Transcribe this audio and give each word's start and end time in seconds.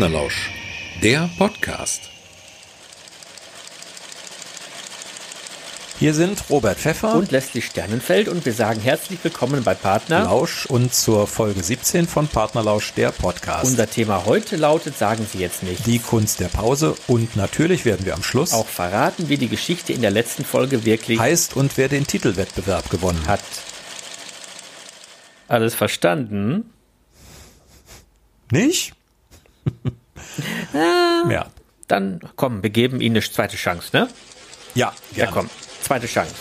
Partnerlausch, 0.00 0.50
der 1.02 1.28
Podcast. 1.36 2.08
Hier 5.98 6.14
sind 6.14 6.42
Robert 6.48 6.78
Pfeffer 6.78 7.16
und 7.16 7.30
Leslie 7.30 7.60
Sternenfeld 7.60 8.28
und 8.28 8.46
wir 8.46 8.54
sagen 8.54 8.80
herzlich 8.80 9.22
willkommen 9.22 9.62
bei 9.62 9.74
Partner 9.74 10.24
Lausch 10.24 10.64
und 10.64 10.94
zur 10.94 11.26
Folge 11.26 11.62
17 11.62 12.06
von 12.06 12.28
Partnerlausch, 12.28 12.94
der 12.94 13.12
Podcast. 13.12 13.66
Unser 13.66 13.90
Thema 13.90 14.24
heute 14.24 14.56
lautet, 14.56 14.96
sagen 14.96 15.26
Sie 15.30 15.36
jetzt 15.36 15.62
nicht. 15.62 15.86
Die 15.86 15.98
Kunst 15.98 16.40
der 16.40 16.48
Pause 16.48 16.96
und 17.06 17.36
natürlich 17.36 17.84
werden 17.84 18.06
wir 18.06 18.14
am 18.14 18.22
Schluss 18.22 18.54
auch 18.54 18.68
verraten, 18.68 19.28
wie 19.28 19.36
die 19.36 19.48
Geschichte 19.48 19.92
in 19.92 20.00
der 20.00 20.12
letzten 20.12 20.46
Folge 20.46 20.86
wirklich 20.86 21.18
heißt 21.18 21.56
und 21.56 21.76
wer 21.76 21.90
den 21.90 22.06
Titelwettbewerb 22.06 22.88
gewonnen 22.88 23.26
hat. 23.26 23.42
Alles 25.46 25.74
verstanden? 25.74 26.70
Nicht? 28.50 28.94
ja. 31.30 31.46
Dann 31.88 32.20
komm, 32.36 32.62
wir 32.62 32.70
geben 32.70 33.00
Ihnen 33.00 33.16
eine 33.16 33.24
zweite 33.24 33.56
Chance, 33.56 33.90
ne? 33.92 34.08
Ja, 34.74 34.92
gerne. 35.14 35.30
Ja, 35.30 35.34
komm 35.34 35.50
zweite 35.90 36.06
Chance. 36.06 36.34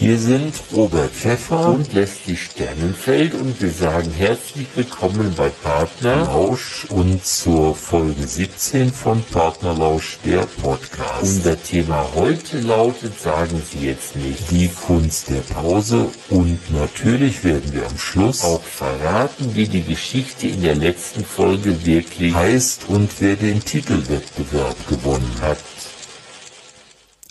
Hier 0.00 0.18
sind 0.18 0.54
Robert 0.74 1.10
Pfeffer 1.10 1.68
und 1.74 1.92
Leslie 1.92 2.34
Sternenfeld 2.34 3.34
und 3.34 3.60
wir 3.60 3.70
sagen 3.70 4.10
herzlich 4.10 4.66
willkommen 4.74 5.34
bei 5.36 5.50
Partnerlausch 5.50 6.86
und 6.88 7.22
zur 7.22 7.74
Folge 7.74 8.26
17 8.26 8.94
von 8.94 9.22
Partnerlausch, 9.24 10.16
der 10.24 10.46
Podcast. 10.62 11.20
Unser 11.20 11.62
Thema 11.62 12.08
heute 12.14 12.60
lautet, 12.60 13.20
sagen 13.20 13.60
Sie 13.70 13.88
jetzt 13.88 14.16
nicht, 14.16 14.50
die 14.50 14.68
Kunst 14.68 15.28
der 15.28 15.42
Pause 15.42 16.08
und 16.30 16.58
natürlich 16.72 17.44
werden 17.44 17.70
wir 17.74 17.86
am 17.86 17.98
Schluss 17.98 18.42
auch 18.42 18.62
verraten, 18.62 19.54
wie 19.54 19.68
die 19.68 19.82
Geschichte 19.84 20.46
in 20.46 20.62
der 20.62 20.76
letzten 20.76 21.26
Folge 21.26 21.84
wirklich 21.84 22.34
heißt 22.34 22.88
und 22.88 23.10
wer 23.18 23.36
den 23.36 23.62
Titelwettbewerb 23.62 24.76
gewonnen 24.88 25.36
hat. 25.42 25.58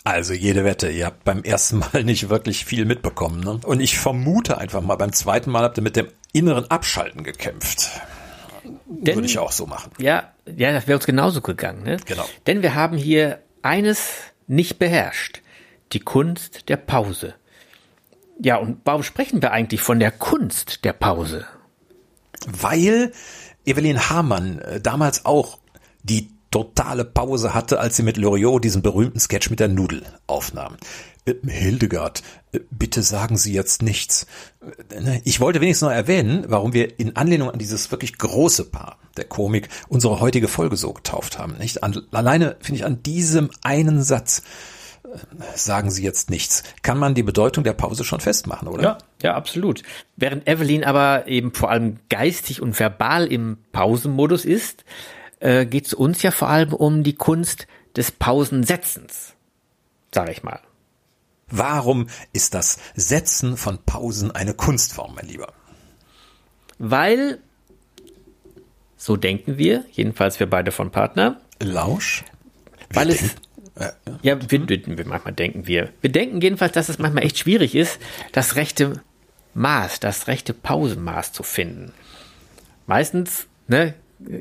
Also 0.04 0.32
jede 0.32 0.64
Wette, 0.64 0.90
ihr 0.90 1.06
habt 1.06 1.24
beim 1.24 1.42
ersten 1.42 1.78
Mal 1.78 2.04
nicht 2.04 2.28
wirklich 2.28 2.64
viel 2.64 2.84
mitbekommen. 2.84 3.40
Ne? 3.40 3.60
Und 3.64 3.80
ich 3.80 3.98
vermute 3.98 4.58
einfach 4.58 4.80
mal, 4.80 4.96
beim 4.96 5.12
zweiten 5.12 5.50
Mal 5.50 5.62
habt 5.62 5.78
ihr 5.78 5.82
mit 5.82 5.96
dem 5.96 6.08
inneren 6.32 6.70
Abschalten 6.70 7.22
gekämpft. 7.24 7.90
Denn, 8.86 9.16
Würde 9.16 9.26
ich 9.26 9.38
auch 9.38 9.52
so 9.52 9.66
machen. 9.66 9.92
Ja, 9.98 10.32
ja, 10.46 10.72
das 10.72 10.86
wäre 10.86 10.96
uns 10.96 11.06
genauso 11.06 11.40
gegangen. 11.40 11.82
Ne? 11.82 11.98
Genau. 12.04 12.24
Denn 12.46 12.62
wir 12.62 12.74
haben 12.74 12.96
hier 12.96 13.40
eines 13.62 14.10
nicht 14.46 14.78
beherrscht. 14.78 15.42
Die 15.92 16.00
Kunst 16.00 16.68
der 16.68 16.76
Pause. 16.76 17.34
Ja, 18.38 18.56
und 18.56 18.80
warum 18.84 19.02
sprechen 19.02 19.42
wir 19.42 19.52
eigentlich 19.52 19.80
von 19.80 20.00
der 20.00 20.12
Kunst 20.12 20.84
der 20.84 20.92
Pause? 20.92 21.46
Weil 22.46 23.12
Evelyn 23.66 24.08
Hamann 24.08 24.60
äh, 24.60 24.80
damals 24.80 25.26
auch 25.26 25.58
die 26.02 26.30
totale 26.50 27.04
Pause 27.04 27.54
hatte, 27.54 27.78
als 27.80 27.96
sie 27.96 28.02
mit 28.02 28.16
Loriot 28.16 28.64
diesen 28.64 28.82
berühmten 28.82 29.20
Sketch 29.20 29.50
mit 29.50 29.60
der 29.60 29.68
Nudel 29.68 30.02
aufnahm. 30.26 30.76
Äh, 31.24 31.34
Hildegard, 31.46 32.22
äh, 32.52 32.60
bitte 32.70 33.02
sagen 33.02 33.36
Sie 33.36 33.52
jetzt 33.52 33.82
nichts. 33.82 34.26
Äh, 34.90 35.00
ne, 35.00 35.20
ich 35.24 35.40
wollte 35.40 35.60
wenigstens 35.60 35.88
noch 35.88 35.94
erwähnen, 35.94 36.44
warum 36.48 36.72
wir 36.72 36.98
in 36.98 37.16
Anlehnung 37.16 37.50
an 37.50 37.58
dieses 37.58 37.90
wirklich 37.90 38.18
große 38.18 38.64
Paar 38.64 38.98
der 39.16 39.24
Komik 39.24 39.68
unsere 39.88 40.20
heutige 40.20 40.48
Folge 40.48 40.76
so 40.76 40.92
getauft 40.92 41.38
haben. 41.38 41.56
Nicht? 41.58 41.82
Alleine 41.82 42.56
finde 42.60 42.80
ich 42.80 42.84
an 42.84 43.02
diesem 43.02 43.50
einen 43.62 44.02
Satz 44.02 44.42
sagen 45.54 45.90
Sie 45.90 46.04
jetzt 46.04 46.30
nichts. 46.30 46.62
Kann 46.82 46.98
man 46.98 47.14
die 47.14 47.22
Bedeutung 47.22 47.64
der 47.64 47.72
Pause 47.72 48.04
schon 48.04 48.20
festmachen, 48.20 48.68
oder? 48.68 48.82
Ja, 48.82 48.98
ja, 49.22 49.34
absolut. 49.34 49.82
Während 50.16 50.46
Evelyn 50.46 50.84
aber 50.84 51.26
eben 51.26 51.52
vor 51.52 51.70
allem 51.70 51.96
geistig 52.08 52.60
und 52.60 52.78
verbal 52.78 53.26
im 53.26 53.58
Pausenmodus 53.72 54.44
ist, 54.44 54.84
äh, 55.40 55.66
geht 55.66 55.86
es 55.86 55.94
uns 55.94 56.22
ja 56.22 56.30
vor 56.30 56.48
allem 56.48 56.72
um 56.72 57.02
die 57.02 57.14
Kunst 57.14 57.66
des 57.96 58.12
Pausensetzens, 58.12 59.34
sage 60.14 60.32
ich 60.32 60.42
mal. 60.42 60.60
Warum 61.50 62.08
ist 62.32 62.54
das 62.54 62.78
Setzen 62.94 63.56
von 63.56 63.78
Pausen 63.84 64.30
eine 64.30 64.54
Kunstform, 64.54 65.16
mein 65.16 65.26
Lieber? 65.26 65.52
Weil, 66.78 67.40
so 68.96 69.16
denken 69.16 69.58
wir, 69.58 69.84
jedenfalls 69.90 70.38
wir 70.38 70.48
beide 70.48 70.70
von 70.70 70.92
Partner. 70.92 71.40
Lausch? 71.60 72.24
Weil 72.92 73.08
wir 73.08 73.14
es, 73.16 73.34
äh, 73.74 73.92
ja, 74.22 74.38
wir, 74.50 74.68
wir, 74.68 75.06
manchmal 75.06 75.34
denken 75.34 75.66
wir. 75.66 75.90
Wir 76.00 76.12
denken 76.12 76.40
jedenfalls, 76.40 76.72
dass 76.72 76.88
es 76.88 76.98
manchmal 76.98 77.24
echt 77.24 77.38
schwierig 77.38 77.74
ist, 77.74 77.98
das 78.32 78.54
rechte 78.54 79.02
Maß, 79.54 79.98
das 80.00 80.28
rechte 80.28 80.54
Pausenmaß 80.54 81.32
zu 81.32 81.42
finden. 81.42 81.92
Meistens, 82.86 83.46
ne, 83.66 83.94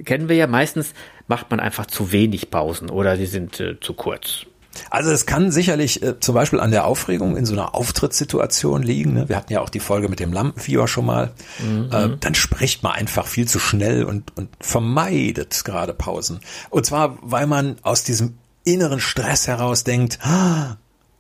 kennen 0.06 0.30
wir 0.30 0.36
ja, 0.36 0.48
meistens 0.48 0.94
macht 1.28 1.50
man 1.52 1.60
einfach 1.60 1.86
zu 1.86 2.12
wenig 2.12 2.52
Pausen 2.52 2.90
oder 2.90 3.18
die 3.18 3.26
sind 3.26 3.60
äh, 3.60 3.80
zu 3.80 3.94
kurz. 3.94 4.46
Also 4.90 5.12
es 5.12 5.26
kann 5.26 5.52
sicherlich 5.52 6.02
äh, 6.04 6.20
zum 6.20 6.36
Beispiel 6.36 6.60
an 6.60 6.72
der 6.72 6.86
Aufregung 6.86 7.36
in 7.36 7.46
so 7.46 7.54
einer 7.54 7.76
Auftrittssituation 7.76 8.84
liegen. 8.84 9.14
Ne? 9.14 9.30
Wir 9.30 9.36
hatten 9.36 9.52
ja 9.52 9.62
auch 9.62 9.70
die 9.70 9.80
Folge 9.80 10.10
mit 10.10 10.20
dem 10.20 10.32
Lampenfieber 10.32 10.88
schon 10.88 11.06
mal. 11.06 11.34
Mhm. 11.60 11.90
Äh, 11.92 12.10
dann 12.20 12.36
spricht 12.36 12.84
man 12.84 12.94
einfach 12.94 13.28
viel 13.28 13.48
zu 13.48 13.60
schnell 13.60 14.04
und, 14.04 14.36
und 14.38 14.50
vermeidet 14.60 15.64
gerade 15.66 15.94
Pausen. 15.94 16.40
Und 16.70 16.86
zwar, 16.86 17.18
weil 17.22 17.48
man 17.48 17.78
aus 17.82 18.04
diesem 18.04 18.38
inneren 18.64 19.00
Stress 19.00 19.48
heraus 19.48 19.84
denkt, 19.84 20.20
ah, 20.22 20.78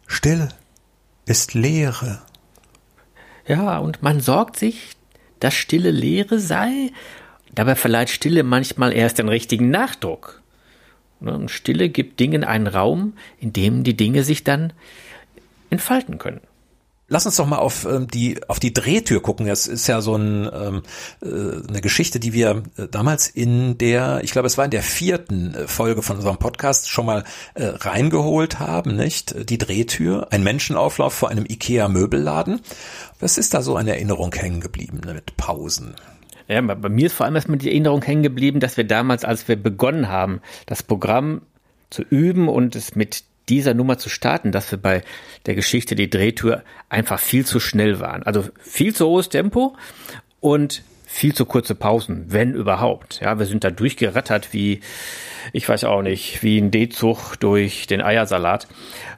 Stille 0.08 0.50
ist 1.26 1.54
Leere. 1.54 2.22
Ja, 3.48 3.80
und 3.80 4.04
man 4.04 4.20
sorgt 4.20 4.58
sich, 4.58 4.96
dass 5.40 5.54
Stille 5.54 5.92
Leere 5.92 6.40
sei 6.40 6.92
Dabei 7.60 7.76
verleiht 7.76 8.10
Stille 8.10 8.44
manchmal 8.44 8.94
erst 8.94 9.20
den 9.20 9.28
richtigen 9.28 9.70
Nachdruck. 9.70 10.42
Ne, 11.20 11.36
und 11.36 11.52
Stille 11.52 11.90
gibt 11.90 12.22
Dingen 12.22 12.46
einen 12.46 12.68
Raum, 12.68 13.16
in 13.38 13.52
dem 13.52 13.84
die 13.84 13.98
Dinge 13.98 14.24
sich 14.24 14.46
dann 14.46 14.72
entfalten 15.70 16.20
können. 16.20 16.40
Lass 17.10 17.26
uns 17.26 17.36
doch 17.36 17.46
mal 17.46 17.58
auf 17.58 17.84
ähm, 17.84 18.08
die 18.08 18.40
auf 18.48 18.62
die 18.62 18.72
Drehtür 18.72 19.22
gucken. 19.22 19.46
Das 19.46 19.68
ist 19.68 19.88
ja 19.88 20.00
so 20.00 20.16
ein, 20.16 20.50
ähm, 20.54 20.84
äh, 21.22 21.68
eine 21.68 21.82
Geschichte, 21.82 22.22
die 22.22 22.32
wir 22.32 22.64
äh, 22.78 22.88
damals 22.90 23.28
in 23.28 23.78
der, 23.78 24.22
ich 24.24 24.32
glaube, 24.32 24.48
es 24.48 24.58
war 24.58 24.64
in 24.64 24.72
der 24.72 24.82
vierten 24.82 25.54
äh, 25.54 25.68
Folge 25.68 26.02
von 26.02 26.16
unserem 26.16 26.38
Podcast 26.38 26.88
schon 26.88 27.08
mal 27.08 27.26
reingeholt 27.58 28.60
haben, 28.60 28.96
nicht? 28.96 29.50
Die 29.50 29.58
Drehtür, 29.58 30.28
ein 30.32 30.44
Menschenauflauf 30.44 31.14
vor 31.14 31.28
einem 31.28 31.44
Ikea 31.44 31.90
Möbelladen. 31.90 32.62
Was 33.20 33.38
ist 33.38 33.54
da 33.54 33.62
so 33.62 33.76
eine 33.76 33.92
Erinnerung 33.92 34.34
hängen 34.34 34.62
geblieben 34.62 35.02
mit 35.06 35.36
Pausen? 35.36 35.96
Ja, 36.50 36.62
bei 36.62 36.90
mir 36.90 37.06
ist 37.06 37.14
vor 37.14 37.26
allem 37.28 37.36
erstmal 37.36 37.60
die 37.60 37.70
Erinnerung 37.70 38.02
hängen 38.02 38.24
geblieben, 38.24 38.60
dass 38.60 38.76
wir 38.76 38.84
damals, 38.84 39.24
als 39.24 39.48
wir 39.48 39.56
begonnen 39.56 40.10
haben, 40.10 40.42
das 40.66 40.82
Programm 40.82 41.44
zu 41.92 42.02
üben 42.02 42.50
und 42.50 42.76
es 42.76 42.96
mit 42.96 43.24
dieser 43.50 43.76
Nummer 43.76 44.00
zu 44.00 44.10
starten, 44.10 44.52
dass 44.52 44.72
wir 44.72 44.80
bei 44.80 45.04
der 45.46 45.56
Geschichte 45.56 45.96
die 45.96 46.10
Drehtür 46.10 46.64
einfach 46.90 47.20
viel 47.20 47.46
zu 47.46 47.60
schnell 47.60 48.00
waren. 48.00 48.24
Also 48.24 48.46
viel 48.60 48.96
zu 48.96 49.08
hohes 49.08 49.30
Tempo 49.30 49.76
und 50.40 50.84
viel 51.12 51.34
zu 51.34 51.46
kurze 51.46 51.74
Pausen, 51.74 52.26
wenn 52.28 52.54
überhaupt. 52.54 53.20
Ja, 53.20 53.40
wir 53.40 53.48
sind 53.48 53.64
da 53.64 53.72
durchgerattert 53.72 54.54
wie, 54.54 54.82
ich 55.54 55.68
weiß 55.68 55.84
auch 55.86 56.04
nicht, 56.04 56.44
wie 56.44 56.60
ein 56.60 56.70
D-Zug 56.70 57.36
durch 57.40 57.88
den 57.88 58.00
Eiersalat. 58.00 58.68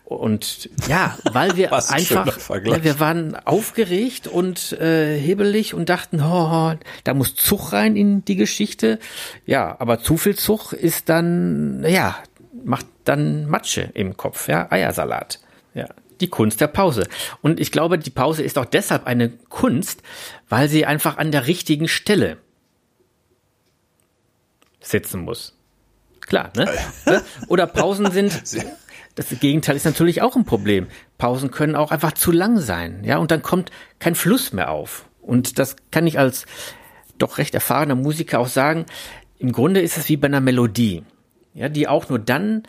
Und 0.06 0.70
ja, 0.88 1.18
weil 1.32 1.58
wir 1.58 1.74
ein 1.74 1.84
einfach, 1.90 2.50
weil 2.50 2.84
wir 2.86 3.02
waren 3.02 3.36
aufgeregt 3.36 4.28
und 4.28 4.72
äh, 4.72 5.20
hebelig 5.20 5.74
und 5.74 5.90
dachten, 5.90 6.22
oh, 6.22 6.74
da 7.04 7.14
muss 7.14 7.36
Zug 7.36 7.74
rein 7.74 7.98
in 7.98 8.24
die 8.24 8.38
Geschichte. 8.38 8.98
Ja, 9.46 9.76
aber 9.78 10.00
zu 10.00 10.16
viel 10.16 10.38
Zug 10.38 10.72
ist 10.72 11.10
dann, 11.10 11.86
ja, 11.86 12.16
macht 12.64 12.86
dann 13.04 13.48
Matsche 13.48 13.90
im 13.94 14.16
Kopf, 14.16 14.48
ja, 14.48 14.72
Eiersalat. 14.72 15.40
Ja, 15.74 15.90
die 16.22 16.30
Kunst 16.30 16.62
der 16.62 16.68
Pause. 16.68 17.08
Und 17.42 17.60
ich 17.60 17.72
glaube, 17.72 17.98
die 17.98 18.10
Pause 18.10 18.44
ist 18.44 18.58
auch 18.58 18.66
deshalb 18.66 19.06
eine 19.06 19.30
Kunst, 19.30 20.02
weil 20.50 20.70
sie 20.70 20.86
einfach 20.86 21.18
an 21.18 21.32
der 21.32 21.48
richtigen 21.48 21.88
Stelle 21.88 22.38
sitzen 24.80 25.22
muss. 25.22 25.58
Klar, 26.22 26.52
ne? 26.56 26.70
Oder 27.48 27.68
Pausen 27.68 28.12
sind 28.12 28.42
das 29.16 29.30
Gegenteil 29.40 29.76
ist 29.76 29.86
natürlich 29.86 30.22
auch 30.22 30.36
ein 30.36 30.46
Problem. 30.46 30.88
Pausen 31.18 31.52
können 31.52 31.76
auch 31.76 31.92
einfach 31.92 32.14
zu 32.14 32.32
lang 32.32 32.60
sein, 32.60 33.04
ja, 33.04 33.18
und 33.18 33.32
dann 33.32 33.42
kommt 33.42 33.72
kein 34.00 34.16
Fluss 34.16 34.54
mehr 34.54 34.72
auf. 34.72 35.06
Und 35.22 35.60
das 35.60 35.76
kann 35.92 36.08
ich 36.08 36.18
als 36.18 36.46
doch 37.18 37.38
recht 37.38 37.54
erfahrener 37.54 37.96
Musiker 37.96 38.40
auch 38.40 38.48
sagen. 38.48 38.86
Im 39.38 39.52
Grunde 39.52 39.82
ist 39.82 39.98
es 39.98 40.10
wie 40.10 40.18
bei 40.18 40.28
einer 40.28 40.42
Melodie, 40.42 41.04
ja, 41.54 41.70
die 41.70 41.88
auch 41.88 42.10
nur 42.10 42.20
dann 42.20 42.64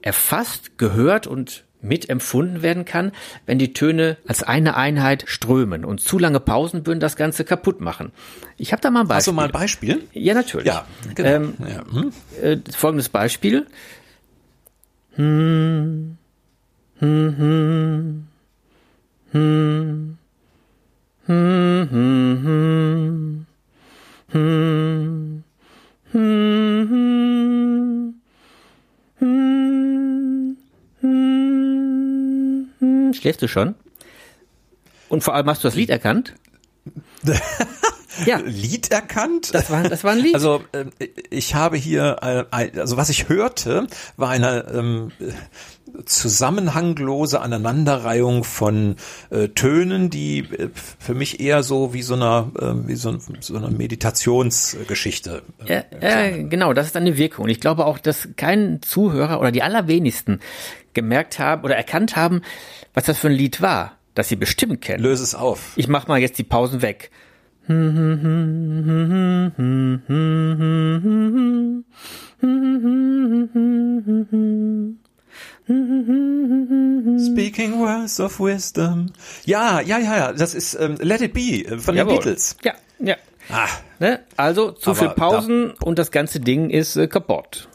erfasst, 0.00 0.78
gehört 0.78 1.26
und 1.26 1.64
mitempfunden 1.82 2.62
werden 2.62 2.84
kann, 2.84 3.12
wenn 3.46 3.58
die 3.58 3.72
Töne 3.72 4.16
als 4.26 4.42
eine 4.42 4.76
Einheit 4.76 5.24
strömen. 5.26 5.84
Und 5.84 6.00
zu 6.00 6.18
lange 6.18 6.40
Pausen 6.40 6.86
würden 6.86 7.00
das 7.00 7.16
Ganze 7.16 7.44
kaputt 7.44 7.80
machen. 7.80 8.12
Ich 8.56 8.72
habe 8.72 8.80
da 8.80 8.90
mal 8.90 9.00
ein 9.00 9.08
Beispiel. 9.08 9.16
Hast 9.16 9.26
du 9.28 9.32
mal 9.32 9.46
ein 9.46 9.52
Beispiel? 9.52 10.02
Ja, 10.12 10.34
natürlich. 10.34 10.66
Ja, 10.66 10.86
genau. 11.14 11.28
Ähm, 11.28 11.54
ja. 11.60 11.84
Hm? 11.92 12.12
Äh, 12.40 12.58
folgendes 12.74 13.08
Beispiel. 13.08 13.66
Hm. 15.16 16.16
Hm, 16.98 17.36
hm. 17.36 18.26
Hm. 19.32 20.18
Hm, 21.26 21.88
hm, 21.90 22.42
hm. 22.44 23.46
Hm. 24.32 25.44
Schläfst 33.14 33.42
du 33.42 33.48
schon? 33.48 33.74
Und 35.08 35.22
vor 35.22 35.34
allem 35.34 35.48
hast 35.48 35.62
du 35.62 35.68
das 35.68 35.74
Lied 35.74 35.90
erkannt? 35.90 36.34
ja. 38.26 38.38
Lied 38.38 38.90
erkannt? 38.90 39.54
Das 39.54 39.70
war, 39.70 39.82
das 39.82 40.04
war 40.04 40.12
ein 40.12 40.18
Lied. 40.18 40.34
Also 40.34 40.62
äh, 40.72 40.86
ich 41.30 41.54
habe 41.54 41.76
hier, 41.76 42.16
äh, 42.50 42.78
also 42.78 42.96
was 42.96 43.08
ich 43.10 43.28
hörte, 43.28 43.86
war 44.16 44.30
eine 44.30 44.66
ähm, 44.72 45.12
zusammenhanglose 46.04 47.40
Aneinanderreihung 47.40 48.44
von 48.44 48.96
äh, 49.30 49.48
Tönen, 49.48 50.10
die 50.10 50.40
äh, 50.40 50.68
für 50.74 51.14
mich 51.14 51.40
eher 51.40 51.62
so 51.62 51.94
wie 51.94 52.02
so 52.02 52.14
eine, 52.14 52.50
äh, 52.58 52.88
wie 52.88 52.94
so, 52.94 53.16
so 53.40 53.56
eine 53.56 53.70
Meditationsgeschichte. 53.70 55.42
Äh, 55.66 55.82
ja, 56.00 56.24
ja, 56.26 56.42
genau, 56.42 56.72
das 56.72 56.86
ist 56.86 56.96
eine 56.96 57.16
Wirkung. 57.16 57.44
Und 57.44 57.50
ich 57.50 57.60
glaube 57.60 57.86
auch, 57.86 57.98
dass 57.98 58.28
kein 58.36 58.80
Zuhörer 58.82 59.40
oder 59.40 59.52
die 59.52 59.62
allerwenigsten 59.62 60.40
gemerkt 60.94 61.38
haben 61.38 61.64
oder 61.64 61.76
erkannt 61.76 62.16
haben, 62.16 62.42
was 62.94 63.04
das 63.04 63.18
für 63.18 63.28
ein 63.28 63.34
Lied 63.34 63.60
war, 63.60 63.96
das 64.14 64.28
sie 64.28 64.36
bestimmt 64.36 64.80
kennen. 64.80 65.02
Löse 65.02 65.22
es 65.22 65.34
auf. 65.34 65.72
Ich 65.76 65.88
mach 65.88 66.06
mal 66.06 66.20
jetzt 66.20 66.38
die 66.38 66.44
Pausen 66.44 66.82
weg. 66.82 67.10
Speaking 77.18 77.78
words 77.78 78.20
of 78.20 78.38
wisdom. 78.40 79.12
Ja, 79.44 79.80
ja, 79.80 79.98
ja, 79.98 80.16
ja, 80.16 80.32
das 80.32 80.54
ist 80.54 80.74
ähm, 80.74 80.96
Let 81.00 81.20
It 81.20 81.32
Be 81.32 81.40
äh, 81.64 81.78
von 81.78 81.94
Jawohl. 81.94 82.14
den 82.14 82.18
Beatles. 82.18 82.56
Ja, 82.62 82.74
ja. 82.98 83.16
Ah, 83.50 83.68
Ne? 83.98 84.20
Also 84.36 84.70
zu 84.72 84.94
viel 84.94 85.10
Pausen 85.10 85.72
und 85.82 85.98
das 85.98 86.10
ganze 86.10 86.40
Ding 86.40 86.70
ist 86.70 86.96
äh, 86.96 87.06
kaputt. 87.08 87.68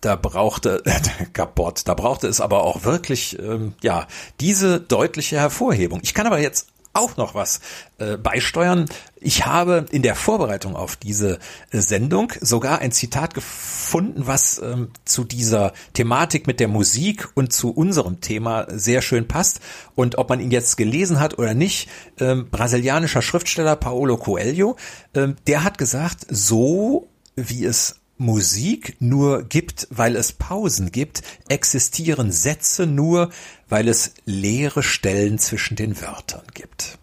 da 0.00 0.16
brauchte 0.16 0.82
kaputt, 1.32 1.82
da 1.86 1.94
brauchte 1.94 2.26
es 2.28 2.40
aber 2.40 2.62
auch 2.64 2.84
wirklich 2.84 3.38
ähm, 3.38 3.74
ja 3.82 4.06
diese 4.40 4.80
deutliche 4.80 5.36
Hervorhebung. 5.36 6.00
Ich 6.02 6.14
kann 6.14 6.26
aber 6.26 6.38
jetzt 6.38 6.68
auch 6.94 7.16
noch 7.18 7.34
was 7.34 7.60
äh, 7.98 8.16
beisteuern. 8.16 8.86
Ich 9.26 9.44
habe 9.44 9.86
in 9.90 10.02
der 10.02 10.14
Vorbereitung 10.14 10.76
auf 10.76 10.94
diese 10.94 11.40
äh, 11.72 11.80
Sendung 11.80 12.32
sogar 12.40 12.78
ein 12.78 12.92
Zitat 12.92 13.34
gefunden, 13.34 14.28
was 14.28 14.60
ähm, 14.62 14.92
zu 15.04 15.24
dieser 15.24 15.72
Thematik 15.94 16.46
mit 16.46 16.60
der 16.60 16.68
Musik 16.68 17.26
und 17.34 17.52
zu 17.52 17.72
unserem 17.72 18.20
Thema 18.20 18.68
sehr 18.70 19.02
schön 19.02 19.26
passt. 19.26 19.58
Und 19.96 20.16
ob 20.16 20.28
man 20.28 20.38
ihn 20.38 20.52
jetzt 20.52 20.76
gelesen 20.76 21.18
hat 21.18 21.40
oder 21.40 21.54
nicht, 21.54 21.88
ähm, 22.20 22.50
brasilianischer 22.52 23.20
Schriftsteller 23.20 23.74
Paulo 23.74 24.16
Coelho, 24.16 24.76
ähm, 25.14 25.34
der 25.48 25.64
hat 25.64 25.76
gesagt, 25.76 26.24
so 26.30 27.08
wie 27.34 27.64
es 27.64 27.96
Musik 28.18 28.94
nur 29.00 29.42
gibt, 29.42 29.88
weil 29.90 30.14
es 30.14 30.34
Pausen 30.34 30.92
gibt, 30.92 31.22
existieren 31.48 32.30
Sätze 32.30 32.86
nur, 32.86 33.30
weil 33.68 33.88
es 33.88 34.14
leere 34.24 34.84
Stellen 34.84 35.40
zwischen 35.40 35.74
den 35.74 36.00
Wörtern 36.00 36.44
gibt. 36.54 36.98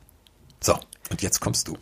So, 0.61 0.79
und 1.09 1.21
jetzt 1.21 1.41
kommst 1.41 1.67
du. 1.67 1.77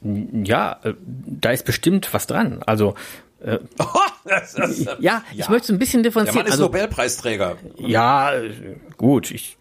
Ja, 0.00 0.78
äh, 0.84 0.94
da 1.04 1.50
ist 1.50 1.64
bestimmt 1.64 2.12
was 2.12 2.26
dran. 2.26 2.62
Also 2.64 2.94
ja, 4.98 5.22
ich 5.32 5.48
möchte 5.48 5.64
es 5.66 5.70
ein 5.70 5.78
bisschen 5.78 6.02
Der 6.02 6.10
differenzieren. 6.10 6.38
Mann 6.38 6.46
ist 6.46 6.52
also, 6.52 6.64
Nobelpreisträger. 6.64 7.56
ja, 7.78 8.34
äh, 8.34 8.52
gut, 8.96 9.30
ich 9.30 9.56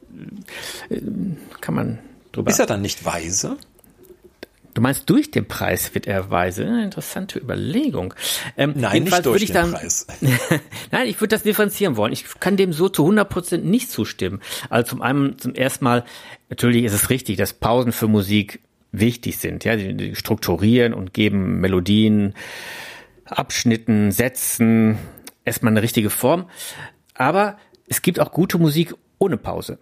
äh, 0.89 1.00
kann 1.62 1.75
man 1.75 2.00
drüber. 2.31 2.50
Ist 2.50 2.60
er 2.60 2.66
dann 2.66 2.81
nicht 2.81 3.06
weise? 3.06 3.57
Du 4.74 4.81
meinst, 4.81 5.10
durch 5.10 5.31
den 5.31 5.48
Preis 5.48 5.95
wird 5.95 6.06
er 6.06 6.30
weise? 6.30 6.63
Interessante 6.63 7.39
Überlegung. 7.39 8.13
Ähm, 8.57 8.74
Nein, 8.75 9.06
nicht 9.06 9.25
durch 9.25 9.42
ich 9.42 9.48
den 9.50 9.56
dann, 9.56 9.72
Preis. 9.72 10.06
Nein, 10.92 11.07
ich 11.07 11.19
würde 11.19 11.36
das 11.36 11.42
differenzieren 11.42 11.98
wollen. 11.98 12.13
Ich 12.13 12.25
kann 12.39 12.57
dem 12.57 12.74
so 12.74 12.88
zu 12.88 13.04
100% 13.04 13.57
nicht 13.57 13.89
zustimmen. 13.89 14.39
Also 14.69 14.89
zum 14.92 15.01
einen, 15.01 15.39
zum 15.39 15.56
ersten 15.56 15.84
Mal, 15.84 16.04
natürlich 16.50 16.84
ist 16.84 16.94
es 16.94 17.10
richtig, 17.10 17.38
dass 17.38 17.54
Pausen 17.54 17.92
für 17.92 18.07
Musik 18.07 18.60
wichtig 18.99 19.38
sind. 19.38 19.63
Ja, 19.63 19.75
die, 19.75 20.15
strukturieren 20.15 20.94
und 20.94 21.13
geben 21.13 21.59
Melodien, 21.59 22.33
Abschnitten, 23.25 24.11
Sätzen 24.11 24.97
erstmal 25.45 25.73
eine 25.73 25.81
richtige 25.81 26.09
Form. 26.09 26.49
Aber 27.13 27.57
es 27.88 28.01
gibt 28.01 28.19
auch 28.19 28.31
gute 28.31 28.57
Musik 28.57 28.94
ohne 29.17 29.38
Pause. 29.38 29.79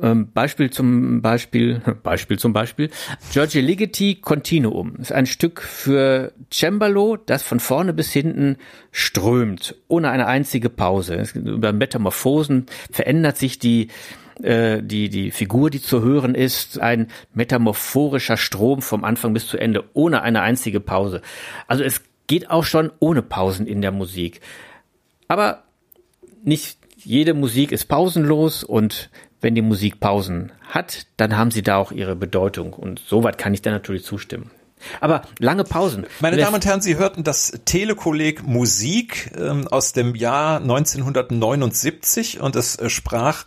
Ähm, 0.00 0.30
Beispiel 0.32 0.70
zum 0.70 1.20
Beispiel, 1.20 1.80
Beispiel 2.02 2.38
zum 2.38 2.52
Beispiel, 2.52 2.90
Giorgio 3.32 3.60
Ligeti 3.60 4.16
Continuum 4.16 4.96
ist 4.96 5.12
ein 5.12 5.26
Stück 5.26 5.62
für 5.62 6.32
Cembalo, 6.52 7.16
das 7.16 7.42
von 7.42 7.58
vorne 7.58 7.92
bis 7.92 8.12
hinten 8.12 8.56
strömt, 8.92 9.74
ohne 9.88 10.10
eine 10.10 10.26
einzige 10.26 10.70
Pause. 10.70 11.24
Über 11.34 11.72
Metamorphosen 11.72 12.66
verändert 12.92 13.36
sich 13.36 13.58
die, 13.58 13.88
äh, 14.42 14.82
die, 14.82 15.08
die 15.08 15.30
Figur, 15.30 15.70
die 15.70 15.82
zu 15.82 16.02
hören 16.02 16.34
ist, 16.34 16.80
ein 16.80 17.08
metamorphorischer 17.34 18.36
Strom 18.36 18.82
vom 18.82 19.04
Anfang 19.04 19.32
bis 19.32 19.46
zu 19.46 19.58
Ende, 19.58 19.84
ohne 19.92 20.22
eine 20.22 20.42
einzige 20.42 20.80
Pause. 20.80 21.22
Also 21.66 21.84
es 21.84 22.02
geht 22.26 22.50
auch 22.50 22.64
schon 22.64 22.92
ohne 23.00 23.22
Pausen 23.22 23.66
in 23.66 23.82
der 23.82 23.92
Musik. 23.92 24.40
Aber 25.28 25.64
nicht 26.44 26.78
jede 26.96 27.34
Musik 27.34 27.72
ist 27.72 27.86
pausenlos 27.86 28.64
und 28.64 29.10
wenn 29.40 29.54
die 29.54 29.62
Musik 29.62 30.00
Pausen 30.00 30.52
hat, 30.68 31.06
dann 31.16 31.36
haben 31.36 31.50
sie 31.50 31.62
da 31.62 31.76
auch 31.76 31.92
ihre 31.92 32.14
Bedeutung 32.14 32.72
und 32.74 33.00
soweit 33.06 33.38
kann 33.38 33.54
ich 33.54 33.62
da 33.62 33.70
natürlich 33.70 34.04
zustimmen. 34.04 34.50
Aber 35.00 35.22
lange 35.38 35.64
Pausen. 35.64 36.06
Meine 36.20 36.36
Damen 36.36 36.54
und 36.54 36.64
Herren, 36.64 36.80
Sie 36.80 36.96
hörten 36.96 37.22
das 37.22 37.52
Telekolleg 37.64 38.42
Musik 38.46 39.30
ähm, 39.36 39.68
aus 39.68 39.92
dem 39.92 40.14
Jahr 40.14 40.60
1979 40.60 42.40
und 42.40 42.56
es 42.56 42.76
äh, 42.76 42.88
sprach 42.88 43.44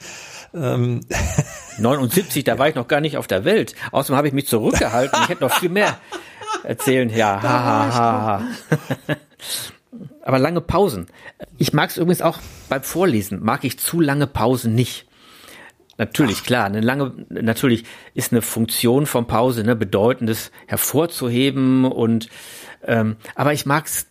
79, 0.54 2.44
da 2.44 2.60
war 2.60 2.70
ich 2.70 2.76
noch 2.76 2.88
gar 2.88 3.02
nicht 3.02 3.18
auf 3.18 3.28
der 3.28 3.44
Welt. 3.44 3.76
Außerdem 3.92 4.18
habe 4.18 4.28
ich 4.28 4.34
mich 4.34 4.48
zurückgehalten. 4.48 5.20
Ich 5.24 5.30
hätte 5.30 5.44
noch 5.44 5.54
viel 5.54 5.70
mehr 5.70 5.98
erzählen. 6.64 7.10
Ja, 7.10 7.42
ha, 7.42 7.64
ha, 7.64 7.94
ha, 7.94 8.44
ha. 9.08 9.16
Aber 10.22 10.40
lange 10.40 10.62
Pausen. 10.62 11.08
Ich 11.58 11.74
mag 11.74 11.90
es 11.90 11.98
übrigens 11.98 12.22
auch 12.22 12.40
beim 12.70 12.84
Vorlesen. 12.84 13.44
Mag 13.44 13.64
ich 13.64 13.80
zu 13.80 14.00
lange 14.00 14.28
Pausen 14.28 14.74
nicht. 14.74 15.06
Natürlich, 15.98 16.44
klar, 16.44 16.66
eine 16.66 16.82
lange, 16.82 17.14
natürlich 17.30 17.84
ist 18.14 18.32
eine 18.32 18.42
Funktion 18.42 19.06
von 19.06 19.28
Pause, 19.28 19.64
ne, 19.64 19.76
bedeutendes 19.76 20.52
hervorzuheben 20.66 21.86
und, 21.86 22.30
ähm, 22.84 23.18
aber 23.36 23.54
ich 23.54 23.68
mag 23.68 23.86
es 23.86 24.08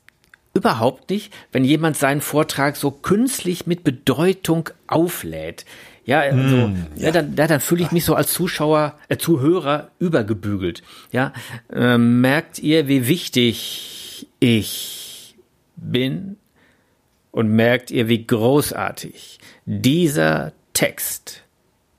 überhaupt 0.54 1.10
nicht, 1.10 1.32
wenn 1.50 1.64
jemand 1.64 1.96
seinen 1.96 2.20
Vortrag 2.20 2.76
so 2.76 2.92
künstlich 2.92 3.66
mit 3.66 3.82
Bedeutung 3.82 4.68
auflädt. 4.86 5.64
Ja, 6.04 6.20
also, 6.20 6.72
ja. 6.96 7.12
dann, 7.12 7.34
ja, 7.36 7.46
dann 7.46 7.60
fühle 7.60 7.82
ich 7.82 7.92
mich 7.92 8.04
so 8.04 8.14
als 8.14 8.32
Zuschauer, 8.32 8.98
äh, 9.08 9.16
Zuhörer 9.16 9.90
übergebügelt. 9.98 10.82
Ja, 11.12 11.32
ähm, 11.72 12.20
merkt 12.20 12.58
ihr, 12.58 12.88
wie 12.88 13.06
wichtig 13.06 14.26
ich 14.40 15.36
bin? 15.76 16.36
Und 17.30 17.48
merkt 17.48 17.90
ihr, 17.90 18.08
wie 18.08 18.26
großartig 18.26 19.38
dieser 19.64 20.52
Text 20.74 21.44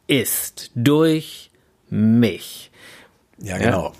ist 0.05 0.69
durch 0.75 1.49
mich. 1.89 2.69
Ja, 3.45 3.57
genau. 3.57 3.91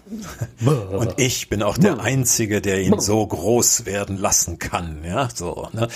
Und 0.65 1.15
ich 1.19 1.50
bin 1.50 1.62
auch 1.63 1.77
der 1.77 2.00
Einzige, 2.00 2.62
der 2.62 2.81
ihn 2.81 2.97
so 3.01 3.27
groß 3.27 3.85
werden 3.85 4.17
lassen 4.17 4.57
kann. 4.57 5.03
Ja, 5.03 5.27
so. 5.33 5.67
Ne? 5.73 5.89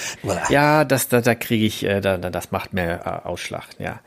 Ja, 0.50 0.84
das, 0.84 1.08
da, 1.08 1.22
da 1.22 1.34
kriege 1.34 1.66
ich, 1.66 1.84
äh, 1.86 2.01
da, 2.01 2.18
da- 2.18 2.30
das 2.30 2.51
macht 2.51 2.74
mir 2.74 3.01
äh, 3.06 3.25
Ausschlag. 3.25 3.68
Ja. 3.80 4.01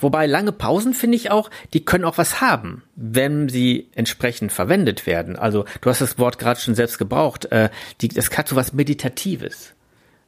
Wobei 0.00 0.26
lange 0.26 0.52
Pausen 0.52 0.92
finde 0.92 1.16
ich 1.16 1.30
auch, 1.30 1.48
die 1.72 1.82
können 1.84 2.04
auch 2.04 2.18
was 2.18 2.42
haben, 2.42 2.82
wenn 2.94 3.48
sie 3.48 3.88
entsprechend 3.94 4.52
verwendet 4.52 5.06
werden. 5.06 5.36
Also 5.36 5.64
du 5.80 5.88
hast 5.88 6.02
das 6.02 6.18
Wort 6.18 6.38
gerade 6.38 6.60
schon 6.60 6.74
selbst 6.74 6.98
gebraucht. 6.98 7.46
Äh, 7.46 7.70
die, 8.02 8.08
das 8.08 8.30
hat 8.36 8.48
so 8.48 8.54
was 8.56 8.74
Meditatives. 8.74 9.72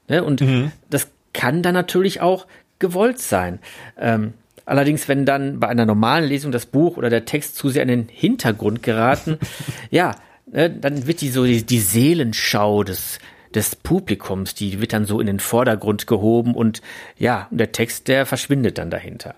Ne? 0.08 0.24
Und 0.24 0.42
das 0.88 1.08
kann 1.34 1.62
dann 1.62 1.74
natürlich 1.74 2.22
auch 2.22 2.46
gewollt 2.78 3.18
sein. 3.20 3.58
Ähm, 3.98 4.32
allerdings, 4.66 5.08
wenn 5.08 5.24
dann 5.24 5.58
bei 5.58 5.68
einer 5.68 5.86
normalen 5.86 6.28
Lesung 6.28 6.52
das 6.52 6.66
Buch 6.66 6.98
oder 6.98 7.08
der 7.08 7.24
Text 7.24 7.56
zu 7.56 7.70
sehr 7.70 7.82
in 7.82 7.88
den 7.88 8.08
Hintergrund 8.08 8.82
geraten, 8.82 9.38
ja, 9.90 10.14
ne, 10.46 10.70
dann 10.70 11.06
wird 11.06 11.22
die 11.22 11.30
so 11.30 11.44
die, 11.44 11.64
die 11.64 11.80
Seelenschau 11.80 12.84
des 12.84 13.18
des 13.54 13.74
Publikums, 13.74 14.54
die 14.54 14.80
wird 14.80 14.92
dann 14.92 15.06
so 15.06 15.18
in 15.18 15.26
den 15.26 15.40
Vordergrund 15.40 16.06
gehoben 16.06 16.54
und 16.54 16.82
ja, 17.16 17.48
der 17.50 17.72
Text, 17.72 18.06
der 18.06 18.26
verschwindet 18.26 18.76
dann 18.76 18.90
dahinter. 18.90 19.34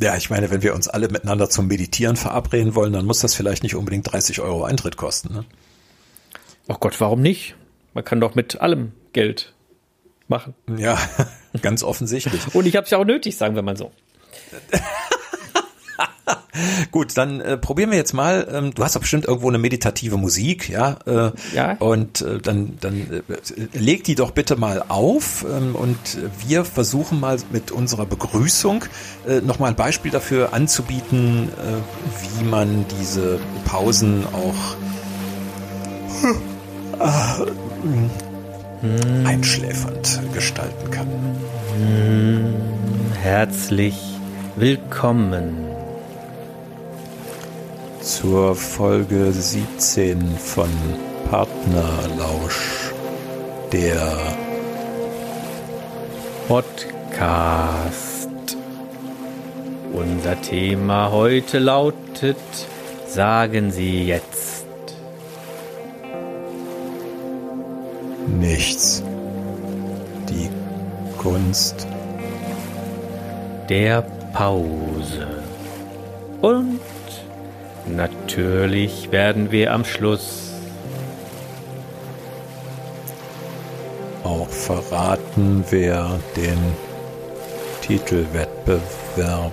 Ja, 0.00 0.16
ich 0.16 0.30
meine, 0.30 0.50
wenn 0.50 0.62
wir 0.62 0.74
uns 0.74 0.88
alle 0.88 1.08
miteinander 1.08 1.48
zum 1.48 1.66
Meditieren 1.66 2.16
verabreden 2.16 2.74
wollen, 2.74 2.92
dann 2.92 3.06
muss 3.06 3.20
das 3.20 3.34
vielleicht 3.34 3.62
nicht 3.62 3.74
unbedingt 3.74 4.12
30 4.12 4.40
Euro 4.40 4.64
Eintritt 4.64 4.96
kosten. 4.96 5.32
Ne? 5.32 5.44
Oh 6.68 6.76
Gott, 6.78 7.00
warum 7.00 7.20
nicht? 7.20 7.56
Man 7.94 8.04
kann 8.04 8.20
doch 8.20 8.34
mit 8.34 8.60
allem 8.60 8.92
Geld 9.12 9.54
machen. 10.28 10.54
Ja, 10.76 10.98
ganz 11.62 11.82
offensichtlich. 11.82 12.54
Und 12.54 12.66
ich 12.66 12.76
habe 12.76 12.84
es 12.84 12.90
ja 12.90 12.98
auch 12.98 13.04
nötig, 13.04 13.36
sagen 13.36 13.56
wir 13.56 13.62
mal 13.62 13.76
so. 13.76 13.90
Gut, 16.90 17.16
dann 17.16 17.40
äh, 17.40 17.56
probieren 17.56 17.90
wir 17.90 17.98
jetzt 17.98 18.14
mal. 18.14 18.46
Ähm, 18.50 18.74
du 18.74 18.82
hast 18.82 18.96
doch 18.96 19.00
bestimmt 19.00 19.26
irgendwo 19.26 19.48
eine 19.48 19.58
meditative 19.58 20.16
Musik, 20.16 20.68
ja? 20.68 20.96
Äh, 21.06 21.30
Ja. 21.54 21.76
Und 21.78 22.20
äh, 22.20 22.38
dann, 22.38 22.76
dann 22.80 22.96
äh, 22.96 23.22
leg 23.78 24.04
die 24.04 24.14
doch 24.14 24.32
bitte 24.32 24.56
mal 24.56 24.84
auf 24.88 25.44
ähm, 25.48 25.74
und 25.74 25.96
wir 26.46 26.64
versuchen 26.64 27.20
mal 27.20 27.38
mit 27.52 27.70
unserer 27.70 28.06
Begrüßung 28.06 28.84
äh, 29.26 29.40
nochmal 29.40 29.70
ein 29.70 29.76
Beispiel 29.76 30.10
dafür 30.10 30.52
anzubieten, 30.52 31.48
äh, 31.48 32.40
wie 32.40 32.44
man 32.44 32.84
diese 33.00 33.38
Pausen 33.64 34.24
auch 34.26 34.76
äh, 37.00 37.46
einschläfernd 39.26 40.20
gestalten 40.34 40.90
kann. 40.90 41.06
Herzlich 43.22 44.17
willkommen. 44.60 45.68
zur 48.00 48.56
Folge 48.56 49.30
17 49.30 50.20
von 50.38 50.68
Partnerlausch, 51.30 52.92
der 53.70 54.16
Podcast. 56.48 58.30
Unser 59.92 60.40
Thema 60.40 61.12
heute 61.12 61.58
lautet, 61.58 62.36
sagen 63.06 63.70
Sie 63.70 64.06
jetzt. 64.06 64.66
Nichts. 68.26 69.02
Die 70.28 70.48
Kunst 71.18 71.86
der 73.68 74.17
Pause. 74.32 75.26
Und 76.40 76.80
natürlich 77.86 79.10
werden 79.10 79.50
wir 79.50 79.72
am 79.72 79.84
Schluss 79.84 80.52
auch 84.24 84.48
verraten, 84.48 85.64
wer 85.70 86.20
den 86.36 86.58
Titelwettbewerb 87.82 89.52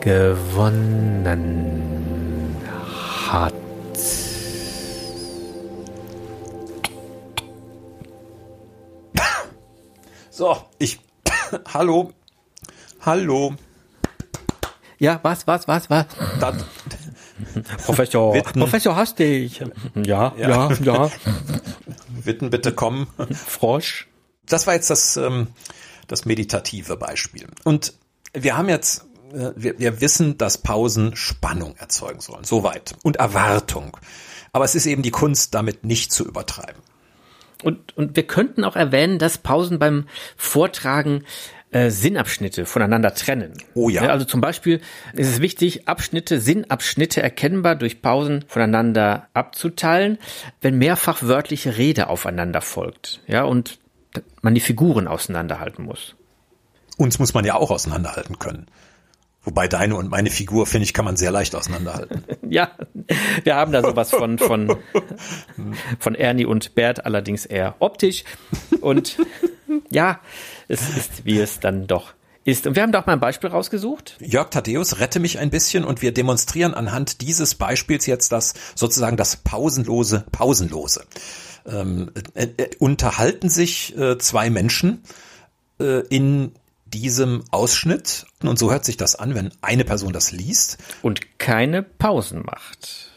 gewonnen 0.00 1.26
hat. 3.28 3.54
So, 10.30 10.56
ich 10.78 10.98
Hallo. 11.74 12.12
Hallo. 13.04 13.54
Ja, 15.00 15.18
was, 15.24 15.48
was, 15.48 15.66
was, 15.66 15.90
was? 15.90 16.06
Das, 16.38 16.54
Professor, 17.84 18.32
Witten. 18.32 18.60
Professor 18.60 18.94
Hastig. 18.94 19.60
Ja, 19.96 20.32
ja, 20.36 20.70
Ja. 20.70 20.72
ja. 20.80 21.10
Witten 22.22 22.50
bitte 22.50 22.72
kommen. 22.72 23.08
Frosch. 23.32 24.06
Das 24.46 24.68
war 24.68 24.74
jetzt 24.74 24.88
das, 24.90 25.16
ähm, 25.16 25.48
das 26.06 26.26
meditative 26.26 26.96
Beispiel. 26.96 27.48
Und 27.64 27.94
wir 28.34 28.56
haben 28.56 28.68
jetzt, 28.68 29.04
äh, 29.32 29.50
wir, 29.56 29.80
wir 29.80 30.00
wissen, 30.00 30.38
dass 30.38 30.58
Pausen 30.58 31.16
Spannung 31.16 31.74
erzeugen 31.78 32.20
sollen. 32.20 32.44
Soweit. 32.44 32.94
Und 33.02 33.16
Erwartung. 33.16 33.96
Aber 34.52 34.64
es 34.64 34.76
ist 34.76 34.86
eben 34.86 35.02
die 35.02 35.10
Kunst, 35.10 35.54
damit 35.54 35.84
nicht 35.84 36.12
zu 36.12 36.24
übertreiben. 36.24 36.80
Und, 37.64 37.96
und 37.96 38.14
wir 38.14 38.26
könnten 38.26 38.62
auch 38.62 38.76
erwähnen, 38.76 39.18
dass 39.18 39.38
Pausen 39.38 39.80
beim 39.80 40.06
Vortragen 40.36 41.24
äh, 41.72 41.90
Sinnabschnitte 41.90 42.66
voneinander 42.66 43.14
trennen. 43.14 43.54
Oh 43.74 43.88
ja. 43.88 44.02
Also 44.02 44.24
zum 44.24 44.40
Beispiel 44.40 44.80
ist 45.14 45.28
es 45.28 45.40
wichtig, 45.40 45.88
Abschnitte, 45.88 46.40
Sinnabschnitte 46.40 47.22
erkennbar 47.22 47.76
durch 47.76 48.02
Pausen 48.02 48.44
voneinander 48.46 49.28
abzuteilen, 49.34 50.18
wenn 50.60 50.78
mehrfach 50.78 51.22
wörtliche 51.22 51.76
Rede 51.78 52.08
aufeinander 52.08 52.60
folgt. 52.60 53.20
Ja, 53.26 53.44
und 53.44 53.78
man 54.42 54.54
die 54.54 54.60
Figuren 54.60 55.08
auseinanderhalten 55.08 55.84
muss. 55.84 56.14
Uns 56.98 57.18
muss 57.18 57.34
man 57.34 57.44
ja 57.44 57.54
auch 57.54 57.70
auseinanderhalten 57.70 58.38
können. 58.38 58.66
Wobei 59.44 59.66
deine 59.66 59.96
und 59.96 60.08
meine 60.08 60.30
Figur, 60.30 60.66
finde 60.66 60.84
ich, 60.84 60.94
kann 60.94 61.04
man 61.04 61.16
sehr 61.16 61.32
leicht 61.32 61.54
auseinanderhalten. 61.54 62.24
Ja, 62.48 62.72
wir 63.44 63.54
haben 63.54 63.72
da 63.72 63.80
sowas 63.80 64.10
von, 64.10 64.36
von, 64.36 64.76
von 65.98 66.14
Ernie 66.14 66.44
und 66.44 66.74
Bert, 66.74 67.06
allerdings 67.06 67.46
eher 67.46 67.76
optisch. 67.78 68.24
Und 68.82 69.16
ja, 69.90 70.20
es 70.72 70.88
ist, 70.88 71.24
wie 71.26 71.38
es 71.38 71.60
dann 71.60 71.86
doch 71.86 72.14
ist. 72.44 72.66
Und 72.66 72.76
wir 72.76 72.82
haben 72.82 72.92
da 72.92 73.00
auch 73.00 73.06
mal 73.06 73.12
ein 73.12 73.20
Beispiel 73.20 73.50
rausgesucht. 73.50 74.16
Jörg 74.20 74.48
Thaddeus, 74.48 74.98
rette 74.98 75.20
mich 75.20 75.38
ein 75.38 75.50
bisschen 75.50 75.84
und 75.84 76.00
wir 76.00 76.12
demonstrieren 76.12 76.72
anhand 76.72 77.20
dieses 77.20 77.54
Beispiels 77.54 78.06
jetzt 78.06 78.32
das 78.32 78.54
sozusagen 78.74 79.18
das 79.18 79.36
pausenlose 79.36 80.24
Pausenlose. 80.32 81.04
Ähm, 81.66 82.10
äh, 82.34 82.48
äh, 82.56 82.70
unterhalten 82.78 83.50
sich 83.50 83.96
äh, 83.96 84.18
zwei 84.18 84.48
Menschen 84.50 85.02
äh, 85.78 86.00
in 86.08 86.52
diesem 86.86 87.44
Ausschnitt 87.50 88.26
und 88.42 88.58
so 88.58 88.70
hört 88.70 88.84
sich 88.84 88.96
das 88.96 89.14
an, 89.14 89.34
wenn 89.34 89.52
eine 89.60 89.84
Person 89.84 90.12
das 90.12 90.32
liest. 90.32 90.78
Und 91.02 91.38
keine 91.38 91.82
Pausen 91.82 92.42
macht. 92.42 93.11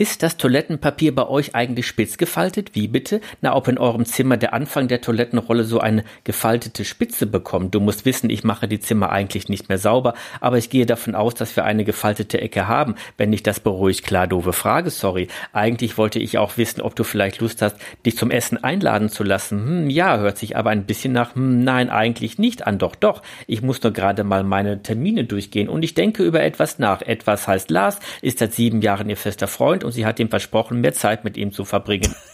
Ist 0.00 0.22
das 0.22 0.36
Toilettenpapier 0.36 1.12
bei 1.12 1.26
euch 1.26 1.56
eigentlich 1.56 1.88
spitz 1.88 2.18
gefaltet? 2.18 2.76
Wie 2.76 2.86
bitte? 2.86 3.20
Na, 3.40 3.56
ob 3.56 3.66
in 3.66 3.78
eurem 3.78 4.04
Zimmer 4.04 4.36
der 4.36 4.54
Anfang 4.54 4.86
der 4.86 5.00
Toilettenrolle 5.00 5.64
so 5.64 5.80
eine 5.80 6.04
gefaltete 6.22 6.84
Spitze 6.84 7.26
bekommt. 7.26 7.74
Du 7.74 7.80
musst 7.80 8.04
wissen, 8.04 8.30
ich 8.30 8.44
mache 8.44 8.68
die 8.68 8.78
Zimmer 8.78 9.10
eigentlich 9.10 9.48
nicht 9.48 9.68
mehr 9.68 9.78
sauber, 9.78 10.14
aber 10.40 10.56
ich 10.56 10.70
gehe 10.70 10.86
davon 10.86 11.16
aus, 11.16 11.34
dass 11.34 11.56
wir 11.56 11.64
eine 11.64 11.82
gefaltete 11.82 12.40
Ecke 12.40 12.68
haben. 12.68 12.94
Wenn 13.16 13.32
dich 13.32 13.42
das 13.42 13.58
beruhigt, 13.58 14.04
klar, 14.04 14.28
doofe 14.28 14.52
Frage, 14.52 14.90
sorry. 14.90 15.26
Eigentlich 15.52 15.98
wollte 15.98 16.20
ich 16.20 16.38
auch 16.38 16.58
wissen, 16.58 16.80
ob 16.80 16.94
du 16.94 17.02
vielleicht 17.02 17.40
Lust 17.40 17.60
hast, 17.60 17.74
dich 18.06 18.16
zum 18.16 18.30
Essen 18.30 18.62
einladen 18.62 19.08
zu 19.08 19.24
lassen. 19.24 19.66
Hm, 19.66 19.90
ja, 19.90 20.18
hört 20.18 20.38
sich 20.38 20.56
aber 20.56 20.70
ein 20.70 20.84
bisschen 20.84 21.12
nach, 21.12 21.34
hm, 21.34 21.64
nein, 21.64 21.90
eigentlich 21.90 22.38
nicht 22.38 22.68
an. 22.68 22.78
Doch, 22.78 22.94
doch. 22.94 23.20
Ich 23.48 23.62
muss 23.62 23.82
nur 23.82 23.92
gerade 23.92 24.22
mal 24.22 24.44
meine 24.44 24.80
Termine 24.80 25.24
durchgehen 25.24 25.68
und 25.68 25.82
ich 25.82 25.94
denke 25.94 26.22
über 26.22 26.40
etwas 26.40 26.78
nach. 26.78 27.02
Etwas 27.02 27.48
heißt 27.48 27.72
Lars, 27.72 27.98
ist 28.22 28.38
seit 28.38 28.54
sieben 28.54 28.80
Jahren 28.80 29.10
ihr 29.10 29.16
fester 29.16 29.48
Freund 29.48 29.87
und 29.88 29.92
sie 29.92 30.06
hat 30.06 30.20
ihm 30.20 30.28
versprochen, 30.30 30.80
mehr 30.80 30.92
Zeit 30.94 31.24
mit 31.24 31.36
ihm 31.36 31.52
zu 31.52 31.64
verbringen. 31.64 32.14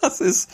Das 0.00 0.20
ist 0.20 0.48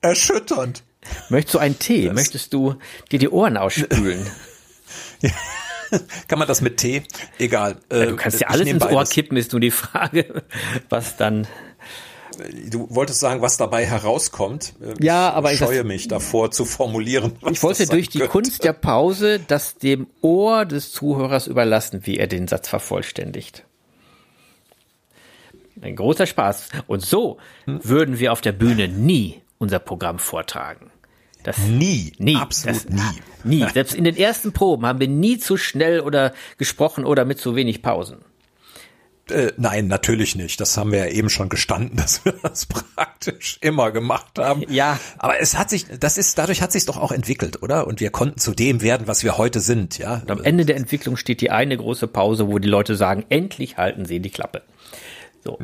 erschütternd. 0.00 0.82
Möchtest 1.28 1.54
du 1.54 1.58
einen 1.58 1.78
Tee? 1.78 2.06
Das- 2.06 2.14
Möchtest 2.14 2.52
du 2.54 2.76
dir 3.12 3.18
die 3.18 3.28
Ohren 3.28 3.56
ausspülen? 3.58 4.26
Kann 6.28 6.38
man 6.38 6.48
das 6.48 6.60
mit 6.60 6.76
Tee? 6.78 7.02
Egal. 7.38 7.76
Äh, 7.90 8.06
Du 8.06 8.16
kannst 8.16 8.40
dir 8.40 8.46
ich 8.46 8.48
alles 8.48 8.68
ins 8.68 8.82
Ohr 8.84 8.90
beides. 8.90 9.10
kippen, 9.10 9.36
ist 9.36 9.52
nur 9.52 9.60
die 9.60 9.70
Frage, 9.70 10.42
was 10.88 11.16
dann. 11.16 11.46
Du 12.70 12.86
wolltest 12.90 13.20
sagen, 13.20 13.42
was 13.42 13.56
dabei 13.58 13.84
herauskommt. 13.86 14.72
Äh, 14.80 14.94
Ja, 15.04 15.30
aber 15.32 15.52
ich 15.52 15.60
ich- 15.60 15.66
scheue 15.66 15.84
mich 15.84 16.08
davor 16.08 16.50
zu 16.50 16.64
formulieren. 16.64 17.32
Ich 17.50 17.62
wollte 17.62 17.86
durch 17.86 18.08
die 18.08 18.18
könnte. 18.18 18.32
Kunst 18.32 18.64
der 18.64 18.72
Pause 18.72 19.40
das 19.46 19.76
dem 19.76 20.06
Ohr 20.22 20.64
des 20.64 20.90
Zuhörers 20.92 21.48
überlassen, 21.48 22.00
wie 22.06 22.18
er 22.18 22.28
den 22.28 22.48
Satz 22.48 22.68
vervollständigt. 22.68 23.64
Ein 25.82 25.96
großer 25.96 26.26
Spaß. 26.26 26.68
Und 26.86 27.00
so 27.02 27.38
würden 27.66 28.18
wir 28.18 28.32
auf 28.32 28.40
der 28.40 28.52
Bühne 28.52 28.88
nie 28.88 29.40
unser 29.58 29.78
Programm 29.78 30.18
vortragen. 30.18 30.90
Das 31.42 31.58
Nie, 31.58 32.12
nie. 32.18 32.36
absolut 32.36 32.84
das, 32.84 32.88
nie. 32.88 33.20
Nie. 33.60 33.66
Selbst 33.72 33.94
in 33.94 34.04
den 34.04 34.16
ersten 34.16 34.52
Proben 34.52 34.84
haben 34.84 35.00
wir 35.00 35.08
nie 35.08 35.38
zu 35.38 35.56
schnell 35.56 36.00
oder 36.00 36.34
gesprochen 36.58 37.06
oder 37.06 37.24
mit 37.24 37.38
zu 37.38 37.56
wenig 37.56 37.80
Pausen. 37.80 38.18
Äh, 39.30 39.52
nein, 39.56 39.86
natürlich 39.86 40.34
nicht. 40.34 40.60
Das 40.60 40.76
haben 40.76 40.92
wir 40.92 40.98
ja 40.98 41.06
eben 41.06 41.30
schon 41.30 41.48
gestanden, 41.48 41.96
dass 41.96 42.24
wir 42.24 42.34
das 42.42 42.66
praktisch 42.66 43.58
immer 43.62 43.92
gemacht 43.92 44.38
haben. 44.38 44.64
Ja. 44.68 44.98
Aber 45.18 45.40
es 45.40 45.56
hat 45.56 45.70
sich, 45.70 45.86
das 45.98 46.18
ist, 46.18 46.36
dadurch 46.36 46.60
hat 46.60 46.72
sich 46.72 46.84
doch 46.84 46.96
auch 46.98 47.12
entwickelt, 47.12 47.62
oder? 47.62 47.86
Und 47.86 48.00
wir 48.00 48.10
konnten 48.10 48.38
zu 48.38 48.52
dem 48.52 48.82
werden, 48.82 49.06
was 49.06 49.24
wir 49.24 49.38
heute 49.38 49.60
sind, 49.60 49.96
ja. 49.98 50.16
Und 50.16 50.30
am 50.30 50.42
Ende 50.42 50.66
der 50.66 50.76
Entwicklung 50.76 51.16
steht 51.16 51.40
die 51.40 51.50
eine 51.50 51.76
große 51.76 52.06
Pause, 52.08 52.48
wo 52.48 52.58
die 52.58 52.68
Leute 52.68 52.96
sagen, 52.96 53.24
endlich 53.28 53.76
halten 53.78 54.04
sie 54.04 54.20
die 54.20 54.30
Klappe. 54.30 54.62
So. 55.44 55.58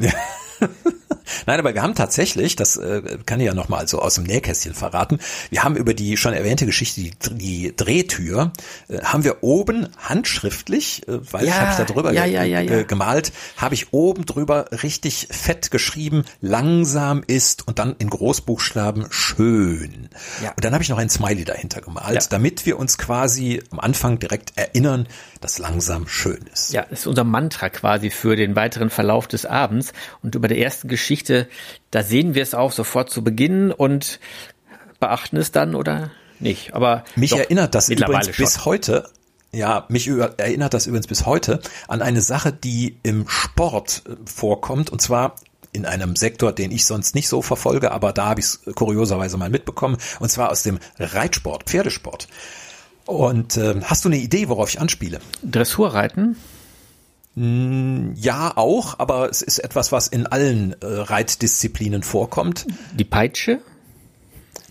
Nein, 1.47 1.59
aber 1.59 1.75
wir 1.75 1.83
haben 1.83 1.95
tatsächlich, 1.95 2.57
das 2.57 2.77
äh, 2.77 3.19
kann 3.27 3.41
ich 3.41 3.47
ja 3.47 3.55
noch 3.55 3.69
mal 3.69 3.87
so 3.89 4.01
aus 4.01 4.15
dem 4.17 4.25
Nähkästchen 4.25 4.75
verraten, 4.75 5.19
wir 5.51 5.63
haben 5.65 5.77
über 5.77 5.95
die 5.95 6.17
schon 6.17 6.33
erwähnte 6.33 6.67
Geschichte, 6.67 7.01
die, 7.03 7.13
die 7.33 7.75
Drehtür, 7.77 8.53
äh, 8.89 9.01
haben 9.03 9.25
wir 9.25 9.43
oben 9.43 9.89
handschriftlich, 9.99 11.07
äh, 11.09 11.19
weil 11.33 11.45
ich 11.45 11.51
Ja, 11.51 11.61
habe 11.61 11.71
ich 11.73 11.77
da 11.77 11.85
drüber 11.85 12.13
ja, 12.13 12.25
ja, 12.25 12.43
ja, 12.45 12.61
ja. 12.61 12.79
äh, 12.79 12.85
gemalt, 12.85 13.33
habe 13.57 13.75
ich 13.75 13.93
oben 13.93 14.27
drüber 14.27 14.67
richtig 14.83 15.29
fett 15.31 15.71
geschrieben, 15.71 16.25
langsam 16.41 17.23
ist 17.27 17.67
und 17.67 17.79
dann 17.79 17.97
in 17.99 18.11
Großbuchstaben 18.11 19.07
schön. 19.11 20.09
Ja. 20.43 20.51
Und 20.51 20.65
dann 20.65 20.73
habe 20.73 20.83
ich 20.83 20.89
noch 20.89 20.99
ein 20.99 21.09
Smiley 21.11 21.45
dahinter 21.45 21.81
gemalt, 21.81 22.15
Ja. 22.15 22.29
damit 22.31 22.67
wir 22.67 22.79
uns 22.79 22.99
quasi 22.99 23.63
am 23.71 23.81
Anfang 23.81 24.19
direkt 24.19 24.53
erinnern, 24.57 25.07
dass 25.41 25.59
langsam 25.59 26.09
schön 26.09 26.45
ist. 26.53 26.73
Ja, 26.73 26.87
das 26.89 27.01
ist 27.01 27.07
unser 27.07 27.25
Mantra 27.25 27.69
quasi 27.69 28.11
für 28.11 28.37
den 28.37 28.57
weiteren 28.57 28.91
Verlauf 28.91 29.27
des 29.29 29.47
Abends. 29.47 29.93
Und 30.23 30.35
über 30.35 30.49
der 30.49 30.59
ersten 30.59 30.89
Geschichte, 30.89 31.16
da 31.25 32.03
sehen 32.03 32.35
wir 32.35 32.43
es 32.43 32.55
auch 32.55 32.73
sofort 32.73 33.11
zu 33.11 33.23
Beginn 33.23 33.73
und 33.73 34.21
beachten 35.01 35.37
es 35.37 35.53
dann 35.53 35.75
oder 35.75 36.11
nicht. 36.41 36.75
Aber 36.75 37.05
Mich 37.15 37.31
doch, 37.31 37.39
erinnert 37.39 37.75
das 37.75 37.89
übrigens 37.89 38.29
bis 38.37 38.55
schon. 38.55 38.65
heute 38.65 39.09
Ja, 39.53 39.87
mich 39.89 40.09
erinnert 40.09 40.75
das 40.75 40.87
übrigens 40.87 41.07
bis 41.07 41.25
heute 41.25 41.61
an 41.89 42.03
eine 42.03 42.21
Sache, 42.21 42.53
die 42.53 42.97
im 43.03 43.29
Sport 43.29 44.03
äh, 44.07 44.17
vorkommt, 44.27 44.91
und 44.91 45.01
zwar 45.01 45.37
in 45.73 45.87
einem 45.87 46.17
Sektor, 46.17 46.53
den 46.53 46.71
ich 46.71 46.87
sonst 46.87 47.15
nicht 47.15 47.29
so 47.29 47.43
verfolge, 47.43 47.93
aber 47.93 48.13
da 48.13 48.27
habe 48.27 48.41
ich 48.41 48.47
es 48.47 48.61
kurioserweise 48.75 49.37
mal 49.37 49.51
mitbekommen, 49.51 49.99
und 50.21 50.31
zwar 50.31 50.51
aus 50.51 50.63
dem 50.63 50.79
Reitsport, 50.99 51.65
Pferdesport. 51.65 52.29
Und 53.05 53.57
äh, 53.57 53.81
hast 53.85 54.05
du 54.05 54.09
eine 54.09 54.17
Idee, 54.19 54.49
worauf 54.49 54.69
ich 54.69 54.81
anspiele? 54.81 55.21
Dressurreiten? 55.43 56.37
Ja, 57.39 58.57
auch, 58.57 58.99
aber 58.99 59.29
es 59.29 59.43
ist 59.43 59.59
etwas, 59.59 59.93
was 59.93 60.09
in 60.09 60.27
allen 60.27 60.73
äh, 60.81 60.87
Reitdisziplinen 60.87 62.03
vorkommt. 62.03 62.67
Die 62.95 63.05
Peitsche? 63.05 63.61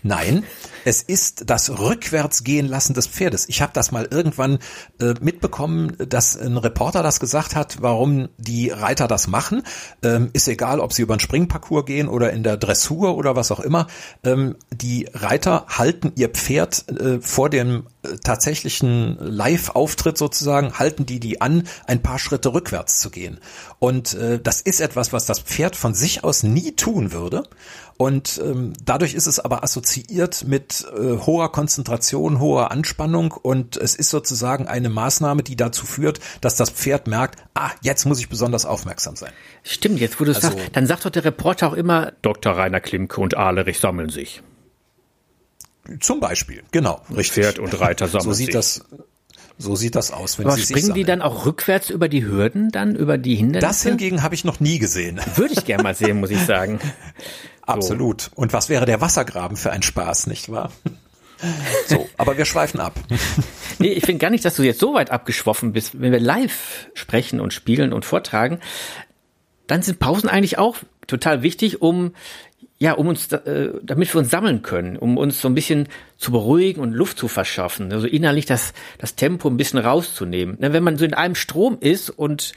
Nein, 0.02 0.44
es 0.84 1.02
ist 1.02 1.50
das 1.50 1.78
Rückwärtsgehen 1.80 2.68
lassen 2.68 2.94
des 2.94 3.08
Pferdes. 3.08 3.48
Ich 3.48 3.60
habe 3.60 3.72
das 3.74 3.90
mal 3.90 4.06
irgendwann 4.08 4.58
äh, 5.00 5.14
mitbekommen, 5.20 5.96
dass 5.98 6.36
ein 6.36 6.56
Reporter 6.56 7.02
das 7.02 7.18
gesagt 7.18 7.56
hat, 7.56 7.78
warum 7.82 8.28
die 8.36 8.70
Reiter 8.70 9.08
das 9.08 9.26
machen. 9.26 9.62
Ähm, 10.04 10.30
ist 10.32 10.46
egal, 10.46 10.78
ob 10.78 10.92
sie 10.92 11.02
über 11.02 11.14
einen 11.14 11.20
Springparcours 11.20 11.86
gehen 11.86 12.08
oder 12.08 12.32
in 12.32 12.44
der 12.44 12.56
Dressur 12.56 13.16
oder 13.16 13.34
was 13.34 13.50
auch 13.50 13.60
immer. 13.60 13.88
Ähm, 14.22 14.56
die 14.72 15.08
Reiter 15.12 15.66
halten 15.68 16.12
ihr 16.14 16.28
Pferd 16.28 16.88
äh, 16.88 17.20
vor 17.20 17.50
dem 17.50 17.86
tatsächlichen 18.22 19.16
Live-Auftritt 19.20 20.18
sozusagen, 20.18 20.78
halten 20.78 21.06
die 21.06 21.20
die 21.20 21.40
an, 21.40 21.64
ein 21.86 22.02
paar 22.02 22.18
Schritte 22.18 22.52
rückwärts 22.52 23.00
zu 23.00 23.10
gehen. 23.10 23.38
Und 23.78 24.14
äh, 24.14 24.40
das 24.40 24.60
ist 24.60 24.80
etwas, 24.80 25.12
was 25.12 25.26
das 25.26 25.40
Pferd 25.40 25.76
von 25.76 25.94
sich 25.94 26.24
aus 26.24 26.42
nie 26.42 26.72
tun 26.72 27.12
würde. 27.12 27.44
Und 27.98 28.40
ähm, 28.44 28.74
dadurch 28.84 29.14
ist 29.14 29.26
es 29.26 29.40
aber 29.40 29.64
assoziiert 29.64 30.44
mit 30.46 30.86
äh, 30.94 31.16
hoher 31.18 31.50
Konzentration, 31.50 32.40
hoher 32.40 32.70
Anspannung 32.70 33.32
und 33.32 33.78
es 33.78 33.94
ist 33.94 34.10
sozusagen 34.10 34.68
eine 34.68 34.90
Maßnahme, 34.90 35.42
die 35.42 35.56
dazu 35.56 35.86
führt, 35.86 36.20
dass 36.42 36.56
das 36.56 36.70
Pferd 36.70 37.06
merkt, 37.06 37.42
ah, 37.54 37.70
jetzt 37.80 38.04
muss 38.04 38.20
ich 38.20 38.28
besonders 38.28 38.66
aufmerksam 38.66 39.16
sein. 39.16 39.32
Stimmt, 39.62 39.98
jetzt 40.00 40.20
wo 40.20 40.24
du 40.24 40.34
also, 40.34 40.48
sagst, 40.48 40.58
dann 40.74 40.86
sagt 40.86 41.06
doch 41.06 41.10
der 41.10 41.24
Reporter 41.24 41.68
auch 41.68 41.72
immer, 41.72 42.12
Dr. 42.20 42.52
Rainer 42.52 42.80
Klimke 42.80 43.20
und 43.20 43.36
Ahlerich 43.36 43.78
sammeln 43.78 44.10
sich. 44.10 44.42
Zum 46.00 46.20
Beispiel, 46.20 46.62
genau, 46.70 47.00
richtig. 47.10 47.44
Pferd 47.44 47.58
und 47.58 47.78
Reiter 47.80 48.08
sammeln 48.08 48.24
so 48.24 48.32
sieht 48.32 48.46
sich. 48.46 48.54
Das, 48.54 48.84
so 49.58 49.74
sieht 49.74 49.94
das 49.94 50.10
aus, 50.10 50.38
wenn 50.38 50.46
Aber 50.46 50.56
sie 50.56 50.62
springen 50.62 50.92
die 50.92 51.04
dann 51.04 51.22
auch 51.22 51.46
rückwärts 51.46 51.88
über 51.88 52.08
die 52.08 52.24
Hürden, 52.24 52.70
dann 52.70 52.94
über 52.94 53.16
die 53.16 53.36
Hindernisse? 53.36 53.66
Das 53.66 53.82
hingegen 53.82 54.22
habe 54.22 54.34
ich 54.34 54.44
noch 54.44 54.60
nie 54.60 54.78
gesehen. 54.78 55.20
Würde 55.34 55.54
ich 55.54 55.64
gerne 55.64 55.82
mal 55.82 55.94
sehen, 55.94 56.20
muss 56.20 56.30
ich 56.30 56.40
sagen. 56.40 56.78
Absolut. 57.62 58.30
Und 58.34 58.52
was 58.52 58.68
wäre 58.68 58.86
der 58.86 59.00
Wassergraben 59.00 59.56
für 59.56 59.72
ein 59.72 59.82
Spaß, 59.82 60.26
nicht 60.26 60.50
wahr? 60.50 60.70
So, 61.86 62.08
aber 62.16 62.38
wir 62.38 62.46
schweifen 62.46 62.80
ab. 62.80 62.94
nee, 63.78 63.92
ich 63.92 64.06
finde 64.06 64.20
gar 64.20 64.30
nicht, 64.30 64.46
dass 64.46 64.56
du 64.56 64.62
jetzt 64.62 64.80
so 64.80 64.94
weit 64.94 65.10
abgeschwoffen 65.10 65.74
bist. 65.74 66.00
Wenn 66.00 66.10
wir 66.10 66.18
live 66.18 66.88
sprechen 66.94 67.40
und 67.40 67.52
spielen 67.52 67.92
und 67.92 68.06
vortragen, 68.06 68.60
dann 69.66 69.82
sind 69.82 69.98
Pausen 69.98 70.30
eigentlich 70.30 70.56
auch 70.56 70.78
total 71.06 71.42
wichtig, 71.42 71.82
um 71.82 72.14
ja, 72.78 72.92
um 72.92 73.08
uns, 73.08 73.32
äh, 73.32 73.70
damit 73.82 74.12
wir 74.12 74.18
uns 74.18 74.30
sammeln 74.30 74.62
können, 74.62 74.96
um 74.96 75.16
uns 75.16 75.40
so 75.40 75.48
ein 75.48 75.54
bisschen 75.54 75.88
zu 76.18 76.30
beruhigen 76.30 76.80
und 76.80 76.92
Luft 76.92 77.18
zu 77.18 77.28
verschaffen, 77.28 77.92
also 77.92 78.06
innerlich 78.06 78.44
das, 78.44 78.74
das 78.98 79.14
Tempo 79.14 79.48
ein 79.48 79.56
bisschen 79.56 79.78
rauszunehmen. 79.78 80.56
Wenn 80.60 80.84
man 80.84 80.98
so 80.98 81.04
in 81.04 81.14
einem 81.14 81.34
Strom 81.34 81.78
ist 81.80 82.10
und 82.10 82.52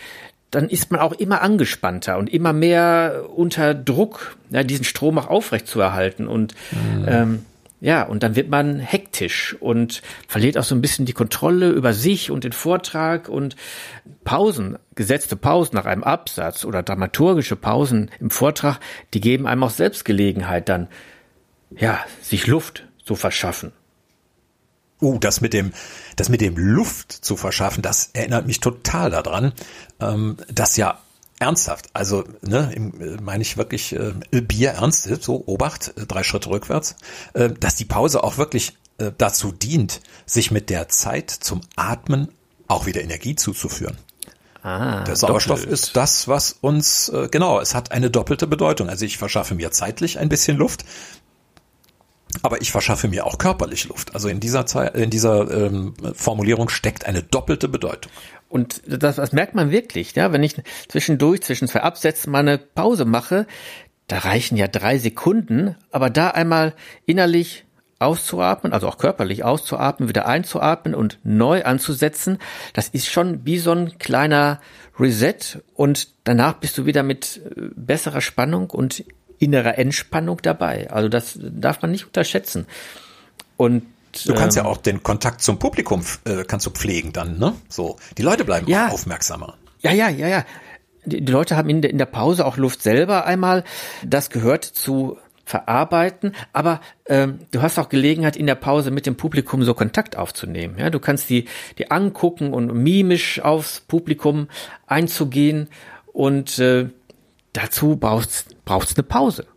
dann 0.51 0.67
ist 0.67 0.91
man 0.91 0.99
auch 0.99 1.13
immer 1.13 1.41
angespannter 1.41 2.17
und 2.17 2.31
immer 2.33 2.53
mehr 2.53 3.25
unter 3.35 3.73
Druck, 3.73 4.35
ja, 4.49 4.63
diesen 4.63 4.83
Strom 4.83 5.17
auch 5.19 5.27
aufrecht 5.27 5.67
zu 5.67 5.79
erhalten. 5.79 6.27
Und 6.27 6.55
mhm. 6.71 7.05
ähm, 7.07 7.45
ja, 7.81 8.03
und 8.03 8.23
dann 8.23 8.35
wird 8.35 8.49
man 8.49 8.79
hektisch 8.79 9.55
und 9.59 10.01
verliert 10.27 10.57
auch 10.57 10.63
so 10.63 10.75
ein 10.75 10.81
bisschen 10.81 11.05
die 11.05 11.13
Kontrolle 11.13 11.69
über 11.69 11.93
sich 11.93 12.29
und 12.29 12.43
den 12.43 12.51
Vortrag 12.51 13.29
und 13.29 13.55
Pausen, 14.25 14.77
gesetzte 14.95 15.37
Pausen 15.37 15.75
nach 15.75 15.85
einem 15.85 16.03
Absatz 16.03 16.65
oder 16.65 16.83
dramaturgische 16.83 17.55
Pausen 17.55 18.11
im 18.19 18.31
Vortrag, 18.31 18.79
die 19.13 19.21
geben 19.21 19.47
einem 19.47 19.63
auch 19.63 19.69
Selbstgelegenheit 19.69 20.67
dann, 20.67 20.89
ja, 21.71 21.99
sich 22.21 22.47
Luft 22.47 22.85
zu 23.05 23.15
verschaffen. 23.15 23.71
Uh, 25.01 25.17
das 25.17 25.39
mit 25.39 25.53
dem, 25.53 25.71
das 26.17 26.27
mit 26.27 26.41
dem 26.41 26.57
Luft 26.57 27.13
zu 27.13 27.37
verschaffen, 27.37 27.81
das 27.81 28.09
erinnert 28.11 28.45
mich 28.45 28.59
total 28.59 29.09
daran, 29.09 29.53
ähm, 30.01 30.35
dass 30.51 30.75
ja 30.75 30.99
ernsthaft, 31.39 31.89
also 31.93 32.25
ne, 32.41 32.73
äh, 32.75 33.21
meine 33.21 33.41
ich 33.41 33.57
wirklich 33.57 33.95
äh, 33.95 34.13
Bier 34.41 34.71
ernst, 34.71 35.03
so 35.23 35.43
Obacht, 35.47 35.93
äh, 35.97 36.05
drei 36.05 36.23
Schritte 36.23 36.49
rückwärts, 36.49 36.95
äh, 37.33 37.49
dass 37.49 37.75
die 37.75 37.85
Pause 37.85 38.23
auch 38.23 38.37
wirklich 38.37 38.77
äh, 38.97 39.11
dazu 39.17 39.51
dient, 39.51 40.01
sich 40.25 40.51
mit 40.51 40.69
der 40.69 40.89
Zeit 40.89 41.31
zum 41.31 41.61
Atmen 41.75 42.29
auch 42.67 42.85
wieder 42.85 43.01
Energie 43.01 43.35
zuzuführen. 43.35 43.97
Ah, 44.61 45.05
der 45.05 45.15
Sauerstoff 45.15 45.61
doppelt. 45.61 45.73
ist 45.73 45.95
das, 45.95 46.27
was 46.27 46.51
uns, 46.51 47.07
äh, 47.09 47.29
genau, 47.31 47.61
es 47.61 47.73
hat 47.73 47.93
eine 47.93 48.11
doppelte 48.11 48.45
Bedeutung. 48.45 48.89
Also 48.89 49.05
ich 49.05 49.17
verschaffe 49.17 49.55
mir 49.55 49.71
zeitlich 49.71 50.19
ein 50.19 50.27
bisschen 50.27 50.57
Luft, 50.57 50.83
aber 52.41 52.61
ich 52.61 52.71
verschaffe 52.71 53.07
mir 53.07 53.25
auch 53.25 53.37
körperlich 53.37 53.87
Luft. 53.87 54.13
Also 54.13 54.27
in 54.27 54.41
dieser 54.41 54.65
Zeit, 54.65 54.95
in 54.95 55.09
dieser 55.09 55.49
ähm, 55.49 55.93
Formulierung 56.13 56.67
steckt 56.67 57.05
eine 57.05 57.23
doppelte 57.23 57.69
Bedeutung. 57.69 58.11
Und 58.49 58.81
das, 58.85 59.15
das 59.17 59.31
merkt 59.31 59.55
man 59.55 59.71
wirklich, 59.71 60.15
ja, 60.15 60.33
wenn 60.33 60.43
ich 60.43 60.55
zwischendurch 60.87 61.41
zwischen 61.41 61.67
zwei 61.67 61.81
Absätzen 61.81 62.31
mal 62.31 62.39
eine 62.39 62.57
Pause 62.57 63.05
mache, 63.05 63.45
da 64.07 64.17
reichen 64.17 64.57
ja 64.57 64.67
drei 64.67 64.97
Sekunden, 64.97 65.75
aber 65.91 66.09
da 66.09 66.31
einmal 66.31 66.73
innerlich 67.05 67.65
auszuatmen, 67.99 68.73
also 68.73 68.87
auch 68.87 68.97
körperlich 68.97 69.43
auszuatmen, 69.43 70.09
wieder 70.09 70.25
einzuatmen 70.25 70.95
und 70.95 71.19
neu 71.23 71.63
anzusetzen, 71.63 72.39
das 72.73 72.87
ist 72.87 73.07
schon 73.07 73.45
wie 73.45 73.59
so 73.59 73.71
ein 73.71 73.99
kleiner 73.99 74.61
Reset 74.99 75.61
und 75.75 76.09
danach 76.23 76.53
bist 76.55 76.77
du 76.77 76.85
wieder 76.85 77.03
mit 77.03 77.41
äh, 77.45 77.69
besserer 77.75 78.21
Spannung 78.21 78.69
und 78.69 79.03
innerer 79.37 79.77
Entspannung 79.77 80.39
dabei. 80.41 80.89
Also 80.89 81.07
das 81.07 81.37
darf 81.41 81.81
man 81.81 81.91
nicht 81.91 82.05
unterschätzen. 82.05 82.65
Und 83.57 83.83
Du 84.25 84.33
kannst 84.33 84.57
ähm, 84.57 84.63
ja 84.63 84.69
auch 84.69 84.77
den 84.77 85.03
Kontakt 85.03 85.41
zum 85.41 85.59
Publikum 85.59 86.03
äh, 86.25 86.43
kannst 86.43 86.65
du 86.65 86.71
pflegen 86.71 87.13
dann, 87.13 87.37
ne? 87.37 87.53
So, 87.67 87.97
die 88.17 88.21
Leute 88.21 88.45
bleiben 88.45 88.67
ja, 88.67 88.89
aufmerksamer. 88.89 89.55
Ja, 89.81 89.91
ja, 89.91 90.09
ja, 90.09 90.27
ja. 90.27 90.45
Die, 91.05 91.21
die 91.21 91.31
Leute 91.31 91.55
haben 91.55 91.69
in 91.69 91.81
der, 91.81 91.91
in 91.91 91.97
der 91.97 92.05
Pause 92.05 92.45
auch 92.45 92.57
Luft 92.57 92.81
selber 92.81 93.25
einmal. 93.25 93.63
Das 94.03 94.29
gehört 94.29 94.65
zu 94.65 95.17
verarbeiten, 95.45 96.35
aber 96.53 96.79
ähm, 97.07 97.39
du 97.49 97.63
hast 97.63 97.79
auch 97.79 97.89
Gelegenheit 97.89 98.35
in 98.35 98.45
der 98.45 98.55
Pause 98.55 98.91
mit 98.91 99.07
dem 99.07 99.17
Publikum 99.17 99.63
so 99.63 99.73
Kontakt 99.73 100.15
aufzunehmen. 100.15 100.75
Ja, 100.77 100.91
du 100.91 100.99
kannst 100.99 101.29
die 101.29 101.45
die 101.79 101.89
angucken 101.89 102.53
und 102.53 102.71
mimisch 102.71 103.41
aufs 103.41 103.81
Publikum 103.81 104.47
einzugehen 104.85 105.69
und 106.13 106.59
äh, 106.59 106.89
dazu 107.53 107.95
brauchst 107.95 108.63
braucht's 108.63 108.95
eine 108.95 109.03
Pause. 109.03 109.47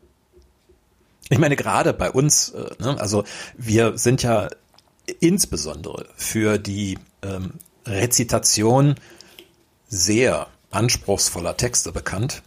Ich 1.33 1.39
meine, 1.39 1.57
gerade 1.57 1.95
bei 1.95 2.11
uns, 2.11 2.51
äh, 2.51 2.75
ne, 2.79 3.01
also 3.01 3.25
wir 3.57 3.97
sind 3.97 4.23
ja 4.23 4.51
insbesondere 5.21 6.07
für 6.15 6.59
die 6.59 6.99
ähm, 7.23 7.55
Rezitation 7.87 8.97
sehr 9.89 10.49
anspruchsvoller 10.71 11.57
Texte 11.57 11.91
bekannt. 11.91 12.43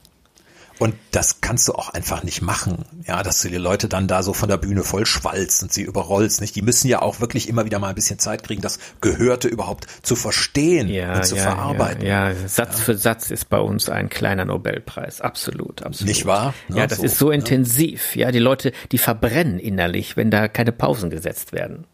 Und 0.78 0.96
das 1.12 1.40
kannst 1.40 1.68
du 1.70 1.74
auch 1.74 1.90
einfach 1.90 2.24
nicht 2.24 2.42
machen, 2.42 2.86
ja, 3.08 3.24
dass 3.24 3.42
du 3.42 3.48
die 3.48 3.58
Leute 3.58 3.88
dann 3.88 4.08
da 4.08 4.24
so 4.24 4.34
von 4.34 4.50
der 4.50 4.58
Bühne 4.58 4.84
voll 4.84 5.06
schwalzt 5.06 5.64
und 5.64 5.72
sie 5.72 5.84
überrollst, 5.84 6.42
nicht? 6.42 6.54
Die 6.56 6.62
müssen 6.62 6.90
ja 6.90 7.02
auch 7.02 7.22
wirklich 7.22 7.48
immer 7.48 7.64
wieder 7.64 7.80
mal 7.80 7.90
ein 7.90 7.96
bisschen 7.96 8.20
Zeit 8.20 8.44
kriegen, 8.44 8.62
das 8.62 8.80
Gehörte 9.00 9.48
überhaupt 9.48 9.88
zu 10.02 10.18
verstehen 10.18 10.90
ja, 10.90 11.16
und 11.16 11.26
zu 11.26 11.38
ja, 11.38 11.44
verarbeiten. 11.44 12.06
Ja, 12.06 12.32
ja, 12.32 12.48
Satz 12.48 12.82
für 12.82 12.98
Satz 12.98 13.32
ist 13.32 13.50
bei 13.50 13.60
uns 13.60 13.88
ein 13.88 14.10
kleiner 14.10 14.44
Nobelpreis, 14.44 15.22
absolut, 15.22 15.84
absolut. 15.84 16.10
Nicht 16.10 16.26
wahr? 16.26 16.54
Ja, 16.68 16.78
ja 16.78 16.88
das 16.88 16.98
so, 16.98 17.04
ist 17.06 17.18
so 17.18 17.32
intensiv, 17.32 18.16
ja, 18.18 18.32
die 18.32 18.40
Leute, 18.40 18.74
die 18.92 18.98
verbrennen 18.98 19.60
innerlich, 19.60 20.18
wenn 20.18 20.30
da 20.30 20.50
keine 20.50 20.74
Pausen 20.74 21.10
gesetzt 21.10 21.54
werden. 21.54 21.86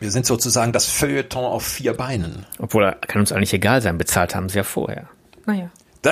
Wir 0.00 0.10
sind 0.10 0.26
sozusagen 0.26 0.72
das 0.72 0.86
Feuilleton 0.86 1.44
auf 1.44 1.64
vier 1.64 1.92
Beinen. 1.92 2.46
Obwohl, 2.58 2.96
kann 3.02 3.20
uns 3.20 3.30
eigentlich 3.30 3.52
egal 3.52 3.82
sein, 3.82 3.98
bezahlt 3.98 4.34
haben 4.34 4.48
sie 4.48 4.56
ja 4.56 4.64
vorher. 4.64 5.08
Naja. 5.46 5.70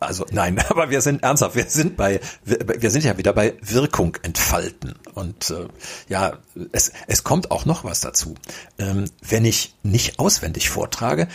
Also 0.00 0.26
nein, 0.30 0.58
aber 0.68 0.90
wir 0.90 1.00
sind 1.00 1.22
ernsthaft, 1.22 1.56
wir 1.56 1.68
sind 1.68 1.96
bei, 1.96 2.20
wir 2.44 2.90
sind 2.90 3.04
ja 3.04 3.18
wieder 3.18 3.32
bei 3.32 3.54
Wirkung 3.60 4.16
entfalten. 4.22 4.94
Und 5.14 5.50
äh, 5.50 5.68
ja, 6.08 6.38
es, 6.72 6.92
es 7.06 7.24
kommt 7.24 7.50
auch 7.50 7.64
noch 7.64 7.84
was 7.84 8.00
dazu. 8.00 8.34
Ähm, 8.78 9.04
wenn 9.20 9.44
ich 9.44 9.74
nicht 9.82 10.18
auswendig 10.18 10.70
vortrage, 10.70 11.28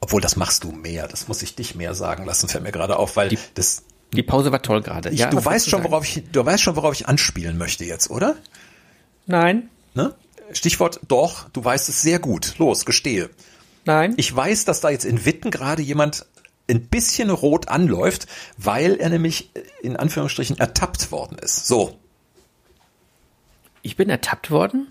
obwohl 0.00 0.20
das 0.20 0.36
machst 0.36 0.64
du 0.64 0.72
mehr, 0.72 1.08
das 1.08 1.28
muss 1.28 1.42
ich 1.42 1.54
dich 1.54 1.74
mehr 1.74 1.94
sagen 1.94 2.24
lassen, 2.24 2.48
fällt 2.48 2.64
mir 2.64 2.72
gerade 2.72 2.96
auf, 2.96 3.16
weil 3.16 3.30
die, 3.30 3.38
das. 3.54 3.82
Die 4.12 4.22
Pause 4.22 4.52
war 4.52 4.62
toll 4.62 4.82
gerade. 4.82 5.12
Ja, 5.12 5.28
du 5.28 5.44
weißt 5.44 5.68
schon, 5.68 5.84
worauf 5.84 6.04
ich, 6.04 6.24
du 6.32 6.44
weißt 6.44 6.62
schon, 6.62 6.76
worauf 6.76 6.94
ich 6.94 7.08
anspielen 7.08 7.58
möchte 7.58 7.84
jetzt, 7.84 8.10
oder? 8.10 8.36
Nein. 9.26 9.68
Ne? 9.94 10.14
Stichwort 10.52 11.00
doch, 11.08 11.48
du 11.50 11.62
weißt 11.62 11.88
es 11.90 12.00
sehr 12.00 12.18
gut. 12.18 12.54
Los, 12.58 12.86
gestehe. 12.86 13.28
Nein. 13.88 14.12
Ich 14.18 14.36
weiß, 14.36 14.66
dass 14.66 14.82
da 14.82 14.90
jetzt 14.90 15.06
in 15.06 15.24
Witten 15.24 15.50
gerade 15.50 15.80
jemand 15.80 16.26
ein 16.68 16.88
bisschen 16.88 17.30
rot 17.30 17.68
anläuft, 17.68 18.26
weil 18.58 18.96
er 18.96 19.08
nämlich 19.08 19.56
äh, 19.56 19.62
in 19.80 19.96
Anführungsstrichen 19.96 20.58
ertappt 20.58 21.10
worden 21.10 21.38
ist. 21.38 21.66
So. 21.66 21.98
Ich 23.80 23.96
bin 23.96 24.10
ertappt 24.10 24.50
worden? 24.50 24.88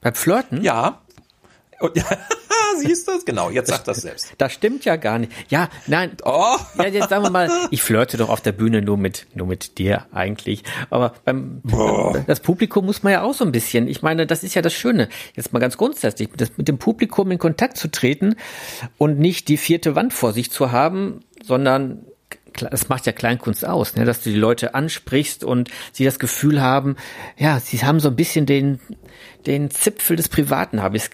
Beim 0.00 0.14
Flirten? 0.14 0.62
Ja. 0.62 1.02
Und, 1.80 1.96
ja, 1.96 2.04
siehst 2.76 3.08
du 3.08 3.12
es? 3.12 3.24
Genau, 3.24 3.50
jetzt 3.50 3.68
sagt 3.68 3.88
das 3.88 3.98
selbst. 3.98 4.34
Das 4.38 4.52
stimmt 4.52 4.84
ja 4.84 4.96
gar 4.96 5.18
nicht. 5.18 5.32
Ja, 5.48 5.68
nein. 5.86 6.12
Oh. 6.24 6.56
Ja, 6.78 6.86
jetzt 6.86 7.10
sagen 7.10 7.24
wir 7.24 7.30
mal, 7.30 7.50
ich 7.70 7.82
flirte 7.82 8.16
doch 8.16 8.28
auf 8.28 8.40
der 8.40 8.52
Bühne 8.52 8.82
nur 8.82 8.96
mit, 8.96 9.26
nur 9.34 9.46
mit 9.46 9.78
dir 9.78 10.06
eigentlich. 10.12 10.64
Aber 10.90 11.14
beim, 11.24 11.60
Boah. 11.62 12.24
das 12.26 12.40
Publikum 12.40 12.86
muss 12.86 13.02
man 13.02 13.12
ja 13.12 13.22
auch 13.22 13.34
so 13.34 13.44
ein 13.44 13.52
bisschen. 13.52 13.88
Ich 13.88 14.02
meine, 14.02 14.26
das 14.26 14.42
ist 14.42 14.54
ja 14.54 14.62
das 14.62 14.74
Schöne. 14.74 15.08
Jetzt 15.34 15.52
mal 15.52 15.58
ganz 15.58 15.76
grundsätzlich, 15.76 16.28
das 16.36 16.52
mit 16.56 16.68
dem 16.68 16.78
Publikum 16.78 17.30
in 17.30 17.38
Kontakt 17.38 17.76
zu 17.76 17.90
treten 17.90 18.36
und 18.98 19.18
nicht 19.18 19.48
die 19.48 19.56
vierte 19.56 19.94
Wand 19.94 20.12
vor 20.12 20.32
sich 20.32 20.50
zu 20.50 20.72
haben, 20.72 21.20
sondern 21.42 22.06
das 22.52 22.88
macht 22.88 23.06
ja 23.06 23.12
Kleinkunst 23.12 23.66
aus, 23.66 23.96
ne, 23.96 24.04
dass 24.04 24.22
du 24.22 24.30
die 24.30 24.36
Leute 24.36 24.74
ansprichst 24.74 25.44
und 25.44 25.70
sie 25.92 26.04
das 26.04 26.18
Gefühl 26.18 26.60
haben, 26.62 26.96
ja, 27.36 27.60
sie 27.60 27.78
haben 27.78 28.00
so 28.00 28.08
ein 28.08 28.16
bisschen 28.16 28.46
den, 28.46 28.80
den 29.46 29.70
Zipfel 29.70 30.16
des 30.16 30.28
Privaten, 30.28 30.82
habe 30.82 30.96
ich 30.96 31.04
es 31.04 31.10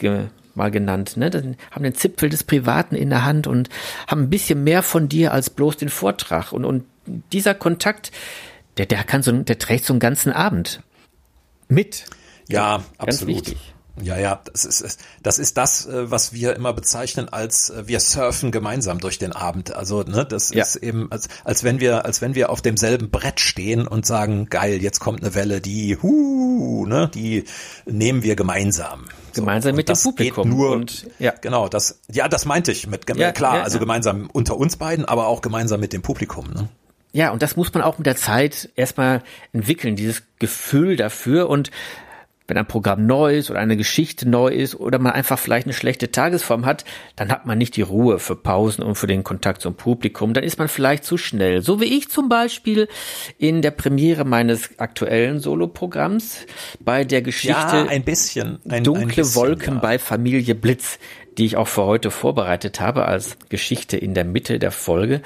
mal 0.57 0.71
genannt, 0.71 1.17
ne? 1.17 1.31
Dann 1.31 1.57
haben 1.71 1.83
den 1.83 1.95
Zipfel 1.95 2.29
des 2.29 2.45
Privaten 2.45 2.95
in 2.95 3.11
der 3.11 3.25
Hand 3.25 3.47
und 3.47 3.69
haben 4.07 4.23
ein 4.25 4.31
bisschen 4.31 4.65
mehr 4.65 4.83
von 4.83 5.09
dir 5.09 5.33
als 5.33 5.51
bloß 5.51 5.77
den 5.77 5.89
Vortrag. 5.89 6.53
Und, 6.53 6.65
und 6.65 6.85
dieser 7.33 7.55
Kontakt, 7.55 8.13
der, 8.79 8.87
der 8.87 9.05
kann 9.05 9.23
so, 9.23 9.33
der 9.33 9.59
trägt 9.59 9.85
so 9.85 9.93
einen 9.93 10.01
ganzen 10.01 10.33
Abend 10.33 10.83
mit. 11.69 12.05
Ja, 12.49 12.79
Ganz 12.99 13.17
absolut. 13.17 13.37
wichtig. 13.37 13.59
Ja, 14.01 14.19
ja, 14.19 14.41
das 14.51 14.65
ist 14.65 15.01
das 15.23 15.39
ist 15.39 15.59
das, 15.59 15.85
äh, 15.87 16.11
was 16.11 16.33
wir 16.33 16.57
immer 16.57 16.73
bezeichnen 16.73 17.29
als 17.29 17.69
äh, 17.69 17.87
wir 17.87 18.01
surfen 18.01 18.51
gemeinsam 18.51 19.01
durch 19.01 19.19
den 19.19 19.33
Abend. 19.33 19.75
Also 19.77 20.03
ne, 20.03 20.25
das 20.25 20.49
Ja. 20.51 20.63
ist 20.63 20.77
eben 20.77 21.13
als 21.13 21.29
als 21.45 21.63
wenn 21.63 21.79
wir 21.79 22.07
als 22.07 22.23
wenn 22.23 22.35
wir 22.35 22.49
auf 22.49 22.63
demselben 22.63 23.11
Brett 23.11 23.39
stehen 23.39 23.87
und 23.87 24.07
sagen, 24.07 24.47
geil, 24.49 24.83
jetzt 24.83 24.99
kommt 25.01 25.23
eine 25.23 25.35
Welle, 25.35 25.61
die 25.61 25.99
hu, 26.01 26.87
ne, 26.87 27.11
die 27.13 27.45
nehmen 27.85 28.23
wir 28.23 28.35
gemeinsam. 28.35 29.05
So, 29.35 29.43
Gemeinsam 29.43 29.71
und 29.71 29.77
mit 29.77 29.89
dem 29.89 29.97
Publikum. 29.97 30.49
Nur, 30.49 30.73
Und- 30.73 31.07
ja. 31.19 31.33
genau, 31.41 31.69
das 31.69 32.01
ja, 32.11 32.29
das 32.29 32.45
meinte 32.45 32.73
ich 32.73 32.87
mit 32.87 33.09
Ja, 33.17 33.33
klar, 33.33 33.57
ja, 33.57 33.63
also 33.63 33.79
gemeinsam 33.79 34.29
unter 34.33 34.57
uns 34.57 34.77
beiden, 34.77 35.05
aber 35.05 35.27
auch 35.27 35.41
gemeinsam 35.43 35.81
mit 35.81 35.93
dem 35.93 36.03
Publikum. 36.03 36.49
Ne? 36.53 36.69
Ja, 37.13 37.31
und 37.31 37.43
das 37.43 37.57
muss 37.57 37.73
man 37.75 37.83
auch 37.83 37.99
mit 37.99 38.07
der 38.07 38.17
Zeit 38.17 38.71
erstmal 38.75 39.23
entwickeln, 39.53 39.97
dieses 39.97 40.23
Gefühl 40.39 40.97
dafür. 40.97 41.51
Und 41.51 41.71
wenn 42.53 42.59
ein 42.59 42.67
Programm 42.67 43.07
neu 43.07 43.39
ist 43.39 43.51
oder 43.51 43.61
eine 43.61 43.79
Geschichte 43.79 44.29
neu 44.29 44.49
ist 44.49 44.75
oder 44.75 44.99
man 44.99 45.13
einfach 45.13 45.39
vielleicht 45.39 45.67
eine 45.67 45.73
schlechte 45.73 46.11
Tagesform 46.11 46.67
hat, 46.67 46.85
dann 47.17 47.31
hat 47.31 47.47
man 47.47 47.57
nicht 47.57 47.77
die 47.77 47.83
Ruhe 47.83 48.19
für 48.19 48.37
Pausen 48.37 48.85
und 48.85 48.97
für 48.97 49.07
den 49.07 49.25
Kontakt 49.25 49.63
zum 49.63 49.75
Publikum. 49.75 50.35
Dann 50.35 50.45
ist 50.45 50.59
man 50.59 50.69
vielleicht 50.69 51.05
zu 51.05 51.17
schnell. 51.17 51.63
So 51.63 51.81
wie 51.81 51.87
ich 51.87 52.11
zum 52.11 52.29
Beispiel 52.29 52.89
in 53.39 53.63
der 53.63 53.71
Premiere 53.71 54.27
meines 54.27 54.79
aktuellen 54.79 55.41
Soloprogramms 55.41 56.45
bei 56.79 57.05
der 57.05 57.23
Geschichte 57.23 57.55
Ja, 57.55 57.87
ein 57.89 58.05
bisschen. 58.05 58.59
Ein, 58.67 58.73
ein 58.73 58.85
Dunkle 58.85 59.23
bisschen, 59.23 59.35
Wolken 59.35 59.75
ja. 59.77 59.81
bei 59.81 59.99
Familie 59.99 60.55
Blitz, 60.55 60.99
die 61.39 61.47
ich 61.47 61.57
auch 61.57 61.69
für 61.69 61.85
heute 61.85 62.11
vorbereitet 62.11 62.81
habe 62.81 63.07
als 63.07 63.39
Geschichte 63.49 63.97
in 63.97 64.13
der 64.13 64.27
Mitte 64.27 64.59
der 64.59 64.73
Folge. 64.73 65.23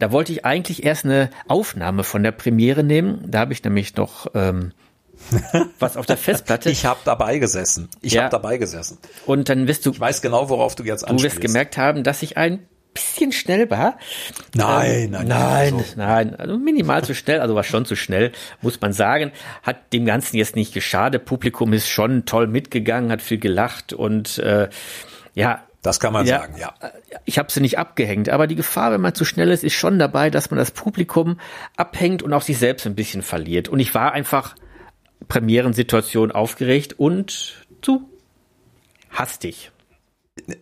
Da 0.00 0.10
wollte 0.10 0.32
ich 0.32 0.44
eigentlich 0.44 0.82
erst 0.82 1.04
eine 1.04 1.30
Aufnahme 1.46 2.02
von 2.02 2.24
der 2.24 2.32
Premiere 2.32 2.82
nehmen. 2.82 3.24
Da 3.28 3.38
habe 3.38 3.52
ich 3.52 3.62
nämlich 3.62 3.94
noch 3.94 4.26
ähm, 4.34 4.72
was 5.78 5.96
auf 5.96 6.06
der 6.06 6.16
Festplatte. 6.16 6.70
Ich 6.70 6.84
habe 6.86 7.00
dabei 7.04 7.38
gesessen. 7.38 7.88
Ich 8.00 8.12
Ja. 8.14 8.22
habe 8.24 8.30
dabei 8.30 8.58
gesessen. 8.58 8.98
und 9.26 9.48
dann 9.48 9.66
wirst 9.68 9.84
du, 9.86 9.90
Ich 9.92 10.00
weiß 10.00 10.22
genau, 10.22 10.48
worauf 10.48 10.74
du 10.74 10.84
jetzt 10.84 11.02
du 11.02 11.06
anspielst. 11.08 11.36
wirst 11.36 11.42
gemerkt 11.42 11.76
haben, 11.76 12.04
dass 12.04 12.22
ich 12.22 12.36
ein 12.36 12.66
bisschen 12.94 13.32
schnell 13.32 13.68
war. 13.70 13.98
Nein, 14.54 15.04
Ähm, 15.04 15.10
nein, 15.10 15.28
nein, 15.28 15.74
also- 15.74 15.84
nein, 15.96 16.34
also 16.36 16.56
minimal 16.58 17.04
zu 17.04 17.14
schnell, 17.14 17.40
also 17.40 17.54
war 17.54 17.64
schon 17.64 17.84
zu 17.84 17.94
schnell, 17.96 18.32
muss 18.62 18.80
man 18.80 18.92
sagen. 18.92 19.32
Hat 19.62 19.92
dem 19.92 20.06
Ganzen 20.06 20.36
jetzt 20.36 20.56
nicht 20.56 20.72
geschadet. 20.72 21.24
Publikum 21.26 21.72
ist 21.74 21.88
schon 21.88 22.24
toll 22.24 22.46
mitgegangen, 22.46 23.10
hat 23.10 23.20
viel 23.22 23.38
gelacht 23.38 23.92
und 23.92 24.38
äh, 24.38 24.68
ja, 25.34 25.62
Das 25.82 26.00
kann 26.00 26.12
man 26.12 26.26
Ja. 26.26 26.40
sagen, 26.40 26.56
ja. 26.58 26.74
ich 27.26 27.38
habe 27.38 27.52
sie 27.52 27.60
nicht 27.60 27.78
abgehängt, 27.78 28.28
aber 28.28 28.48
die 28.48 28.56
Gefahr, 28.56 28.90
wenn 28.90 29.00
man 29.00 29.14
zu 29.14 29.24
schnell 29.24 29.52
ist, 29.52 29.62
ist 29.62 29.74
schon 29.74 30.00
dabei, 30.00 30.30
dass 30.30 30.50
man 30.50 30.58
das 30.58 30.72
Publikum 30.72 31.38
abhängt 31.76 32.24
und 32.24 32.32
auch 32.32 32.42
sich 32.42 32.58
selbst 32.58 32.86
ein 32.86 32.96
bisschen 32.96 33.22
verliert. 33.22 33.68
Und 33.68 33.78
ich 33.78 33.94
war 33.94 34.12
einfach 34.12 34.56
Premierensituation 35.28 36.32
aufgeregt 36.32 36.94
und 36.98 37.64
zu 37.82 38.08
hastig. 39.10 39.70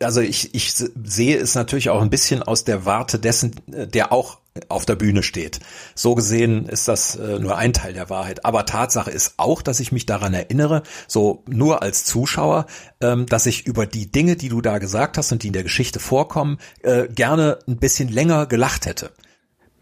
Also 0.01 0.21
ich, 0.21 0.55
ich 0.55 0.73
sehe 0.73 1.37
es 1.37 1.55
natürlich 1.55 1.91
auch 1.91 2.01
ein 2.01 2.11
bisschen 2.11 2.43
aus 2.43 2.65
der 2.65 2.87
Warte 2.87 3.19
dessen, 3.19 3.57
der 3.67 4.13
auch 4.13 4.39
auf 4.69 4.87
der 4.87 4.95
Bühne 4.95 5.25
steht. 5.25 5.59
So 5.97 6.15
gesehen 6.15 6.67
ist 6.67 6.87
das 6.87 7.17
äh, 7.17 7.41
nur 7.41 7.59
ein 7.59 7.73
Teil 7.73 7.93
der 7.93 8.09
Wahrheit. 8.09 8.45
Aber 8.45 8.67
Tatsache 8.67 9.11
ist 9.11 9.35
auch, 9.37 9.63
dass 9.63 9.81
ich 9.81 9.91
mich 9.91 10.07
daran 10.07 10.33
erinnere, 10.33 10.85
so 11.09 11.43
nur 11.49 11.83
als 11.83 12.05
Zuschauer, 12.05 12.67
ähm, 13.01 13.27
dass 13.27 13.47
ich 13.47 13.67
über 13.67 13.87
die 13.87 14.13
Dinge, 14.13 14.37
die 14.37 14.49
du 14.49 14.61
da 14.61 14.79
gesagt 14.79 15.19
hast 15.19 15.33
und 15.33 15.43
die 15.43 15.49
in 15.49 15.53
der 15.55 15.65
Geschichte 15.65 15.99
vorkommen, 15.99 16.59
äh, 16.83 17.09
gerne 17.09 17.59
ein 17.67 17.79
bisschen 17.79 18.09
länger 18.09 18.47
gelacht 18.47 18.87
hätte. 18.87 19.11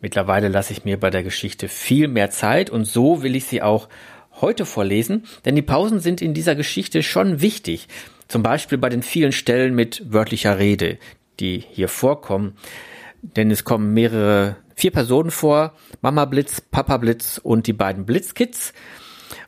Mittlerweile 0.00 0.48
lasse 0.48 0.72
ich 0.72 0.84
mir 0.84 0.98
bei 0.98 1.10
der 1.10 1.22
Geschichte 1.22 1.68
viel 1.68 2.08
mehr 2.08 2.30
Zeit 2.30 2.70
und 2.70 2.86
so 2.86 3.22
will 3.22 3.36
ich 3.36 3.44
sie 3.44 3.62
auch 3.62 3.88
heute 4.42 4.66
vorlesen, 4.66 5.24
denn 5.44 5.56
die 5.56 5.62
Pausen 5.62 6.00
sind 6.00 6.20
in 6.20 6.34
dieser 6.34 6.54
Geschichte 6.54 7.02
schon 7.02 7.40
wichtig. 7.40 7.88
Zum 8.28 8.42
Beispiel 8.42 8.78
bei 8.78 8.88
den 8.88 9.02
vielen 9.02 9.32
Stellen 9.32 9.74
mit 9.74 10.02
wörtlicher 10.12 10.58
Rede, 10.58 10.98
die 11.40 11.64
hier 11.70 11.88
vorkommen. 11.88 12.56
Denn 13.22 13.50
es 13.50 13.64
kommen 13.64 13.94
mehrere, 13.94 14.56
vier 14.74 14.90
Personen 14.90 15.30
vor, 15.30 15.74
Mama 16.00 16.24
Blitz, 16.24 16.60
Papa 16.60 16.96
Blitz 16.96 17.38
und 17.42 17.66
die 17.66 17.72
beiden 17.72 18.04
Blitzkids. 18.04 18.72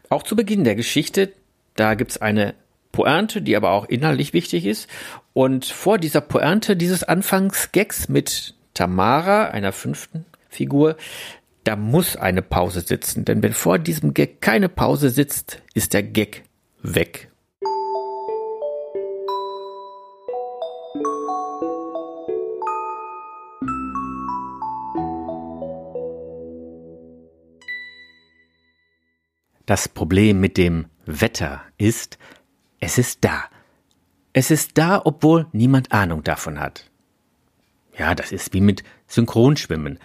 Auch 0.08 0.22
zu 0.22 0.36
Beginn 0.36 0.64
der 0.64 0.76
Geschichte, 0.76 1.32
da 1.74 1.94
gibt's 1.94 2.18
eine 2.18 2.54
Pointe, 2.92 3.42
die 3.42 3.56
aber 3.56 3.72
auch 3.72 3.86
inhaltlich 3.86 4.32
wichtig 4.32 4.64
ist. 4.64 4.88
Und 5.32 5.64
vor 5.64 5.98
dieser 5.98 6.20
Pointe 6.20 6.76
dieses 6.76 7.02
Anfangsgags 7.02 8.08
mit 8.08 8.54
Tamara, 8.74 9.46
einer 9.46 9.72
fünften 9.72 10.24
Figur, 10.48 10.96
da 11.64 11.76
muss 11.76 12.16
eine 12.16 12.42
Pause 12.42 12.82
sitzen. 12.82 13.24
Denn 13.24 13.42
wenn 13.42 13.54
vor 13.54 13.78
diesem 13.78 14.14
Gag 14.14 14.40
keine 14.40 14.68
Pause 14.68 15.10
sitzt, 15.10 15.62
ist 15.72 15.94
der 15.94 16.02
Gag 16.02 16.44
weg. 16.82 17.30
Das 29.66 29.88
Problem 29.88 30.40
mit 30.40 30.58
dem 30.58 30.86
Wetter 31.06 31.62
ist, 31.78 32.18
es 32.80 32.98
ist 32.98 33.24
da. 33.24 33.44
Es 34.34 34.50
ist 34.50 34.76
da, 34.76 35.00
obwohl 35.02 35.46
niemand 35.52 35.90
Ahnung 35.92 36.22
davon 36.22 36.60
hat. 36.60 36.90
Ja, 37.96 38.14
das 38.14 38.30
ist 38.30 38.52
wie 38.52 38.60
mit 38.60 38.82
Synchronschwimmen. 39.06 39.98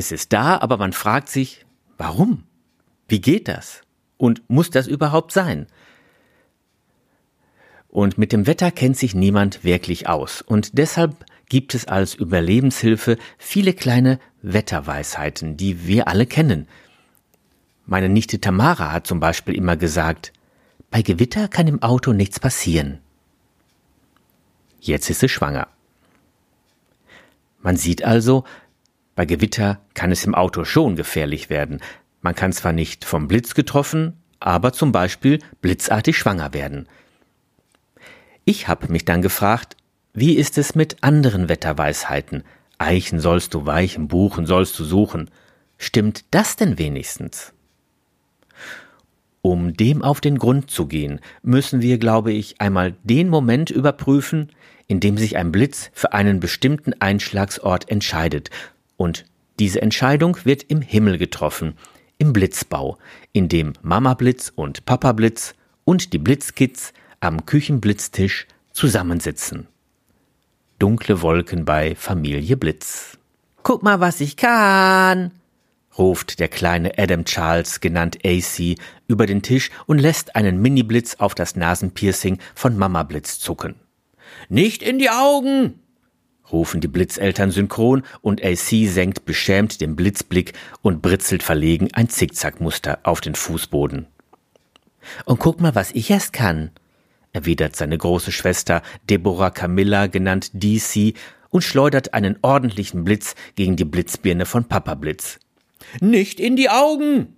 Es 0.00 0.12
ist 0.12 0.32
da, 0.32 0.56
aber 0.56 0.78
man 0.78 0.94
fragt 0.94 1.28
sich, 1.28 1.66
warum? 1.98 2.44
Wie 3.06 3.20
geht 3.20 3.48
das? 3.48 3.82
Und 4.16 4.48
muss 4.48 4.70
das 4.70 4.86
überhaupt 4.86 5.30
sein? 5.30 5.66
Und 7.88 8.16
mit 8.16 8.32
dem 8.32 8.46
Wetter 8.46 8.70
kennt 8.70 8.96
sich 8.96 9.14
niemand 9.14 9.62
wirklich 9.62 10.08
aus. 10.08 10.40
Und 10.40 10.78
deshalb 10.78 11.26
gibt 11.50 11.74
es 11.74 11.86
als 11.86 12.14
Überlebenshilfe 12.14 13.18
viele 13.36 13.74
kleine 13.74 14.18
Wetterweisheiten, 14.40 15.58
die 15.58 15.86
wir 15.86 16.08
alle 16.08 16.24
kennen. 16.24 16.66
Meine 17.84 18.08
Nichte 18.08 18.40
Tamara 18.40 18.92
hat 18.92 19.06
zum 19.06 19.20
Beispiel 19.20 19.54
immer 19.54 19.76
gesagt, 19.76 20.32
bei 20.90 21.02
Gewitter 21.02 21.46
kann 21.46 21.66
im 21.66 21.82
Auto 21.82 22.14
nichts 22.14 22.40
passieren. 22.40 23.00
Jetzt 24.80 25.10
ist 25.10 25.20
sie 25.20 25.28
schwanger. 25.28 25.68
Man 27.60 27.76
sieht 27.76 28.02
also, 28.02 28.44
bei 29.20 29.26
Gewitter 29.26 29.82
kann 29.92 30.12
es 30.12 30.24
im 30.24 30.34
Auto 30.34 30.64
schon 30.64 30.96
gefährlich 30.96 31.50
werden. 31.50 31.82
Man 32.22 32.34
kann 32.34 32.54
zwar 32.54 32.72
nicht 32.72 33.04
vom 33.04 33.28
Blitz 33.28 33.54
getroffen, 33.54 34.14
aber 34.38 34.72
zum 34.72 34.92
Beispiel 34.92 35.40
blitzartig 35.60 36.16
schwanger 36.16 36.54
werden. 36.54 36.88
Ich 38.46 38.66
habe 38.66 38.90
mich 38.90 39.04
dann 39.04 39.20
gefragt, 39.20 39.76
wie 40.14 40.38
ist 40.38 40.56
es 40.56 40.74
mit 40.74 41.04
anderen 41.04 41.50
Wetterweisheiten? 41.50 42.44
Eichen 42.78 43.20
sollst 43.20 43.52
du 43.52 43.66
weichen, 43.66 44.08
Buchen 44.08 44.46
sollst 44.46 44.78
du 44.78 44.84
suchen. 44.84 45.30
Stimmt 45.76 46.24
das 46.30 46.56
denn 46.56 46.78
wenigstens? 46.78 47.52
Um 49.42 49.74
dem 49.76 50.00
auf 50.00 50.22
den 50.22 50.38
Grund 50.38 50.70
zu 50.70 50.86
gehen, 50.86 51.20
müssen 51.42 51.82
wir, 51.82 51.98
glaube 51.98 52.32
ich, 52.32 52.58
einmal 52.58 52.94
den 53.02 53.28
Moment 53.28 53.68
überprüfen, 53.68 54.48
in 54.86 54.98
dem 54.98 55.18
sich 55.18 55.36
ein 55.36 55.52
Blitz 55.52 55.90
für 55.92 56.14
einen 56.14 56.40
bestimmten 56.40 56.94
Einschlagsort 57.02 57.90
entscheidet. 57.90 58.48
Und 59.00 59.24
diese 59.58 59.80
Entscheidung 59.80 60.36
wird 60.44 60.62
im 60.64 60.82
Himmel 60.82 61.16
getroffen, 61.16 61.72
im 62.18 62.34
Blitzbau, 62.34 62.98
in 63.32 63.48
dem 63.48 63.72
Mama 63.80 64.12
Blitz 64.12 64.52
und 64.54 64.84
Papa 64.84 65.12
Blitz 65.12 65.54
und 65.86 66.12
die 66.12 66.18
Blitzkids 66.18 66.92
am 67.18 67.46
Küchenblitztisch 67.46 68.46
zusammensitzen. 68.72 69.68
Dunkle 70.78 71.22
Wolken 71.22 71.64
bei 71.64 71.94
Familie 71.94 72.58
Blitz. 72.58 73.16
Guck 73.62 73.82
mal, 73.82 74.00
was 74.00 74.20
ich 74.20 74.36
kann, 74.36 75.30
ruft 75.96 76.38
der 76.38 76.48
kleine 76.48 76.98
Adam 76.98 77.24
Charles, 77.24 77.80
genannt 77.80 78.18
AC, 78.22 78.76
über 79.08 79.24
den 79.24 79.40
Tisch 79.40 79.70
und 79.86 79.98
lässt 79.98 80.36
einen 80.36 80.60
Mini-Blitz 80.60 81.14
auf 81.14 81.34
das 81.34 81.56
Nasenpiercing 81.56 82.36
von 82.54 82.76
Mama 82.76 83.04
Blitz 83.04 83.38
zucken. 83.38 83.76
Nicht 84.50 84.82
in 84.82 84.98
die 84.98 85.08
Augen! 85.08 85.80
Rufen 86.52 86.80
die 86.80 86.88
Blitzeltern 86.88 87.50
synchron 87.50 88.02
und 88.20 88.44
AC 88.44 88.86
senkt 88.86 89.24
beschämt 89.24 89.80
den 89.80 89.96
Blitzblick 89.96 90.52
und 90.82 91.02
britzelt 91.02 91.42
verlegen 91.42 91.88
ein 91.92 92.08
Zickzackmuster 92.08 92.98
auf 93.02 93.20
den 93.20 93.34
Fußboden. 93.34 94.06
Und 95.24 95.38
guck 95.38 95.60
mal, 95.60 95.74
was 95.74 95.92
ich 95.92 96.10
erst 96.10 96.32
kann, 96.32 96.70
erwidert 97.32 97.76
seine 97.76 97.96
große 97.96 98.32
Schwester 98.32 98.82
Deborah 99.08 99.50
Camilla, 99.50 100.06
genannt 100.06 100.50
DC, 100.52 101.14
und 101.50 101.62
schleudert 101.62 102.14
einen 102.14 102.38
ordentlichen 102.42 103.04
Blitz 103.04 103.34
gegen 103.56 103.76
die 103.76 103.84
Blitzbirne 103.84 104.46
von 104.46 104.64
Papa 104.64 104.94
Blitz. 104.94 105.38
Nicht 106.00 106.38
in 106.40 106.56
die 106.56 106.70
Augen! 106.70 107.36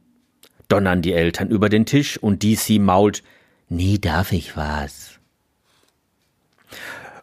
donnern 0.73 1.03
die 1.03 1.13
Eltern 1.13 1.51
über 1.51 1.69
den 1.69 1.85
Tisch 1.85 2.17
und 2.17 2.43
DC 2.43 2.81
mault, 2.81 3.23
nie 3.69 4.01
darf 4.01 4.33
ich 4.33 4.57
was. 4.57 5.19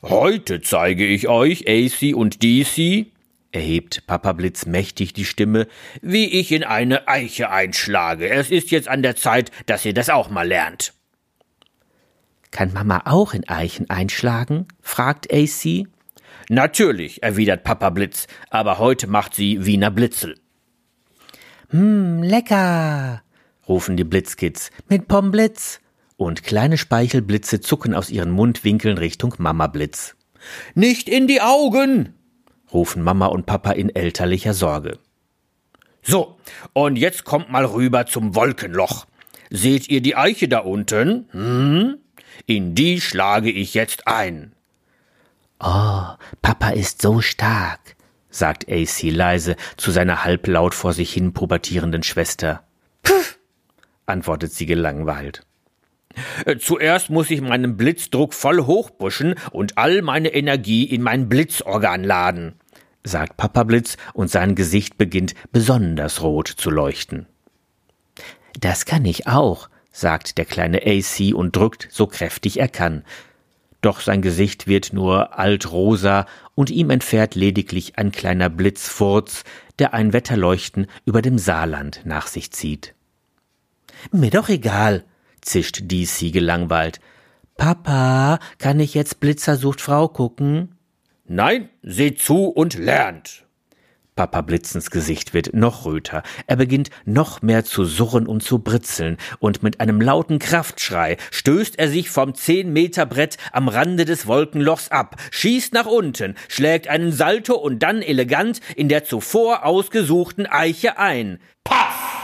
Heute 0.01 0.61
zeige 0.61 1.05
ich 1.05 1.27
euch, 1.27 1.65
AC 1.67 2.15
und 2.15 2.41
DC, 2.41 3.07
erhebt 3.51 4.07
Papa 4.07 4.31
Blitz 4.31 4.65
mächtig 4.65 5.11
die 5.11 5.25
Stimme, 5.25 5.67
wie 6.01 6.25
ich 6.25 6.53
in 6.53 6.63
eine 6.63 7.09
Eiche 7.09 7.49
einschlage. 7.49 8.29
Es 8.29 8.49
ist 8.49 8.71
jetzt 8.71 8.87
an 8.87 9.03
der 9.03 9.17
Zeit, 9.17 9.51
dass 9.65 9.83
ihr 9.83 9.93
das 9.93 10.09
auch 10.09 10.29
mal 10.29 10.47
lernt. 10.47 10.93
Kann 12.51 12.71
Mama 12.71 13.01
auch 13.05 13.33
in 13.33 13.49
Eichen 13.49 13.89
einschlagen? 13.89 14.67
fragt 14.81 15.33
AC. 15.33 15.85
Natürlich, 16.47 17.21
erwidert 17.21 17.65
Papa 17.65 17.89
Blitz, 17.89 18.27
aber 18.49 18.79
heute 18.79 19.05
macht 19.07 19.35
sie 19.35 19.65
Wiener 19.65 19.91
Blitzel. 19.91 20.35
Hm, 21.71 22.23
lecker, 22.23 23.21
rufen 23.67 23.97
die 23.97 24.05
Blitzkids 24.05 24.71
mit 24.87 25.09
Pomblitz 25.09 25.81
und 26.19 26.43
kleine 26.43 26.77
Speichelblitze 26.77 27.61
zucken 27.61 27.95
aus 27.95 28.09
ihren 28.09 28.29
Mundwinkeln 28.29 28.97
Richtung 28.97 29.35
Mama 29.37 29.67
Blitz. 29.67 30.15
Nicht 30.75 31.07
in 31.07 31.27
die 31.27 31.41
Augen! 31.41 32.13
rufen 32.73 33.01
Mama 33.01 33.27
und 33.27 33.45
Papa 33.45 33.71
in 33.71 33.89
elterlicher 33.95 34.53
Sorge. 34.53 34.99
So, 36.01 36.37
und 36.73 36.97
jetzt 36.97 37.23
kommt 37.23 37.49
mal 37.49 37.65
rüber 37.65 38.05
zum 38.05 38.35
Wolkenloch. 38.35 39.05
Seht 39.49 39.89
ihr 39.89 40.01
die 40.01 40.15
Eiche 40.15 40.49
da 40.49 40.59
unten? 40.59 41.29
Hm? 41.31 41.97
In 42.45 42.75
die 42.75 42.99
schlage 42.99 43.49
ich 43.49 43.73
jetzt 43.73 44.07
ein. 44.07 44.53
Oh, 45.61 46.03
Papa 46.41 46.69
ist 46.71 47.01
so 47.01 47.21
stark, 47.21 47.95
sagt 48.29 48.69
AC 48.69 49.03
leise 49.03 49.55
zu 49.77 49.91
seiner 49.91 50.25
halblaut 50.25 50.75
vor 50.75 50.93
sich 50.93 51.13
hin 51.13 51.33
pubertierenden 51.33 52.03
Schwester. 52.03 52.63
Puff, 53.03 53.39
antwortet 54.05 54.53
sie 54.53 54.65
gelangweilt. 54.65 55.43
Äh, 56.45 56.57
zuerst 56.57 57.09
muss 57.09 57.29
ich 57.29 57.41
meinen 57.41 57.77
Blitzdruck 57.77 58.33
voll 58.33 58.65
hochbuschen 58.65 59.35
und 59.51 59.77
all 59.77 60.01
meine 60.01 60.33
Energie 60.33 60.83
in 60.83 61.01
mein 61.01 61.29
Blitzorgan 61.29 62.03
laden, 62.03 62.53
sagt 63.03 63.37
Papa 63.37 63.63
Blitz 63.63 63.97
und 64.13 64.29
sein 64.29 64.55
Gesicht 64.55 64.97
beginnt 64.97 65.35
besonders 65.51 66.21
rot 66.21 66.47
zu 66.47 66.69
leuchten. 66.69 67.27
Das 68.59 68.85
kann 68.85 69.05
ich 69.05 69.27
auch, 69.27 69.69
sagt 69.91 70.37
der 70.37 70.45
kleine 70.45 70.81
AC 70.85 71.33
und 71.33 71.55
drückt 71.55 71.87
so 71.91 72.07
kräftig 72.07 72.59
er 72.59 72.67
kann. 72.67 73.03
Doch 73.81 74.01
sein 74.01 74.21
Gesicht 74.21 74.67
wird 74.67 74.91
nur 74.91 75.39
altrosa 75.39 76.25
und 76.53 76.69
ihm 76.69 76.89
entfährt 76.89 77.35
lediglich 77.35 77.97
ein 77.97 78.11
kleiner 78.11 78.49
Blitzfurz, 78.49 79.45
der 79.77 79.93
ein 79.93 80.11
Wetterleuchten 80.11 80.87
über 81.05 81.21
dem 81.21 81.37
Saarland 81.37 82.01
nach 82.03 82.27
sich 82.27 82.51
zieht. 82.51 82.93
Mir 84.11 84.31
doch 84.31 84.49
egal, 84.49 85.05
zischt 85.41 85.83
DC 85.91 86.31
gelangweilt. 86.31 86.99
Papa, 87.57 88.39
kann 88.57 88.79
ich 88.79 88.93
jetzt 88.93 89.19
Blitzer 89.19 89.57
sucht 89.57 89.81
Frau 89.81 90.07
gucken? 90.07 90.75
Nein, 91.25 91.69
seht 91.83 92.19
zu 92.19 92.45
und 92.45 92.75
lernt. 92.75 93.45
Papa 94.19 94.41
Blitzens 94.41 94.91
Gesicht 94.91 95.33
wird 95.33 95.53
noch 95.53 95.85
röter. 95.85 96.23
Er 96.45 96.57
beginnt 96.57 96.89
noch 97.05 97.41
mehr 97.41 97.63
zu 97.63 97.85
surren 97.85 98.27
und 98.27 98.43
zu 98.43 98.59
britzeln, 98.59 99.15
und 99.39 99.63
mit 99.63 99.79
einem 99.79 100.01
lauten 100.01 100.39
Kraftschrei 100.39 101.15
stößt 101.31 101.79
er 101.79 101.87
sich 101.87 102.09
vom 102.09 102.35
zehn 102.35 102.73
Meter 102.73 103.05
Brett 103.05 103.37
am 103.53 103.69
Rande 103.69 104.03
des 104.03 104.27
Wolkenlochs 104.27 104.89
ab, 104.89 105.15
schießt 105.31 105.71
nach 105.73 105.85
unten, 105.85 106.35
schlägt 106.49 106.89
einen 106.89 107.13
Salto 107.13 107.55
und 107.55 107.79
dann 107.79 108.01
elegant 108.01 108.59
in 108.75 108.89
der 108.89 109.05
zuvor 109.05 109.65
ausgesuchten 109.65 110.47
Eiche 110.47 110.97
ein. 110.97 111.39
Paff! 111.63 112.19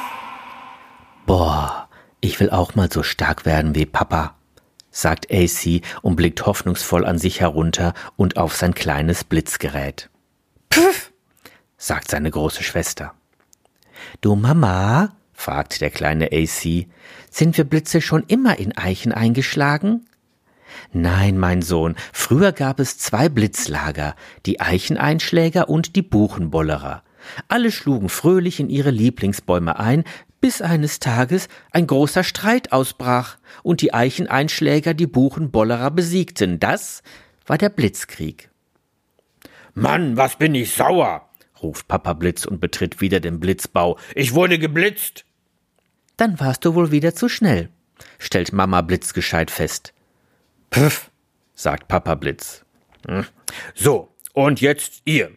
Boah, 1.26 1.85
ich 2.26 2.40
will 2.40 2.50
auch 2.50 2.74
mal 2.74 2.92
so 2.92 3.04
stark 3.04 3.46
werden 3.46 3.76
wie 3.76 3.86
Papa, 3.86 4.36
sagt 4.90 5.32
AC 5.32 5.82
und 6.02 6.16
blickt 6.16 6.46
hoffnungsvoll 6.46 7.06
an 7.06 7.20
sich 7.20 7.40
herunter 7.40 7.94
und 8.16 8.38
auf 8.38 8.56
sein 8.56 8.74
kleines 8.74 9.24
Blitzgerät. 9.24 10.10
Pff, 10.74 11.12
sagt 11.78 12.10
seine 12.10 12.32
große 12.32 12.64
Schwester. 12.64 13.14
Du 14.22 14.36
Mama, 14.36 15.16
fragt 15.34 15.82
der 15.82 15.92
kleine 15.92 16.30
AC, 16.32 16.88
sind 17.30 17.58
wir 17.58 17.64
Blitze 17.64 18.02
schon 18.02 18.24
immer 18.28 18.58
in 18.58 18.76
Eichen 18.76 19.12
eingeschlagen? 19.12 20.08
Nein, 20.92 21.38
mein 21.38 21.62
Sohn, 21.62 21.96
früher 22.12 22.52
gab 22.54 22.80
es 22.80 22.98
zwei 22.98 23.30
Blitzlager, 23.30 24.16
die 24.48 24.60
Eicheneinschläger 24.60 25.70
und 25.70 25.96
die 25.96 26.02
Buchenbollerer. 26.02 27.04
Alle 27.48 27.72
schlugen 27.72 28.10
fröhlich 28.10 28.60
in 28.60 28.70
ihre 28.70 28.92
Lieblingsbäume 28.92 29.80
ein, 29.80 30.04
bis 30.46 30.62
eines 30.62 31.00
Tages 31.00 31.48
ein 31.72 31.88
großer 31.88 32.24
Streit 32.24 32.72
ausbrach 32.72 33.40
und 33.64 33.82
die 33.82 33.96
Eicheneinschläger 33.96 34.94
die 34.94 35.08
Buchenbollerer 35.08 35.90
besiegten. 35.90 36.60
Das 36.60 37.02
war 37.48 37.58
der 37.58 37.70
Blitzkrieg. 37.70 38.52
Mann, 39.74 40.18
was 40.18 40.36
bin 40.36 40.54
ich 40.54 40.72
sauer! 40.72 41.28
ruft 41.64 41.88
Papa 41.88 42.14
Blitz 42.14 42.46
und 42.46 42.62
betritt 42.62 43.02
wieder 43.02 43.20
den 43.20 43.40
Blitzbau. 43.40 43.98
Ich 44.14 44.36
wurde 44.36 44.60
geblitzt! 44.60 45.26
Dann 46.16 46.40
warst 46.40 46.64
du 46.64 46.76
wohl 46.76 46.92
wieder 46.92 47.16
zu 47.16 47.28
schnell, 47.28 47.70
stellt 48.20 48.54
Mama 48.54 48.82
Blitz 48.82 49.16
gescheit 49.16 49.50
fest. 49.50 49.96
Pff, 50.72 51.10
sagt 51.56 51.88
Papa 51.88 52.14
Blitz. 52.14 52.64
Hm. 53.08 53.26
So, 53.74 54.14
und 54.34 54.62
jetzt 54.62 55.02
ihr. 55.06 55.32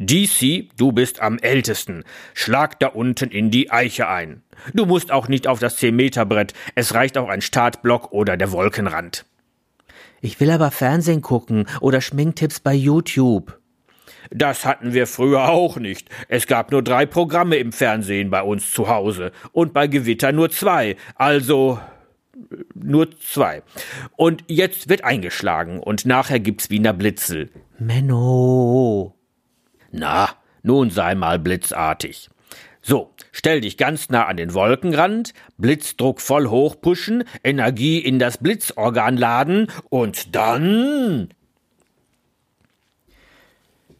DC, 0.00 0.70
du 0.78 0.92
bist 0.92 1.20
am 1.20 1.38
ältesten. 1.38 2.04
Schlag 2.32 2.80
da 2.80 2.86
unten 2.88 3.30
in 3.30 3.50
die 3.50 3.70
Eiche 3.70 4.08
ein. 4.08 4.42
Du 4.72 4.86
musst 4.86 5.12
auch 5.12 5.28
nicht 5.28 5.46
auf 5.46 5.58
das 5.58 5.78
10-Meter-Brett. 5.78 6.54
Es 6.74 6.94
reicht 6.94 7.18
auch 7.18 7.28
ein 7.28 7.42
Startblock 7.42 8.10
oder 8.10 8.38
der 8.38 8.50
Wolkenrand. 8.50 9.26
Ich 10.22 10.40
will 10.40 10.50
aber 10.50 10.70
Fernsehen 10.70 11.20
gucken 11.20 11.66
oder 11.82 12.00
Schminktipps 12.00 12.60
bei 12.60 12.72
YouTube. 12.72 13.58
Das 14.30 14.64
hatten 14.64 14.94
wir 14.94 15.06
früher 15.06 15.50
auch 15.50 15.76
nicht. 15.76 16.08
Es 16.28 16.46
gab 16.46 16.72
nur 16.72 16.82
drei 16.82 17.04
Programme 17.04 17.56
im 17.56 17.72
Fernsehen 17.72 18.30
bei 18.30 18.42
uns 18.42 18.70
zu 18.72 18.88
Hause 18.88 19.32
und 19.52 19.74
bei 19.74 19.86
Gewitter 19.86 20.32
nur 20.32 20.50
zwei. 20.50 20.96
Also 21.14 21.78
nur 22.74 23.10
zwei. 23.18 23.62
Und 24.16 24.44
jetzt 24.46 24.88
wird 24.88 25.04
eingeschlagen 25.04 25.78
und 25.78 26.06
nachher 26.06 26.40
gibt's 26.40 26.70
Wiener 26.70 26.94
Blitzel. 26.94 27.50
Menno. 27.78 29.19
Na, 29.90 30.30
nun 30.62 30.90
sei 30.90 31.14
mal 31.14 31.38
blitzartig. 31.38 32.30
So, 32.82 33.14
stell 33.30 33.60
dich 33.60 33.76
ganz 33.76 34.08
nah 34.08 34.26
an 34.26 34.36
den 34.36 34.54
Wolkenrand, 34.54 35.34
Blitzdruck 35.58 36.20
voll 36.20 36.48
hochpushen, 36.48 37.24
Energie 37.44 37.98
in 37.98 38.18
das 38.18 38.38
Blitzorgan 38.38 39.16
laden 39.16 39.66
und 39.90 40.34
dann. 40.34 41.28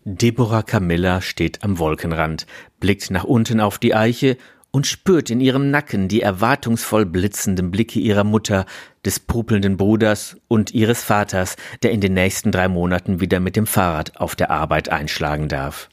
Deborah 0.05 0.63
Camilla 0.63 1.21
steht 1.21 1.63
am 1.63 1.79
Wolkenrand, 1.79 2.47
blickt 2.81 3.11
nach 3.11 3.25
unten 3.25 3.61
auf 3.61 3.79
die 3.79 3.95
Eiche 3.95 4.39
und 4.71 4.87
spürt 4.87 5.31
in 5.31 5.41
ihrem 5.41 5.71
Nacken 5.71 6.09
die 6.09 6.23
erwartungsvoll 6.23 7.07
blitzenden 7.07 7.71
Blicke 7.71 7.99
ihrer 7.99 8.25
Mutter, 8.25 8.67
des 9.05 9.19
popelnden 9.19 9.77
Bruders 9.77 10.37
und 10.49 10.73
ihres 10.73 11.03
Vaters, 11.03 11.57
der 11.83 11.91
in 11.91 12.01
den 12.01 12.15
nächsten 12.15 12.53
drei 12.53 12.69
Monaten 12.69 13.21
wieder 13.21 13.41
mit 13.41 13.57
dem 13.57 13.67
Fahrrad 13.67 14.21
auf 14.21 14.37
der 14.37 14.51
Arbeit 14.51 14.91
einschlagen 14.91 15.49
darf. 15.49 15.89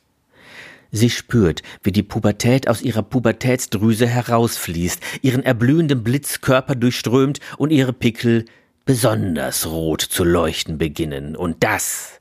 Sie 0.91 1.09
spürt, 1.09 1.63
wie 1.83 1.91
die 1.91 2.03
Pubertät 2.03 2.67
aus 2.67 2.81
ihrer 2.81 3.03
Pubertätsdrüse 3.03 4.07
herausfließt, 4.07 5.01
ihren 5.21 5.43
erblühenden 5.43 6.03
Blitzkörper 6.03 6.75
durchströmt 6.75 7.39
und 7.57 7.71
ihre 7.71 7.93
Pickel 7.93 8.45
besonders 8.85 9.67
rot 9.67 10.01
zu 10.01 10.23
leuchten 10.23 10.77
beginnen. 10.77 11.35
Und 11.35 11.63
das 11.63 12.19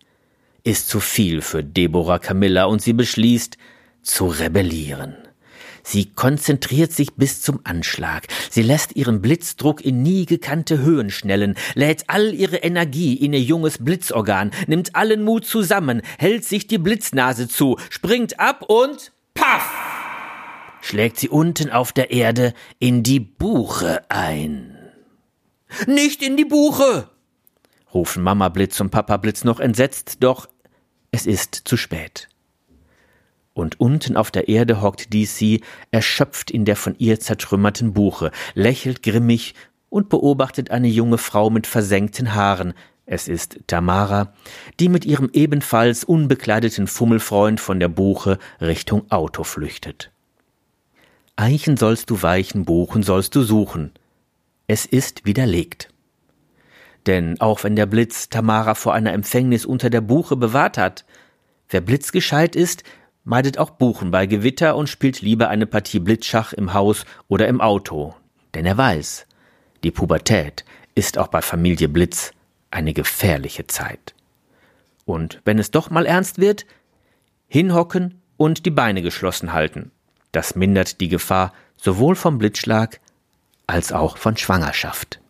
ist 0.64 0.88
zu 0.88 0.98
viel 0.98 1.42
für 1.42 1.62
Deborah 1.62 2.18
Camilla 2.18 2.64
und 2.64 2.82
sie 2.82 2.92
beschließt, 2.92 3.56
zu 4.02 4.26
rebellieren. 4.26 5.16
Sie 5.88 6.06
konzentriert 6.06 6.90
sich 6.90 7.14
bis 7.14 7.42
zum 7.42 7.60
Anschlag. 7.62 8.26
Sie 8.50 8.62
lässt 8.62 8.96
ihren 8.96 9.22
Blitzdruck 9.22 9.84
in 9.84 10.02
nie 10.02 10.26
gekannte 10.26 10.80
Höhen 10.80 11.10
schnellen, 11.10 11.54
lädt 11.76 12.06
all 12.08 12.34
ihre 12.34 12.56
Energie 12.56 13.14
in 13.14 13.32
ihr 13.32 13.40
junges 13.40 13.78
Blitzorgan, 13.78 14.50
nimmt 14.66 14.96
allen 14.96 15.22
Mut 15.22 15.46
zusammen, 15.46 16.02
hält 16.18 16.44
sich 16.44 16.66
die 16.66 16.78
Blitznase 16.78 17.46
zu, 17.46 17.78
springt 17.88 18.40
ab 18.40 18.64
und 18.68 19.12
paff! 19.34 19.70
schlägt 20.80 21.20
sie 21.20 21.28
unten 21.28 21.70
auf 21.70 21.92
der 21.92 22.10
Erde 22.10 22.52
in 22.80 23.04
die 23.04 23.20
Buche 23.20 24.10
ein. 24.10 24.76
Nicht 25.86 26.20
in 26.20 26.36
die 26.36 26.44
Buche! 26.44 27.10
rufen 27.94 28.24
Mama 28.24 28.48
Blitz 28.48 28.80
und 28.80 28.90
Papa 28.90 29.18
Blitz 29.18 29.44
noch 29.44 29.60
entsetzt, 29.60 30.16
doch 30.18 30.48
es 31.12 31.26
ist 31.26 31.54
zu 31.54 31.76
spät. 31.76 32.28
Und 33.56 33.80
unten 33.80 34.18
auf 34.18 34.30
der 34.30 34.48
Erde 34.48 34.82
hockt 34.82 35.14
DC, 35.14 35.62
erschöpft 35.90 36.50
in 36.50 36.66
der 36.66 36.76
von 36.76 36.94
ihr 36.98 37.20
zertrümmerten 37.20 37.94
Buche, 37.94 38.30
lächelt 38.52 39.02
grimmig 39.02 39.54
und 39.88 40.10
beobachtet 40.10 40.70
eine 40.70 40.88
junge 40.88 41.16
Frau 41.16 41.48
mit 41.48 41.66
versenkten 41.66 42.34
Haaren, 42.34 42.74
es 43.06 43.28
ist 43.28 43.60
Tamara, 43.66 44.34
die 44.78 44.90
mit 44.90 45.06
ihrem 45.06 45.30
ebenfalls 45.32 46.04
unbekleideten 46.04 46.86
Fummelfreund 46.86 47.58
von 47.58 47.80
der 47.80 47.88
Buche 47.88 48.38
Richtung 48.60 49.10
Auto 49.10 49.42
flüchtet. 49.42 50.10
Eichen 51.36 51.78
sollst 51.78 52.10
du 52.10 52.20
weichen, 52.20 52.66
Buchen 52.66 53.02
sollst 53.02 53.34
du 53.36 53.42
suchen. 53.42 53.92
Es 54.66 54.84
ist 54.84 55.24
widerlegt. 55.24 55.88
Denn 57.06 57.40
auch 57.40 57.64
wenn 57.64 57.74
der 57.74 57.86
Blitz 57.86 58.28
Tamara 58.28 58.74
vor 58.74 58.92
einer 58.92 59.14
Empfängnis 59.14 59.64
unter 59.64 59.88
der 59.88 60.02
Buche 60.02 60.36
bewahrt 60.36 60.76
hat, 60.76 61.06
wer 61.70 61.80
blitzgescheit 61.80 62.54
ist, 62.54 62.82
meidet 63.26 63.58
auch 63.58 63.70
Buchen 63.70 64.10
bei 64.10 64.26
Gewitter 64.26 64.76
und 64.76 64.88
spielt 64.88 65.20
lieber 65.20 65.48
eine 65.48 65.66
Partie 65.66 65.98
Blitzschach 65.98 66.52
im 66.52 66.72
Haus 66.72 67.04
oder 67.28 67.48
im 67.48 67.60
Auto. 67.60 68.14
Denn 68.54 68.64
er 68.64 68.78
weiß, 68.78 69.26
die 69.84 69.90
Pubertät 69.90 70.64
ist 70.94 71.18
auch 71.18 71.28
bei 71.28 71.42
Familie 71.42 71.88
Blitz 71.88 72.30
eine 72.70 72.94
gefährliche 72.94 73.66
Zeit. 73.66 74.14
Und 75.04 75.42
wenn 75.44 75.58
es 75.58 75.72
doch 75.72 75.90
mal 75.90 76.06
ernst 76.06 76.38
wird, 76.38 76.66
hinhocken 77.48 78.22
und 78.36 78.64
die 78.64 78.70
Beine 78.70 79.02
geschlossen 79.02 79.52
halten. 79.52 79.90
Das 80.30 80.54
mindert 80.54 81.00
die 81.00 81.08
Gefahr 81.08 81.52
sowohl 81.76 82.14
vom 82.14 82.38
Blitzschlag 82.38 83.00
als 83.66 83.92
auch 83.92 84.18
von 84.18 84.36
Schwangerschaft. 84.36 85.20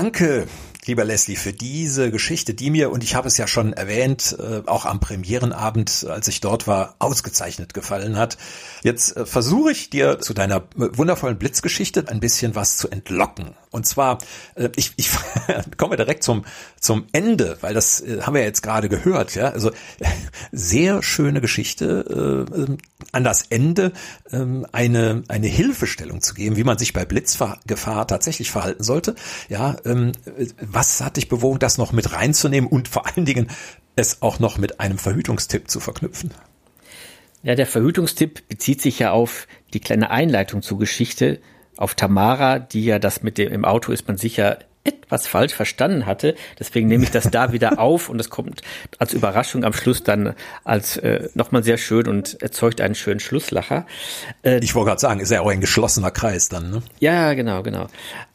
Danke, 0.00 0.46
lieber 0.86 1.04
Leslie, 1.04 1.36
für 1.36 1.52
diese 1.52 2.10
Geschichte, 2.10 2.54
die 2.54 2.70
mir, 2.70 2.90
und 2.90 3.04
ich 3.04 3.14
habe 3.14 3.28
es 3.28 3.36
ja 3.36 3.46
schon 3.46 3.72
erwähnt, 3.72 4.36
äh, 4.38 4.62
auch 4.66 4.86
am 4.86 5.00
Premierenabend, 5.00 6.06
als 6.08 6.28
ich 6.28 6.40
dort 6.40 6.66
war, 6.66 6.94
ausgezeichnet 6.98 7.74
gefallen 7.74 8.16
hat. 8.16 8.38
Jetzt 8.82 9.16
äh, 9.16 9.26
versuche 9.26 9.72
ich 9.72 9.90
dir 9.90 10.20
zu 10.20 10.34
deiner 10.34 10.64
wundervollen 10.74 11.38
Blitzgeschichte 11.38 12.04
ein 12.08 12.20
bisschen 12.20 12.54
was 12.54 12.76
zu 12.76 12.88
entlocken. 12.88 13.54
Und 13.70 13.86
zwar, 13.86 14.18
äh, 14.54 14.70
ich, 14.76 14.92
ich 14.96 15.10
komme 15.76 15.96
direkt 15.96 16.24
zum, 16.24 16.44
zum 16.78 17.06
Ende, 17.12 17.58
weil 17.60 17.74
das 17.74 18.02
haben 18.22 18.34
wir 18.34 18.42
jetzt 18.42 18.62
gerade 18.62 18.88
gehört. 18.88 19.34
Ja, 19.34 19.50
Also 19.50 19.70
sehr 20.52 21.02
schöne 21.02 21.40
Geschichte, 21.40 22.46
an 23.12 23.24
das 23.24 23.42
Ende 23.50 23.92
ähm, 24.32 24.66
eine, 24.72 25.22
eine 25.28 25.46
Hilfestellung 25.46 26.20
zu 26.20 26.34
geben, 26.34 26.56
wie 26.56 26.64
man 26.64 26.78
sich 26.78 26.92
bei 26.92 27.04
Blitzgefahr 27.04 28.06
tatsächlich 28.06 28.50
verhalten 28.50 28.82
sollte. 28.82 29.14
Ja, 29.48 29.76
ähm, 29.84 30.12
was 30.72 31.00
hat 31.00 31.16
dich 31.16 31.28
bewogen, 31.28 31.58
das 31.58 31.78
noch 31.78 31.92
mit 31.92 32.12
reinzunehmen 32.12 32.68
und 32.68 32.88
vor 32.88 33.06
allen 33.06 33.24
Dingen 33.24 33.50
es 33.96 34.22
auch 34.22 34.38
noch 34.38 34.58
mit 34.58 34.80
einem 34.80 34.98
Verhütungstipp 34.98 35.70
zu 35.70 35.80
verknüpfen? 35.80 36.32
Ja, 37.42 37.54
der 37.54 37.66
Verhütungstipp 37.66 38.48
bezieht 38.48 38.82
sich 38.82 38.98
ja 38.98 39.12
auf 39.12 39.46
die 39.72 39.80
kleine 39.80 40.10
Einleitung 40.10 40.62
zur 40.62 40.78
Geschichte, 40.78 41.40
auf 41.76 41.94
Tamara, 41.94 42.58
die 42.58 42.84
ja 42.84 42.98
das 42.98 43.22
mit 43.22 43.38
dem 43.38 43.50
im 43.52 43.64
Auto 43.64 43.92
ist 43.92 44.06
man 44.06 44.18
sicher 44.18 44.58
etwas 44.84 45.26
falsch 45.26 45.54
verstanden 45.54 46.06
hatte. 46.06 46.34
Deswegen 46.58 46.88
nehme 46.88 47.04
ich 47.04 47.10
das 47.10 47.30
da 47.30 47.52
wieder 47.52 47.78
auf 47.78 48.08
und 48.08 48.20
es 48.20 48.30
kommt 48.30 48.62
als 48.98 49.12
Überraschung 49.12 49.64
am 49.64 49.72
Schluss 49.72 50.02
dann 50.02 50.34
als 50.64 50.96
äh, 50.98 51.28
nochmal 51.34 51.62
sehr 51.62 51.78
schön 51.78 52.06
und 52.06 52.40
erzeugt 52.42 52.80
einen 52.80 52.94
schönen 52.94 53.20
Schlusslacher. 53.20 53.86
Äh, 54.42 54.60
ich 54.62 54.74
wollte 54.74 54.88
gerade 54.88 55.00
sagen, 55.00 55.20
ist 55.20 55.30
ja 55.30 55.40
auch 55.40 55.50
ein 55.50 55.60
geschlossener 55.60 56.10
Kreis 56.10 56.48
dann, 56.48 56.70
ne? 56.70 56.82
Ja, 56.98 57.34
genau, 57.34 57.62
genau. 57.62 57.86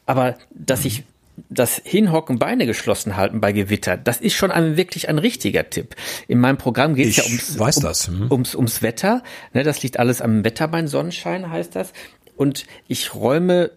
Aber 0.06 0.36
dass 0.50 0.84
ich 0.84 1.04
das 1.48 1.80
Hinhocken, 1.84 2.38
Beine 2.38 2.66
geschlossen 2.66 3.16
halten 3.16 3.40
bei 3.40 3.52
Gewitter, 3.52 3.96
das 3.96 4.20
ist 4.20 4.34
schon 4.34 4.50
ein, 4.50 4.76
wirklich 4.76 5.08
ein 5.08 5.18
richtiger 5.18 5.68
Tipp. 5.68 5.94
In 6.28 6.38
meinem 6.38 6.56
Programm 6.56 6.94
geht 6.94 7.08
es 7.08 7.16
ja 7.16 7.24
ums, 7.24 7.58
weiß 7.58 7.76
um, 7.78 7.82
das. 7.82 8.08
Hm. 8.08 8.30
ums, 8.30 8.54
ums 8.54 8.82
Wetter. 8.82 9.22
Ne, 9.52 9.62
das 9.62 9.82
liegt 9.82 9.98
alles 9.98 10.20
am 10.20 10.44
Wetterbein 10.44 10.88
Sonnenschein, 10.88 11.50
heißt 11.50 11.76
das. 11.76 11.92
Und 12.36 12.66
ich 12.88 13.14
räume 13.14 13.70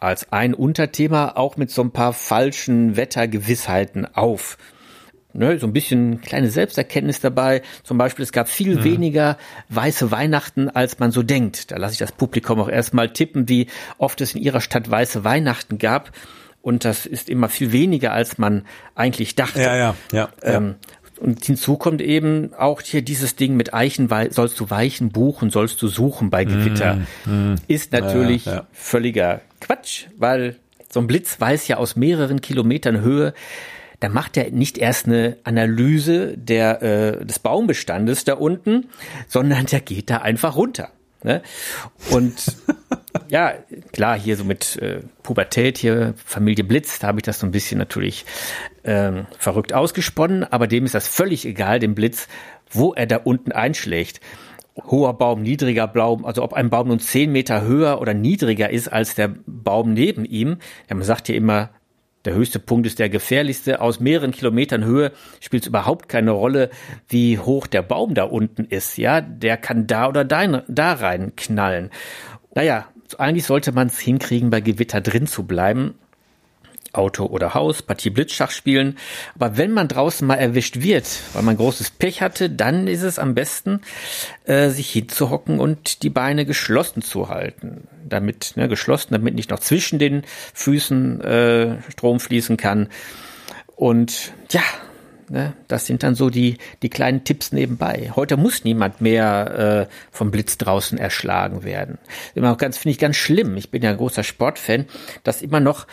als 0.00 0.32
ein 0.32 0.54
Unterthema 0.54 1.32
auch 1.36 1.56
mit 1.56 1.70
so 1.70 1.82
ein 1.82 1.90
paar 1.90 2.12
falschen 2.12 2.96
Wettergewissheiten 2.96 4.14
auf. 4.14 4.58
Ne, 5.32 5.58
so 5.58 5.66
ein 5.66 5.72
bisschen 5.72 6.20
kleine 6.20 6.48
Selbsterkenntnis 6.48 7.20
dabei. 7.20 7.62
Zum 7.82 7.98
Beispiel, 7.98 8.22
es 8.22 8.30
gab 8.30 8.48
viel 8.48 8.76
mhm. 8.76 8.84
weniger 8.84 9.38
weiße 9.68 10.12
Weihnachten, 10.12 10.68
als 10.68 11.00
man 11.00 11.10
so 11.10 11.24
denkt. 11.24 11.72
Da 11.72 11.76
lasse 11.76 11.94
ich 11.94 11.98
das 11.98 12.12
Publikum 12.12 12.60
auch 12.60 12.68
erstmal 12.68 13.12
tippen, 13.12 13.48
wie 13.48 13.66
oft 13.98 14.20
es 14.20 14.34
in 14.36 14.42
ihrer 14.42 14.60
Stadt 14.60 14.88
weiße 14.88 15.24
Weihnachten 15.24 15.78
gab. 15.78 16.12
Und 16.64 16.86
das 16.86 17.04
ist 17.04 17.28
immer 17.28 17.50
viel 17.50 17.72
weniger, 17.72 18.14
als 18.14 18.38
man 18.38 18.62
eigentlich 18.94 19.34
dachte. 19.34 19.60
Ja, 19.60 19.76
ja, 19.76 19.94
ja. 20.12 20.30
Ähm, 20.42 20.76
und 21.20 21.44
hinzu 21.44 21.76
kommt 21.76 22.00
eben 22.00 22.54
auch 22.54 22.80
hier 22.80 23.02
dieses 23.02 23.36
Ding 23.36 23.54
mit 23.54 23.74
Eichen, 23.74 24.08
sollst 24.30 24.58
du 24.58 24.70
weichen, 24.70 25.10
buchen, 25.10 25.50
sollst 25.50 25.82
du 25.82 25.88
suchen 25.88 26.30
bei 26.30 26.46
Gewitter. 26.46 27.00
Mm, 27.26 27.52
mm. 27.52 27.56
Ist 27.68 27.92
natürlich 27.92 28.46
ja, 28.46 28.54
ja. 28.54 28.66
völliger 28.72 29.42
Quatsch, 29.60 30.06
weil 30.16 30.56
so 30.88 31.00
ein 31.00 31.06
Blitz 31.06 31.38
weiß 31.38 31.68
ja 31.68 31.76
aus 31.76 31.96
mehreren 31.96 32.40
Kilometern 32.40 33.02
Höhe, 33.02 33.34
da 34.00 34.08
macht 34.08 34.38
er 34.38 34.50
nicht 34.50 34.78
erst 34.78 35.06
eine 35.06 35.36
Analyse 35.44 36.34
der, 36.38 36.82
äh, 36.82 37.26
des 37.26 37.40
Baumbestandes 37.40 38.24
da 38.24 38.34
unten, 38.34 38.86
sondern 39.28 39.66
der 39.66 39.80
geht 39.80 40.08
da 40.08 40.18
einfach 40.18 40.56
runter. 40.56 40.90
Ne? 41.24 41.42
Und 42.10 42.56
ja, 43.28 43.54
klar, 43.92 44.18
hier 44.18 44.36
so 44.36 44.44
mit 44.44 44.76
äh, 44.76 45.00
Pubertät, 45.22 45.78
hier 45.78 46.14
Familie 46.24 46.64
Blitz, 46.64 47.00
da 47.00 47.08
habe 47.08 47.18
ich 47.18 47.24
das 47.24 47.40
so 47.40 47.46
ein 47.46 47.50
bisschen 47.50 47.78
natürlich 47.78 48.24
ähm, 48.84 49.26
verrückt 49.38 49.72
ausgesponnen, 49.72 50.44
aber 50.44 50.68
dem 50.68 50.84
ist 50.84 50.94
das 50.94 51.08
völlig 51.08 51.44
egal, 51.44 51.80
dem 51.80 51.96
Blitz, 51.96 52.28
wo 52.70 52.94
er 52.94 53.06
da 53.06 53.16
unten 53.16 53.50
einschlägt 53.50 54.20
hoher 54.86 55.16
Baum, 55.16 55.42
niedriger 55.42 55.86
Baum, 55.86 56.24
also 56.24 56.42
ob 56.42 56.52
ein 56.52 56.70
Baum 56.70 56.88
nun 56.88 56.98
zehn 56.98 57.30
Meter 57.30 57.62
höher 57.62 58.00
oder 58.00 58.14
niedriger 58.14 58.70
ist 58.70 58.88
als 58.88 59.14
der 59.14 59.34
Baum 59.46 59.92
neben 59.92 60.24
ihm. 60.24 60.58
Ja, 60.88 60.96
man 60.96 61.04
sagt 61.04 61.28
ja 61.28 61.34
immer, 61.34 61.70
der 62.24 62.34
höchste 62.34 62.58
Punkt 62.58 62.86
ist 62.86 62.98
der 62.98 63.08
gefährlichste. 63.08 63.80
Aus 63.80 64.00
mehreren 64.00 64.32
Kilometern 64.32 64.84
Höhe 64.84 65.12
spielt 65.40 65.64
es 65.64 65.68
überhaupt 65.68 66.08
keine 66.08 66.30
Rolle, 66.30 66.70
wie 67.08 67.38
hoch 67.38 67.66
der 67.66 67.82
Baum 67.82 68.14
da 68.14 68.24
unten 68.24 68.64
ist. 68.64 68.96
Ja, 68.96 69.20
der 69.20 69.56
kann 69.56 69.86
da 69.86 70.08
oder 70.08 70.24
da, 70.24 70.62
da 70.66 70.92
rein 70.94 71.36
knallen. 71.36 71.90
Naja, 72.54 72.86
eigentlich 73.18 73.44
sollte 73.44 73.72
man 73.72 73.88
es 73.88 73.98
hinkriegen, 73.98 74.50
bei 74.50 74.60
Gewitter 74.60 75.00
drin 75.00 75.26
zu 75.26 75.44
bleiben. 75.44 75.94
Auto 76.94 77.26
oder 77.26 77.54
Haus, 77.54 77.82
Partie 77.82 78.10
Blitzschach 78.10 78.50
spielen. 78.50 78.98
Aber 79.34 79.56
wenn 79.56 79.72
man 79.72 79.88
draußen 79.88 80.26
mal 80.26 80.36
erwischt 80.36 80.80
wird, 80.80 81.06
weil 81.32 81.42
man 81.42 81.56
großes 81.56 81.90
Pech 81.90 82.22
hatte, 82.22 82.50
dann 82.50 82.86
ist 82.86 83.02
es 83.02 83.18
am 83.18 83.34
besten, 83.34 83.80
äh, 84.44 84.70
sich 84.70 84.90
hinzuhocken 84.90 85.60
und 85.60 86.02
die 86.02 86.10
Beine 86.10 86.46
geschlossen 86.46 87.02
zu 87.02 87.28
halten. 87.28 87.88
Damit, 88.06 88.52
ne, 88.56 88.68
geschlossen, 88.68 89.08
damit 89.12 89.34
nicht 89.34 89.50
noch 89.50 89.60
zwischen 89.60 89.98
den 89.98 90.22
Füßen 90.54 91.20
äh, 91.20 91.76
Strom 91.90 92.20
fließen 92.20 92.56
kann. 92.56 92.88
Und 93.76 94.32
ja, 94.50 94.62
Ne? 95.30 95.54
Das 95.68 95.86
sind 95.86 96.02
dann 96.02 96.14
so 96.14 96.30
die, 96.30 96.58
die 96.82 96.90
kleinen 96.90 97.24
Tipps 97.24 97.52
nebenbei. 97.52 98.12
Heute 98.14 98.36
muss 98.36 98.64
niemand 98.64 99.00
mehr 99.00 99.88
äh, 99.88 99.94
vom 100.10 100.30
Blitz 100.30 100.58
draußen 100.58 100.98
erschlagen 100.98 101.64
werden. 101.64 101.98
Immer 102.34 102.56
ganz, 102.56 102.78
finde 102.78 102.92
ich 102.92 102.98
ganz 102.98 103.16
schlimm. 103.16 103.56
Ich 103.56 103.70
bin 103.70 103.82
ja 103.82 103.90
ein 103.90 103.96
großer 103.96 104.22
Sportfan, 104.22 104.86
dass 105.22 105.42
immer 105.42 105.60
noch 105.60 105.86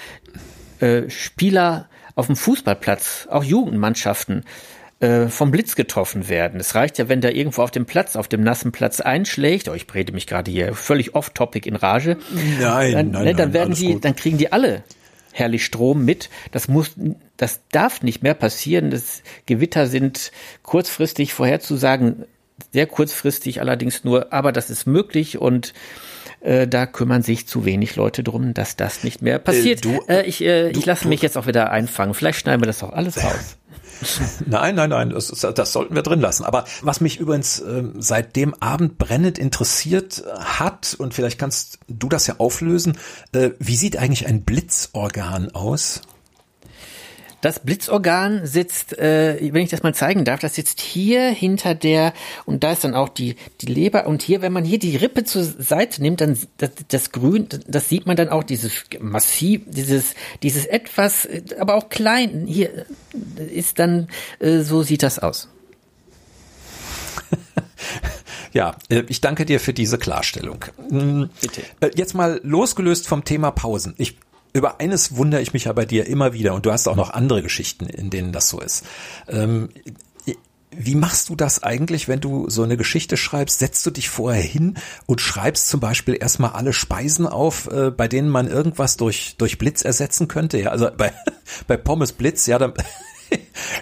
äh, 0.81 1.09
Spieler 1.09 1.89
auf 2.15 2.27
dem 2.27 2.35
Fußballplatz, 2.35 3.27
auch 3.29 3.43
Jugendmannschaften, 3.43 4.43
äh, 4.99 5.27
vom 5.27 5.51
Blitz 5.51 5.75
getroffen 5.75 6.29
werden. 6.29 6.59
Es 6.59 6.75
reicht 6.75 6.97
ja, 6.97 7.09
wenn 7.09 7.21
da 7.21 7.29
irgendwo 7.29 7.63
auf 7.63 7.71
dem 7.71 7.85
Platz, 7.85 8.15
auf 8.15 8.27
dem 8.27 8.43
nassen 8.43 8.71
Platz 8.71 8.99
einschlägt, 8.99 9.67
oh, 9.67 9.73
ich 9.73 9.87
rede 9.93 10.13
mich 10.13 10.27
gerade 10.27 10.51
hier 10.51 10.75
völlig 10.75 11.15
off-topic 11.15 11.67
in 11.67 11.75
Rage. 11.75 12.17
Nein, 12.59 12.91
dann, 12.91 13.11
nein, 13.11 13.23
ne, 13.23 13.33
dann 13.33 13.49
nein, 13.49 13.53
werden 13.53 13.73
die, 13.73 13.93
gut. 13.93 14.05
dann 14.05 14.15
kriegen 14.15 14.37
die 14.37 14.51
alle 14.51 14.83
herrlich 15.31 15.65
Strom 15.65 16.05
mit. 16.05 16.29
Das 16.51 16.67
muss, 16.67 16.95
das 17.37 17.61
darf 17.71 18.03
nicht 18.03 18.21
mehr 18.21 18.33
passieren. 18.33 18.91
Das 18.91 19.23
Gewitter 19.45 19.87
sind 19.87 20.31
kurzfristig 20.61 21.33
vorherzusagen, 21.33 22.25
sehr 22.71 22.87
kurzfristig 22.87 23.61
allerdings 23.61 24.03
nur, 24.03 24.31
aber 24.33 24.51
das 24.51 24.69
ist 24.69 24.85
möglich 24.85 25.37
und 25.37 25.73
äh, 26.41 26.67
da 26.67 26.85
kümmern 26.85 27.21
sich 27.21 27.47
zu 27.47 27.65
wenig 27.65 27.95
Leute 27.95 28.23
drum, 28.23 28.53
dass 28.53 28.75
das 28.75 29.03
nicht 29.03 29.21
mehr 29.21 29.39
passiert. 29.39 29.85
Äh, 29.85 29.89
du, 29.89 30.03
äh, 30.07 30.23
ich 30.23 30.43
äh, 30.43 30.71
ich 30.71 30.85
lasse 30.85 31.07
mich 31.07 31.21
jetzt 31.21 31.37
auch 31.37 31.47
wieder 31.47 31.71
einfangen. 31.71 32.13
Vielleicht 32.13 32.39
schneiden 32.39 32.61
wir 32.61 32.67
das 32.67 32.83
auch 32.83 32.93
alles 32.93 33.23
raus. 33.23 33.57
Nein, 34.47 34.73
nein, 34.73 34.89
nein, 34.89 35.09
das, 35.11 35.27
das 35.27 35.73
sollten 35.73 35.93
wir 35.93 36.01
drin 36.01 36.21
lassen. 36.21 36.43
Aber 36.43 36.65
was 36.81 37.01
mich 37.01 37.19
übrigens 37.19 37.59
äh, 37.59 37.83
seit 37.99 38.35
dem 38.35 38.55
Abend 38.55 38.97
brennend 38.97 39.37
interessiert 39.37 40.23
hat, 40.39 40.95
und 40.97 41.13
vielleicht 41.13 41.37
kannst 41.37 41.77
du 41.87 42.09
das 42.09 42.25
ja 42.25 42.35
auflösen, 42.39 42.97
äh, 43.31 43.51
wie 43.59 43.75
sieht 43.75 43.97
eigentlich 43.97 44.25
ein 44.25 44.43
Blitzorgan 44.43 45.51
aus? 45.51 46.01
Das 47.41 47.59
Blitzorgan 47.59 48.45
sitzt, 48.45 48.97
äh, 48.97 49.37
wenn 49.53 49.63
ich 49.63 49.69
das 49.69 49.83
mal 49.83 49.95
zeigen 49.95 50.25
darf, 50.25 50.39
das 50.39 50.55
sitzt 50.55 50.79
hier 50.79 51.29
hinter 51.29 51.73
der, 51.73 52.13
und 52.45 52.63
da 52.63 52.71
ist 52.71 52.83
dann 52.83 52.93
auch 52.93 53.09
die, 53.09 53.35
die 53.61 53.65
Leber, 53.65 54.05
und 54.05 54.21
hier, 54.21 54.41
wenn 54.41 54.53
man 54.53 54.63
hier 54.63 54.79
die 54.79 54.95
Rippe 54.95 55.23
zur 55.23 55.43
Seite 55.43 56.01
nimmt, 56.01 56.21
dann 56.21 56.37
das, 56.57 56.71
das 56.87 57.11
Grün, 57.11 57.47
das 57.67 57.89
sieht 57.89 58.05
man 58.05 58.15
dann 58.15 58.29
auch, 58.29 58.43
dieses 58.43 58.83
massiv, 58.99 59.61
dieses, 59.65 60.13
dieses 60.43 60.65
etwas, 60.65 61.27
aber 61.59 61.75
auch 61.75 61.89
klein, 61.89 62.45
hier 62.47 62.85
ist 63.51 63.79
dann, 63.79 64.07
äh, 64.39 64.59
so 64.59 64.83
sieht 64.83 65.03
das 65.03 65.19
aus. 65.19 65.49
Ja, 68.53 68.75
äh, 68.89 69.03
ich 69.07 69.21
danke 69.21 69.45
dir 69.45 69.61
für 69.61 69.73
diese 69.73 69.97
Klarstellung. 69.97 70.65
Bitte. 71.39 71.61
Äh, 71.79 71.91
jetzt 71.95 72.13
mal 72.13 72.41
losgelöst 72.43 73.07
vom 73.07 73.23
Thema 73.23 73.51
Pausen. 73.51 73.93
Ich 73.97 74.17
über 74.53 74.79
eines 74.79 75.15
wundere 75.15 75.41
ich 75.41 75.53
mich 75.53 75.65
ja 75.65 75.73
bei 75.73 75.85
dir 75.85 76.07
immer 76.07 76.33
wieder 76.33 76.53
und 76.53 76.65
du 76.65 76.71
hast 76.71 76.87
auch 76.87 76.95
noch 76.95 77.11
andere 77.11 77.41
Geschichten, 77.41 77.85
in 77.85 78.09
denen 78.09 78.31
das 78.31 78.49
so 78.49 78.59
ist. 78.59 78.85
Ähm, 79.27 79.69
wie 80.73 80.95
machst 80.95 81.27
du 81.27 81.35
das 81.35 81.63
eigentlich, 81.63 82.07
wenn 82.07 82.21
du 82.21 82.49
so 82.49 82.63
eine 82.63 82.77
Geschichte 82.77 83.17
schreibst? 83.17 83.59
Setzt 83.59 83.85
du 83.85 83.91
dich 83.91 84.09
vorher 84.09 84.41
hin 84.41 84.75
und 85.05 85.19
schreibst 85.19 85.67
zum 85.67 85.81
Beispiel 85.81 86.17
erstmal 86.19 86.51
alle 86.51 86.71
Speisen 86.71 87.27
auf, 87.27 87.67
äh, 87.69 87.91
bei 87.91 88.07
denen 88.07 88.29
man 88.29 88.47
irgendwas 88.47 88.95
durch, 88.95 89.35
durch 89.37 89.57
Blitz 89.57 89.81
ersetzen 89.81 90.29
könnte? 90.29 90.57
Ja, 90.59 90.69
also 90.69 90.89
bei, 90.95 91.11
bei 91.67 91.75
Pommes 91.75 92.13
Blitz, 92.13 92.47
ja, 92.47 92.57
dann, 92.57 92.73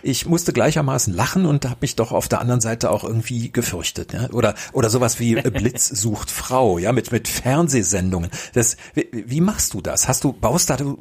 ich 0.04 0.26
musste 0.26 0.54
gleichermaßen 0.54 1.14
lachen 1.14 1.46
und 1.46 1.66
habe 1.66 1.78
mich 1.82 1.96
doch 1.96 2.12
auf 2.12 2.28
der 2.28 2.42
anderen 2.42 2.62
Seite 2.62 2.92
auch 2.92 3.04
irgendwie 3.04 3.52
gefürchtet. 3.52 4.14
Ja? 4.14 4.30
Oder 4.32 4.56
oder 4.74 4.90
sowas 4.90 5.20
wie 5.20 5.36
Blitz 5.36 5.88
sucht 5.94 6.32
Frau, 6.32 6.78
ja, 6.78 6.92
mit 6.92 7.12
mit 7.12 7.28
Fernsehsendungen. 7.28 8.30
Das, 8.54 8.78
wie, 8.94 9.10
wie 9.12 9.42
machst 9.42 9.74
du 9.74 9.82
das? 9.82 10.08
Hast 10.08 10.24
du 10.24 10.34
baust 10.34 10.70
da 10.70 10.78
du 10.78 10.98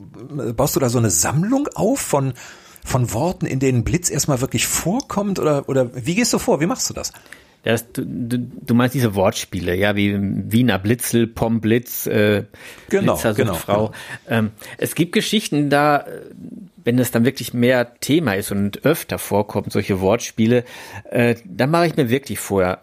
baust 0.55 0.77
du 0.77 0.81
da 0.81 0.89
so 0.89 0.99
eine 0.99 1.11
Sammlung 1.11 1.69
auf 1.75 2.01
von 2.01 2.35
von 2.85 3.13
Worten, 3.13 3.47
in 3.47 3.59
denen 3.59 3.85
Blitz 3.85 4.11
erstmal 4.11 4.41
wirklich 4.41 4.67
vorkommt 4.67 5.39
oder 5.39 5.69
oder 5.69 5.91
wie 5.95 6.15
gehst 6.15 6.33
du 6.33 6.39
vor? 6.39 6.61
Wie 6.61 6.67
machst 6.67 6.89
du 6.91 6.95
das? 6.95 7.13
Das, 7.65 7.93
du, 7.93 8.05
du 8.05 8.75
meinst 8.75 8.95
diese 8.95 9.15
Wortspiele, 9.15 9.75
ja, 9.75 9.97
wie 9.97 10.17
Wiener 10.19 10.79
Blitzel, 10.79 11.27
Pomblitz, 11.27 12.07
äh, 12.07 12.45
genau, 12.89 13.15
Blitzer 13.15 13.35
genau, 13.35 13.55
Frau. 13.55 13.87
Genau. 13.87 14.39
Ähm, 14.39 14.51
es 14.79 14.95
gibt 14.95 15.13
Geschichten 15.13 15.69
da, 15.69 16.07
wenn 16.89 16.99
es 16.99 17.11
dann 17.11 17.27
wirklich 17.27 17.53
mehr 17.53 17.97
Thema 18.01 18.33
ist 18.33 18.51
und 18.51 18.87
öfter 18.87 19.19
vorkommt, 19.19 19.73
solche 19.73 20.01
Wortspiele, 20.01 20.65
äh, 21.11 21.35
dann 21.45 21.71
mache 21.71 21.87
ich 21.87 21.97
mir 21.97 22.09
wirklich 22.09 22.39
vorher 22.39 22.81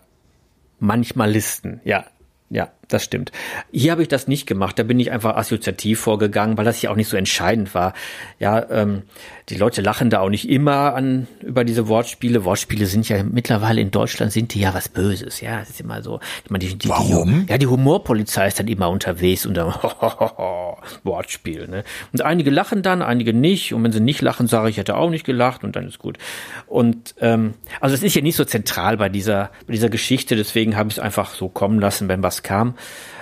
manchmal 0.77 1.31
Listen, 1.31 1.81
ja. 1.83 2.05
Ja, 2.51 2.71
das 2.87 3.03
stimmt. 3.03 3.31
Hier 3.71 3.91
habe 3.91 4.01
ich 4.01 4.07
das 4.07 4.27
nicht 4.27 4.45
gemacht. 4.45 4.77
Da 4.79 4.83
bin 4.83 4.99
ich 4.99 5.11
einfach 5.11 5.35
assoziativ 5.35 5.99
vorgegangen, 5.99 6.57
weil 6.57 6.65
das 6.65 6.81
ja 6.81 6.91
auch 6.91 6.95
nicht 6.95 7.07
so 7.07 7.17
entscheidend 7.17 7.73
war. 7.73 7.93
Ja, 8.39 8.69
ähm, 8.69 9.03
die 9.49 9.57
Leute 9.57 9.81
lachen 9.81 10.09
da 10.09 10.21
auch 10.21 10.29
nicht 10.29 10.49
immer 10.49 10.95
an 10.95 11.27
über 11.41 11.63
diese 11.63 11.87
Wortspiele. 11.87 12.45
Wortspiele 12.45 12.87
sind 12.87 13.07
ja 13.09 13.23
mittlerweile 13.23 13.81
in 13.81 13.91
Deutschland 13.91 14.31
sind 14.31 14.53
die 14.53 14.59
ja 14.59 14.73
was 14.73 14.89
Böses. 14.89 15.41
Ja, 15.41 15.61
es 15.61 15.69
ist 15.69 15.81
immer 15.81 16.01
so. 16.01 16.19
Ich 16.43 16.49
meine, 16.49 16.65
die, 16.65 16.75
die, 16.75 16.89
Warum? 16.89 17.45
Die, 17.45 17.51
ja, 17.51 17.57
die 17.57 17.67
Humorpolizei 17.67 18.47
ist 18.47 18.59
dann 18.59 18.67
immer 18.67 18.89
unterwegs 18.89 19.45
und 19.45 19.55
dann 19.55 19.67
Wortspiel. 21.03 21.67
Ne? 21.67 21.83
Und 22.11 22.21
einige 22.21 22.49
lachen 22.49 22.81
dann, 22.81 23.01
einige 23.01 23.33
nicht. 23.33 23.73
Und 23.73 23.83
wenn 23.83 23.91
sie 23.91 23.99
nicht 23.99 24.21
lachen, 24.21 24.47
sage 24.47 24.69
ich, 24.69 24.77
hätte 24.77 24.95
auch 24.95 25.09
nicht 25.09 25.25
gelacht 25.25 25.63
und 25.63 25.75
dann 25.75 25.87
ist 25.87 25.99
gut. 25.99 26.17
Und 26.67 27.15
ähm, 27.19 27.53
also 27.81 27.95
es 27.95 28.03
ist 28.03 28.15
ja 28.15 28.21
nicht 28.21 28.35
so 28.35 28.45
zentral 28.45 28.97
bei 28.97 29.09
dieser 29.09 29.51
bei 29.67 29.73
dieser 29.73 29.89
Geschichte. 29.89 30.35
Deswegen 30.35 30.75
habe 30.75 30.89
ich 30.89 30.97
es 30.97 30.99
einfach 30.99 31.33
so 31.33 31.49
kommen 31.49 31.79
lassen, 31.79 32.07
wenn 32.07 32.23
was 32.23 32.43
kam. 32.43 32.74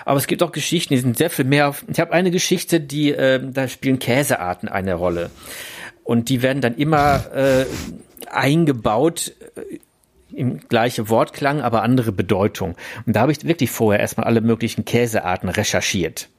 Aber 0.06 0.18
es 0.18 0.28
gibt 0.28 0.44
auch 0.44 0.52
Geschichten, 0.52 0.94
die 0.94 1.00
sind 1.00 1.18
sehr 1.18 1.30
viel 1.30 1.46
mehr. 1.46 1.74
Ich 1.88 2.00
habe 2.00 2.12
eine 2.12 2.32
Geschichte, 2.32 2.80
die 2.80 3.12
äh, 3.12 3.40
da 3.44 3.68
spielen 3.68 4.00
Käsearten 4.00 4.68
eine 4.68 4.96
Rolle 4.96 5.30
und 6.04 6.30
die 6.30 6.42
werden 6.42 6.62
dann 6.62 6.76
immer 6.76 7.26
äh, 7.34 7.66
eingebaut 8.30 9.34
äh, 9.56 9.80
im 10.36 10.60
gleiche 10.68 11.10
Wortklang, 11.10 11.62
aber 11.62 11.84
andere 11.84 12.12
Bedeutung. 12.12 12.76
Und 13.06 13.16
da 13.16 13.22
habe 13.22 13.32
ich 13.32 13.46
wirklich 13.46 13.72
vorher 13.72 14.00
erstmal 14.00 14.26
alle 14.26 14.42
möglichen 14.42 14.84
Käsearten 14.84 15.50
recherchiert. 15.50 16.30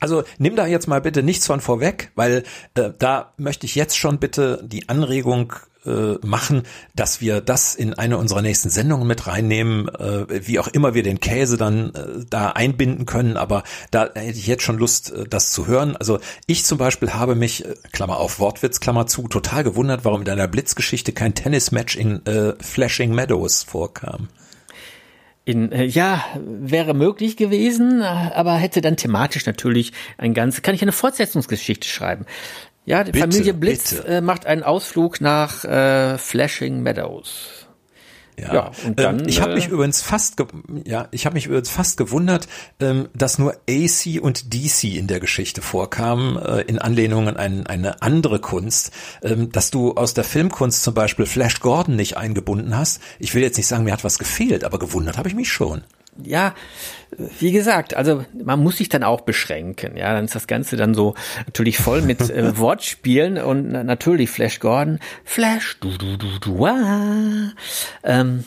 Also 0.00 0.24
nimm 0.38 0.56
da 0.56 0.66
jetzt 0.66 0.88
mal 0.88 1.00
bitte 1.00 1.22
nichts 1.22 1.46
von 1.46 1.60
vorweg, 1.60 2.10
weil 2.14 2.44
äh, 2.74 2.90
da 2.98 3.32
möchte 3.36 3.66
ich 3.66 3.74
jetzt 3.74 3.96
schon 3.96 4.18
bitte 4.18 4.62
die 4.64 4.88
Anregung 4.88 5.52
äh, 5.86 6.14
machen, 6.26 6.64
dass 6.94 7.20
wir 7.20 7.40
das 7.40 7.74
in 7.74 7.94
eine 7.94 8.18
unserer 8.18 8.42
nächsten 8.42 8.70
Sendungen 8.70 9.06
mit 9.06 9.26
reinnehmen, 9.26 9.88
äh, 9.88 10.46
wie 10.46 10.58
auch 10.58 10.68
immer 10.68 10.94
wir 10.94 11.02
den 11.02 11.20
Käse 11.20 11.56
dann 11.56 11.94
äh, 11.94 12.24
da 12.28 12.50
einbinden 12.50 13.06
können. 13.06 13.36
Aber 13.36 13.62
da 13.90 14.10
hätte 14.14 14.38
ich 14.38 14.46
jetzt 14.46 14.62
schon 14.62 14.78
Lust, 14.78 15.12
äh, 15.12 15.24
das 15.28 15.52
zu 15.52 15.66
hören. 15.66 15.96
Also 15.96 16.18
ich 16.46 16.64
zum 16.64 16.78
Beispiel 16.78 17.14
habe 17.14 17.34
mich, 17.34 17.64
äh, 17.64 17.74
Klammer 17.92 18.18
auf 18.18 18.38
Wortwitz, 18.40 18.80
Klammer 18.80 19.06
zu, 19.06 19.28
total 19.28 19.64
gewundert, 19.64 20.04
warum 20.04 20.20
in 20.20 20.26
deiner 20.26 20.48
Blitzgeschichte 20.48 21.12
kein 21.12 21.34
Tennismatch 21.34 21.96
in 21.96 22.20
Flashing 22.60 23.14
Meadows 23.14 23.62
vorkam. 23.62 24.28
In, 25.44 25.72
ja, 25.72 26.22
wäre 26.44 26.94
möglich 26.94 27.36
gewesen, 27.36 28.02
aber 28.02 28.54
hätte 28.54 28.80
dann 28.80 28.96
thematisch 28.96 29.46
natürlich 29.46 29.92
ein 30.18 30.34
ganz, 30.34 30.62
kann 30.62 30.74
ich 30.74 30.82
eine 30.82 30.92
Fortsetzungsgeschichte 30.92 31.88
schreiben. 31.88 32.26
Ja, 32.90 33.04
die 33.04 33.12
bitte, 33.12 33.30
Familie 33.30 33.54
Blitz 33.54 33.92
äh, 33.92 34.20
macht 34.20 34.46
einen 34.46 34.64
Ausflug 34.64 35.20
nach 35.20 35.64
äh, 35.64 36.18
Flashing 36.18 36.82
Meadows. 36.82 37.68
Ja, 38.36 38.52
ja 38.52 38.70
und 38.84 38.98
dann, 38.98 39.20
ähm, 39.20 39.28
ich 39.28 39.40
habe 39.40 39.54
mich 39.54 39.68
äh, 39.68 39.70
übrigens 39.70 40.02
fast, 40.02 40.42
ja, 40.84 41.06
ich 41.12 41.24
habe 41.24 41.34
mich 41.34 41.46
übrigens 41.46 41.70
fast 41.70 41.98
gewundert, 41.98 42.48
ähm, 42.80 43.08
dass 43.14 43.38
nur 43.38 43.54
AC 43.70 44.20
und 44.20 44.52
DC 44.52 44.96
in 44.96 45.06
der 45.06 45.20
Geschichte 45.20 45.62
vorkamen, 45.62 46.36
äh, 46.36 46.62
in 46.62 46.80
Anlehnung 46.80 47.28
an 47.28 47.36
ein, 47.36 47.64
eine 47.64 48.02
andere 48.02 48.40
Kunst, 48.40 48.90
ähm, 49.22 49.52
dass 49.52 49.70
du 49.70 49.94
aus 49.94 50.12
der 50.12 50.24
Filmkunst 50.24 50.82
zum 50.82 50.92
Beispiel 50.92 51.26
Flash 51.26 51.60
Gordon 51.60 51.94
nicht 51.94 52.16
eingebunden 52.16 52.76
hast. 52.76 53.00
Ich 53.20 53.36
will 53.36 53.42
jetzt 53.42 53.56
nicht 53.56 53.68
sagen, 53.68 53.84
mir 53.84 53.92
hat 53.92 54.02
was 54.02 54.18
gefehlt, 54.18 54.64
aber 54.64 54.80
gewundert 54.80 55.16
habe 55.16 55.28
ich 55.28 55.36
mich 55.36 55.52
schon 55.52 55.84
ja, 56.24 56.54
wie 57.38 57.52
gesagt, 57.52 57.94
also 57.94 58.24
man 58.32 58.62
muss 58.62 58.78
sich 58.78 58.88
dann 58.88 59.02
auch 59.02 59.22
beschränken. 59.22 59.96
Ja, 59.96 60.12
dann 60.12 60.24
ist 60.24 60.34
das 60.34 60.46
Ganze 60.46 60.76
dann 60.76 60.94
so 60.94 61.14
natürlich 61.46 61.78
voll 61.78 62.02
mit 62.02 62.20
äh, 62.30 62.56
Wortspielen 62.58 63.38
und 63.38 63.70
natürlich 63.70 64.30
Flash 64.30 64.60
Gordon, 64.60 65.00
Flash, 65.24 65.78
du 65.80 65.96
du 65.96 66.16
du 66.16 66.38
du, 66.38 66.66
ah. 66.66 67.52
ähm, 68.04 68.44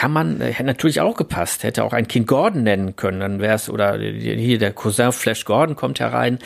kann 0.00 0.12
man, 0.12 0.40
äh, 0.40 0.46
hätte 0.46 0.64
natürlich 0.64 1.02
auch 1.02 1.14
gepasst, 1.14 1.62
hätte 1.62 1.84
auch 1.84 1.92
ein 1.92 2.08
King 2.08 2.24
Gordon 2.24 2.62
nennen 2.62 2.96
können, 2.96 3.20
dann 3.20 3.38
wäre 3.38 3.56
es, 3.56 3.68
oder 3.68 3.98
hier 3.98 4.58
der 4.58 4.72
Cousin 4.72 5.12
Flash 5.12 5.44
Gordon 5.44 5.76
kommt 5.76 6.00
herein, 6.00 6.38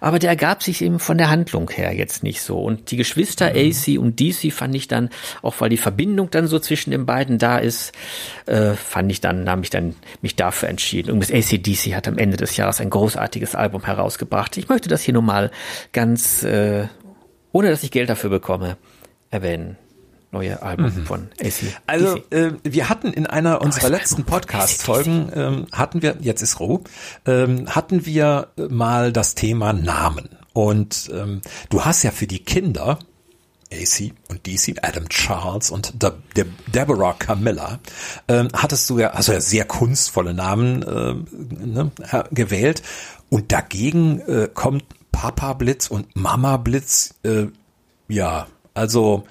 aber 0.00 0.18
der 0.18 0.30
ergab 0.30 0.64
sich 0.64 0.82
eben 0.82 0.98
von 0.98 1.16
der 1.16 1.30
Handlung 1.30 1.70
her 1.70 1.92
jetzt 1.92 2.24
nicht 2.24 2.42
so. 2.42 2.58
Und 2.58 2.90
die 2.90 2.96
Geschwister 2.96 3.52
mhm. 3.52 3.70
AC 3.70 4.00
und 4.00 4.18
DC 4.18 4.52
fand 4.52 4.74
ich 4.74 4.88
dann, 4.88 5.10
auch 5.42 5.54
weil 5.60 5.68
die 5.68 5.76
Verbindung 5.76 6.30
dann 6.32 6.48
so 6.48 6.58
zwischen 6.58 6.90
den 6.90 7.06
beiden 7.06 7.38
da 7.38 7.58
ist, 7.58 7.92
äh, 8.46 8.72
fand 8.72 9.12
ich 9.12 9.20
dann, 9.20 9.48
habe 9.48 9.62
ich 9.62 9.70
dann 9.70 9.94
mich 10.20 10.34
dafür 10.34 10.68
entschieden. 10.68 11.12
Und 11.12 11.20
das 11.20 11.30
ACDC 11.30 11.94
hat 11.94 12.08
am 12.08 12.18
Ende 12.18 12.36
des 12.36 12.56
Jahres 12.56 12.80
ein 12.80 12.90
großartiges 12.90 13.54
Album 13.54 13.84
herausgebracht. 13.84 14.56
Ich 14.56 14.68
möchte 14.68 14.88
das 14.88 15.02
hier 15.02 15.14
nun 15.14 15.26
mal 15.26 15.52
ganz, 15.92 16.42
äh, 16.42 16.88
ohne 17.52 17.70
dass 17.70 17.84
ich 17.84 17.92
Geld 17.92 18.10
dafür 18.10 18.30
bekomme, 18.30 18.76
erwähnen 19.30 19.76
neue 20.32 20.62
Album 20.62 20.94
mhm. 20.94 21.06
von 21.06 21.28
AC. 21.40 21.52
Also 21.86 22.16
äh, 22.30 22.52
wir 22.62 22.88
hatten 22.88 23.12
in 23.12 23.26
einer 23.26 23.62
unserer 23.62 23.88
letzten 23.88 24.24
Podcast-Folgen 24.24 25.30
ähm, 25.34 25.66
hatten 25.72 26.02
wir, 26.02 26.16
jetzt 26.20 26.42
ist 26.42 26.60
Ruhe, 26.60 26.80
ähm, 27.26 27.74
hatten 27.74 28.06
wir 28.06 28.48
mal 28.68 29.12
das 29.12 29.34
Thema 29.34 29.72
Namen. 29.72 30.28
Und 30.52 31.10
ähm, 31.12 31.42
du 31.68 31.84
hast 31.84 32.02
ja 32.02 32.10
für 32.10 32.26
die 32.26 32.40
Kinder 32.40 32.98
AC 33.72 34.12
und 34.28 34.46
DC, 34.46 34.76
Adam 34.82 35.08
Charles 35.08 35.70
und 35.70 36.02
De 36.02 36.12
De 36.36 36.46
Deborah 36.72 37.14
Camilla, 37.14 37.80
ähm, 38.28 38.48
hattest 38.52 38.88
du 38.90 38.98
ja, 38.98 39.10
also 39.10 39.32
ja 39.32 39.40
sehr 39.40 39.64
kunstvolle 39.64 40.34
Namen 40.34 40.82
äh, 40.82 41.14
ne, 41.64 41.90
gewählt. 42.30 42.82
Und 43.28 43.52
dagegen 43.52 44.20
äh, 44.20 44.48
kommt 44.52 44.84
Papa 45.12 45.54
Blitz 45.54 45.88
und 45.88 46.14
Mama 46.14 46.58
Blitz, 46.58 47.14
äh, 47.24 47.46
ja, 48.08 48.46
also 48.74 49.24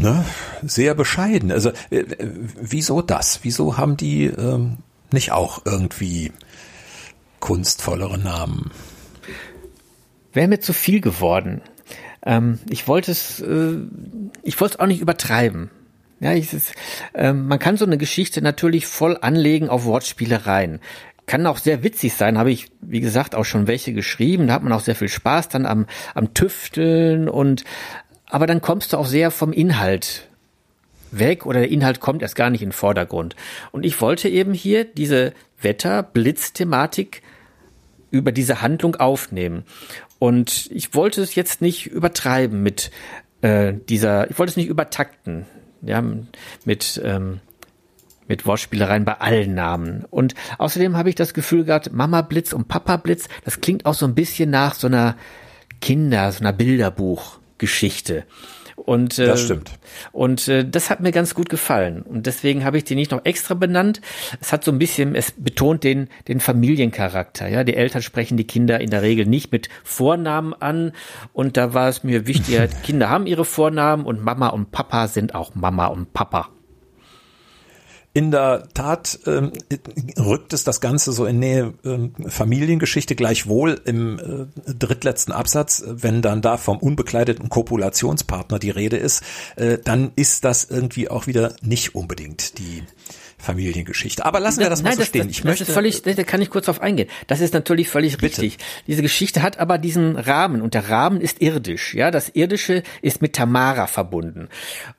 ne, 0.00 0.24
sehr 0.62 0.94
bescheiden. 0.94 1.52
Also 1.52 1.70
äh, 1.90 1.98
äh, 1.98 2.30
wieso 2.60 3.02
das? 3.02 3.40
Wieso 3.42 3.76
haben 3.76 3.96
die 3.96 4.24
ähm, 4.24 4.78
nicht 5.12 5.32
auch 5.32 5.62
irgendwie 5.64 6.32
kunstvollere 7.38 8.18
Namen? 8.18 8.70
Wäre 10.32 10.48
mir 10.48 10.60
zu 10.60 10.72
viel 10.72 11.00
geworden. 11.00 11.60
Ähm, 12.24 12.58
ich 12.68 12.88
wollte 12.88 13.10
es, 13.10 13.40
äh, 13.40 13.76
ich 14.42 14.60
wollte 14.60 14.74
es 14.74 14.80
auch 14.80 14.86
nicht 14.86 15.00
übertreiben. 15.00 15.70
Ja, 16.20 16.34
ich, 16.34 16.52
es, 16.52 16.72
äh, 17.14 17.32
man 17.32 17.58
kann 17.58 17.78
so 17.78 17.86
eine 17.86 17.96
Geschichte 17.96 18.42
natürlich 18.42 18.86
voll 18.86 19.16
anlegen 19.20 19.68
auf 19.68 19.84
Wortspielereien 19.84 20.80
kann 21.30 21.46
auch 21.46 21.58
sehr 21.58 21.84
witzig 21.84 22.14
sein, 22.14 22.38
habe 22.38 22.50
ich, 22.50 22.72
wie 22.80 22.98
gesagt, 22.98 23.36
auch 23.36 23.44
schon 23.44 23.68
welche 23.68 23.92
geschrieben. 23.92 24.48
Da 24.48 24.54
hat 24.54 24.64
man 24.64 24.72
auch 24.72 24.80
sehr 24.80 24.96
viel 24.96 25.08
Spaß 25.08 25.48
dann 25.48 25.64
am, 25.64 25.86
am 26.12 26.34
Tüfteln 26.34 27.28
und 27.28 27.62
aber 28.30 28.46
dann 28.46 28.60
kommst 28.60 28.92
du 28.92 28.96
auch 28.96 29.06
sehr 29.06 29.30
vom 29.30 29.52
Inhalt 29.52 30.28
weg 31.10 31.46
oder 31.46 31.60
der 31.60 31.70
Inhalt 31.70 32.00
kommt 32.00 32.22
erst 32.22 32.36
gar 32.36 32.50
nicht 32.50 32.62
in 32.62 32.68
den 32.68 32.74
Vordergrund. 32.74 33.36
Und 33.72 33.84
ich 33.84 34.00
wollte 34.00 34.28
eben 34.28 34.54
hier 34.54 34.84
diese 34.84 35.32
Wetter-Blitz-Thematik 35.60 37.22
über 38.10 38.32
diese 38.32 38.62
Handlung 38.62 38.96
aufnehmen. 38.96 39.64
Und 40.18 40.68
ich 40.70 40.94
wollte 40.94 41.22
es 41.22 41.34
jetzt 41.34 41.62
nicht 41.62 41.86
übertreiben 41.86 42.62
mit 42.62 42.90
äh, 43.40 43.72
dieser, 43.88 44.30
ich 44.30 44.38
wollte 44.38 44.50
es 44.50 44.56
nicht 44.56 44.68
übertakten, 44.68 45.46
ja, 45.82 46.02
mit, 46.64 47.00
ähm, 47.04 47.40
mit 48.28 48.46
Wortspielereien 48.46 49.04
bei 49.04 49.14
allen 49.14 49.54
Namen. 49.54 50.04
Und 50.10 50.34
außerdem 50.58 50.96
habe 50.96 51.08
ich 51.08 51.14
das 51.14 51.34
Gefühl 51.34 51.64
gehabt, 51.64 51.92
Mama 51.92 52.22
Blitz 52.22 52.52
und 52.52 52.68
Papa 52.68 52.96
Blitz, 52.96 53.28
das 53.44 53.60
klingt 53.60 53.86
auch 53.86 53.94
so 53.94 54.06
ein 54.06 54.14
bisschen 54.14 54.50
nach 54.50 54.74
so 54.74 54.86
einer 54.86 55.16
Kinder, 55.80 56.30
so 56.32 56.40
einer 56.40 56.52
Bilderbuchgeschichte. 57.60 58.24
Und, 58.76 59.18
äh, 59.18 59.26
das 59.26 59.42
stimmt. 59.42 59.72
Und 60.10 60.48
äh, 60.48 60.66
das 60.66 60.88
hat 60.88 61.00
mir 61.00 61.12
ganz 61.12 61.34
gut 61.34 61.50
gefallen. 61.50 62.00
Und 62.00 62.24
deswegen 62.24 62.64
habe 62.64 62.78
ich 62.78 62.84
die 62.84 62.94
nicht 62.94 63.10
noch 63.10 63.26
extra 63.26 63.52
benannt. 63.52 64.00
Es 64.40 64.54
hat 64.54 64.64
so 64.64 64.72
ein 64.72 64.78
bisschen, 64.78 65.14
es 65.14 65.32
betont 65.32 65.84
den, 65.84 66.08
den 66.28 66.40
Familiencharakter. 66.40 67.46
Ja, 67.46 67.62
die 67.62 67.76
Eltern 67.76 68.00
sprechen 68.00 68.38
die 68.38 68.46
Kinder 68.46 68.80
in 68.80 68.88
der 68.88 69.02
Regel 69.02 69.26
nicht 69.26 69.52
mit 69.52 69.68
Vornamen 69.84 70.54
an. 70.54 70.92
Und 71.34 71.58
da 71.58 71.74
war 71.74 71.90
es 71.90 72.04
mir 72.04 72.26
wichtiger, 72.26 72.68
Kinder 72.82 73.10
haben 73.10 73.26
ihre 73.26 73.44
Vornamen 73.44 74.06
und 74.06 74.24
Mama 74.24 74.48
und 74.48 74.72
Papa 74.72 75.08
sind 75.08 75.34
auch 75.34 75.54
Mama 75.54 75.86
und 75.86 76.14
Papa. 76.14 76.48
In 78.12 78.32
der 78.32 78.68
Tat 78.74 79.20
ähm, 79.26 79.52
rückt 80.18 80.52
es 80.52 80.64
das 80.64 80.80
Ganze 80.80 81.12
so 81.12 81.26
in 81.26 81.38
Nähe 81.38 81.74
ähm, 81.84 82.12
Familiengeschichte 82.26 83.14
gleichwohl 83.14 83.80
im 83.84 84.18
äh, 84.18 84.72
drittletzten 84.74 85.32
Absatz, 85.32 85.84
wenn 85.86 86.20
dann 86.20 86.42
da 86.42 86.56
vom 86.56 86.78
unbekleideten 86.78 87.48
Kopulationspartner 87.48 88.58
die 88.58 88.70
Rede 88.70 88.96
ist, 88.96 89.22
äh, 89.54 89.78
dann 89.78 90.10
ist 90.16 90.44
das 90.44 90.64
irgendwie 90.64 91.08
auch 91.08 91.28
wieder 91.28 91.54
nicht 91.62 91.94
unbedingt 91.94 92.58
die 92.58 92.82
Familiengeschichte. 93.40 94.24
Aber 94.24 94.40
lassen 94.40 94.60
wir 94.60 94.70
das 94.70 94.82
mal 94.82 94.90
Nein, 94.90 94.98
so 94.98 95.04
stehen. 95.04 95.22
Das, 95.22 95.30
ich 95.30 95.38
das 95.38 95.44
möchte, 95.44 95.64
ist 95.64 95.72
völlig, 95.72 96.02
da 96.02 96.22
kann 96.24 96.42
ich 96.42 96.50
kurz 96.50 96.68
auf 96.68 96.80
eingehen. 96.80 97.08
Das 97.26 97.40
ist 97.40 97.54
natürlich 97.54 97.88
völlig 97.88 98.18
bitte. 98.18 98.42
richtig. 98.42 98.64
Diese 98.86 99.02
Geschichte 99.02 99.42
hat 99.42 99.58
aber 99.58 99.78
diesen 99.78 100.16
Rahmen 100.16 100.62
und 100.62 100.74
der 100.74 100.88
Rahmen 100.88 101.20
ist 101.20 101.40
irdisch. 101.40 101.94
Ja, 101.94 102.10
das 102.10 102.30
Irdische 102.30 102.82
ist 103.02 103.22
mit 103.22 103.34
Tamara 103.34 103.86
verbunden. 103.86 104.48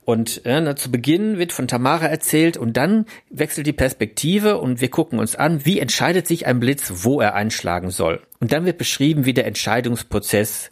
Und 0.04 0.46
äh, 0.46 0.76
zu 0.76 0.92
Beginn 0.92 1.38
wird 1.38 1.52
von 1.52 1.68
Tamara 1.68 2.08
erzählt 2.08 2.58
und 2.58 2.78
dann 2.78 3.06
wechselt 3.30 3.68
die 3.68 3.74
Perspektive 3.74 4.58
und 4.58 4.82
wir 4.82 4.90
gucken 4.90 5.20
uns 5.20 5.36
an, 5.36 5.66
wie 5.66 5.80
entscheidet 5.80 6.28
sich 6.28 6.48
ein 6.48 6.60
Blitz, 6.60 6.92
wo 7.04 7.22
er 7.22 7.36
einschlagen 7.36 7.92
soll. 7.92 8.22
Und 8.40 8.52
dann 8.52 8.66
wird 8.66 8.78
beschrieben, 8.78 9.26
wie 9.26 9.34
der 9.34 9.46
Entscheidungsprozess 9.46 10.72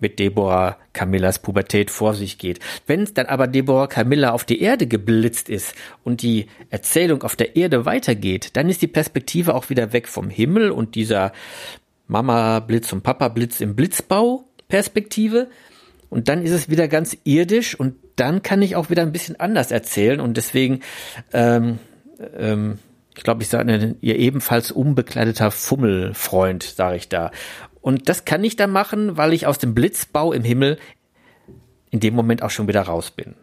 mit 0.00 0.18
Deborah 0.18 0.76
Camillas 0.92 1.40
Pubertät 1.40 1.90
vor 1.90 2.14
sich 2.14 2.38
geht. 2.38 2.60
Wenn 2.86 3.04
dann 3.14 3.26
aber 3.26 3.46
Deborah 3.46 3.86
Camilla 3.86 4.30
auf 4.30 4.44
die 4.44 4.60
Erde 4.60 4.86
geblitzt 4.86 5.48
ist 5.48 5.74
und 6.04 6.22
die 6.22 6.46
Erzählung 6.70 7.22
auf 7.22 7.36
der 7.36 7.56
Erde 7.56 7.86
weitergeht, 7.86 8.50
dann 8.56 8.68
ist 8.68 8.82
die 8.82 8.86
Perspektive 8.86 9.54
auch 9.54 9.70
wieder 9.70 9.92
weg 9.92 10.08
vom 10.08 10.30
Himmel 10.30 10.70
und 10.70 10.94
dieser 10.94 11.32
Mama 12.06 12.60
Blitz 12.60 12.92
und 12.92 13.02
Papa 13.02 13.28
Blitz 13.28 13.60
im 13.60 13.76
Blitzbau 13.76 14.44
Perspektive. 14.68 15.48
Und 16.08 16.28
dann 16.28 16.42
ist 16.42 16.50
es 16.50 16.68
wieder 16.68 16.88
ganz 16.88 17.16
irdisch 17.24 17.78
und 17.78 17.94
dann 18.16 18.42
kann 18.42 18.62
ich 18.62 18.76
auch 18.76 18.90
wieder 18.90 19.02
ein 19.02 19.12
bisschen 19.12 19.38
anders 19.38 19.70
erzählen 19.70 20.20
und 20.20 20.36
deswegen, 20.36 20.80
ähm, 21.32 21.78
ähm, 22.36 22.78
ich 23.16 23.22
glaube, 23.22 23.42
ich 23.42 23.48
sage 23.48 23.96
ihr 24.00 24.16
ebenfalls 24.16 24.72
unbekleideter 24.72 25.50
Fummelfreund, 25.50 26.62
sage 26.64 26.96
ich 26.96 27.08
da. 27.08 27.30
Und 27.80 28.08
das 28.08 28.24
kann 28.24 28.44
ich 28.44 28.56
dann 28.56 28.70
machen, 28.70 29.16
weil 29.16 29.32
ich 29.32 29.46
aus 29.46 29.58
dem 29.58 29.74
Blitzbau 29.74 30.32
im 30.32 30.44
Himmel 30.44 30.78
in 31.90 32.00
dem 32.00 32.14
Moment 32.14 32.42
auch 32.42 32.50
schon 32.50 32.68
wieder 32.68 32.82
raus 32.82 33.10
bin. 33.10 33.34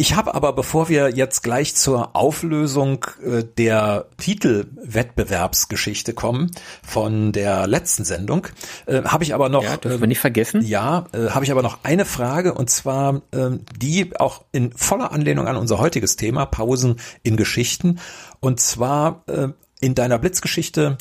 Ich 0.00 0.14
habe 0.14 0.32
aber, 0.36 0.52
bevor 0.52 0.88
wir 0.88 1.10
jetzt 1.10 1.42
gleich 1.42 1.74
zur 1.74 2.14
Auflösung 2.14 3.04
äh, 3.20 3.42
der 3.42 4.06
Titelwettbewerbsgeschichte 4.18 6.14
kommen 6.14 6.52
von 6.84 7.32
der 7.32 7.66
letzten 7.66 8.04
Sendung, 8.04 8.46
äh, 8.86 9.02
habe 9.02 9.24
ich 9.24 9.34
aber 9.34 9.48
noch, 9.48 9.64
ja, 9.64 9.76
dürfen 9.76 9.98
wir 9.98 10.06
nicht 10.06 10.20
vergessen. 10.20 10.62
Ja, 10.62 11.06
äh, 11.12 11.30
habe 11.30 11.44
ich 11.44 11.50
aber 11.50 11.62
noch 11.62 11.78
eine 11.82 12.04
Frage 12.04 12.54
und 12.54 12.70
zwar 12.70 13.22
äh, 13.32 13.58
die 13.76 14.16
auch 14.20 14.44
in 14.52 14.70
voller 14.70 15.10
Anlehnung 15.10 15.48
an 15.48 15.56
unser 15.56 15.80
heutiges 15.80 16.14
Thema 16.14 16.46
Pausen 16.46 17.00
in 17.24 17.36
Geschichten 17.36 17.98
und 18.38 18.60
zwar 18.60 19.24
äh, 19.26 19.48
in 19.80 19.96
deiner 19.96 20.20
Blitzgeschichte, 20.20 20.96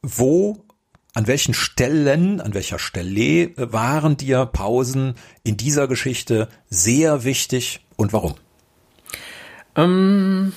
wo 0.00 0.64
an 1.14 1.26
welchen 1.26 1.54
Stellen, 1.54 2.40
an 2.40 2.54
welcher 2.54 2.78
Stelle 2.78 3.52
waren 3.56 4.16
dir 4.16 4.46
Pausen 4.46 5.14
in 5.44 5.56
dieser 5.56 5.88
Geschichte 5.88 6.48
sehr 6.70 7.24
wichtig 7.24 7.84
und 7.96 8.12
warum? 8.12 8.34
Ähm, 9.76 10.52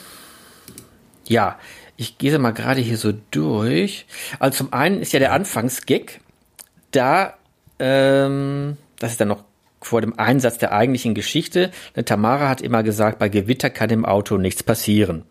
ja, 1.27 1.57
ich 1.97 2.17
gehe 2.17 2.37
mal 2.39 2.51
gerade 2.51 2.81
hier 2.81 2.97
so 2.97 3.13
durch. 3.31 4.05
Also 4.39 4.57
zum 4.57 4.73
einen 4.73 5.01
ist 5.01 5.13
ja 5.13 5.19
der 5.19 5.33
Anfangsgag, 5.33 6.19
da, 6.91 7.35
ähm, 7.79 8.77
das 8.99 9.13
ist 9.13 9.21
dann 9.21 9.27
noch 9.29 9.43
vor 9.81 10.01
dem 10.01 10.17
Einsatz 10.17 10.57
der 10.57 10.71
eigentlichen 10.71 11.13
Geschichte. 11.13 11.71
Tamara 12.05 12.49
hat 12.49 12.61
immer 12.61 12.81
gesagt, 12.81 13.19
bei 13.19 13.29
Gewitter 13.29 13.69
kann 13.69 13.89
im 13.89 14.05
Auto 14.05 14.37
nichts 14.37 14.63
passieren. 14.63 15.25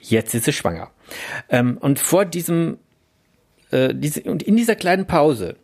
Jetzt 0.00 0.34
ist 0.34 0.44
sie 0.44 0.52
schwanger. 0.52 0.90
Ähm, 1.48 1.78
und 1.78 1.98
vor 1.98 2.24
diesem 2.24 2.78
äh, 3.70 3.94
diese, 3.94 4.22
und 4.22 4.42
in 4.42 4.56
dieser 4.56 4.76
kleinen 4.76 5.06
Pause, 5.06 5.56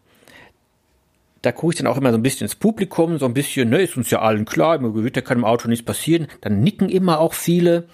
da 1.43 1.53
gucke 1.53 1.73
ich 1.73 1.79
dann 1.79 1.87
auch 1.87 1.97
immer 1.97 2.11
so 2.11 2.19
ein 2.19 2.23
bisschen 2.23 2.45
ins 2.45 2.55
Publikum, 2.55 3.19
so 3.19 3.27
ein 3.27 3.35
bisschen, 3.35 3.71
ne, 3.71 3.81
ist 3.83 3.97
uns 3.97 4.11
ja 4.11 4.21
allen 4.21 4.45
klar, 4.45 4.77
im 4.77 4.93
Gewitter 4.93 5.23
kann 5.23 5.39
im 5.39 5.45
Auto 5.45 5.69
nichts 5.69 5.85
passieren. 5.85 6.27
Dann 6.41 6.61
nicken 6.61 6.89
immer 6.89 7.21
auch 7.21 7.35
viele. 7.35 7.89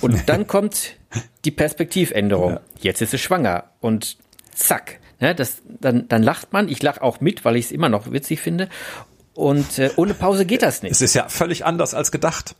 Und 0.00 0.22
dann 0.28 0.46
kommt 0.46 0.96
die 1.44 1.50
Perspektivänderung. 1.50 2.52
Ja. 2.52 2.60
Jetzt 2.80 3.02
ist 3.02 3.12
sie 3.12 3.18
schwanger. 3.18 3.64
Und 3.80 4.18
zack. 4.54 4.98
Ne, 5.20 5.34
das, 5.34 5.62
dann, 5.66 6.08
dann 6.08 6.22
lacht 6.22 6.52
man. 6.52 6.68
Ich 6.68 6.82
lache 6.82 7.02
auch 7.02 7.20
mit, 7.20 7.44
weil 7.44 7.56
ich 7.56 7.66
es 7.66 7.72
immer 7.72 7.88
noch 7.88 8.10
witzig 8.12 8.40
finde. 8.40 8.68
Und 9.34 9.78
äh, 9.78 9.90
ohne 9.96 10.14
Pause 10.14 10.44
geht 10.44 10.62
das 10.62 10.82
nicht. 10.82 10.92
Es 10.92 11.02
ist 11.02 11.14
ja 11.14 11.28
völlig 11.28 11.64
anders 11.64 11.94
als 11.94 12.10
gedacht. 12.10 12.56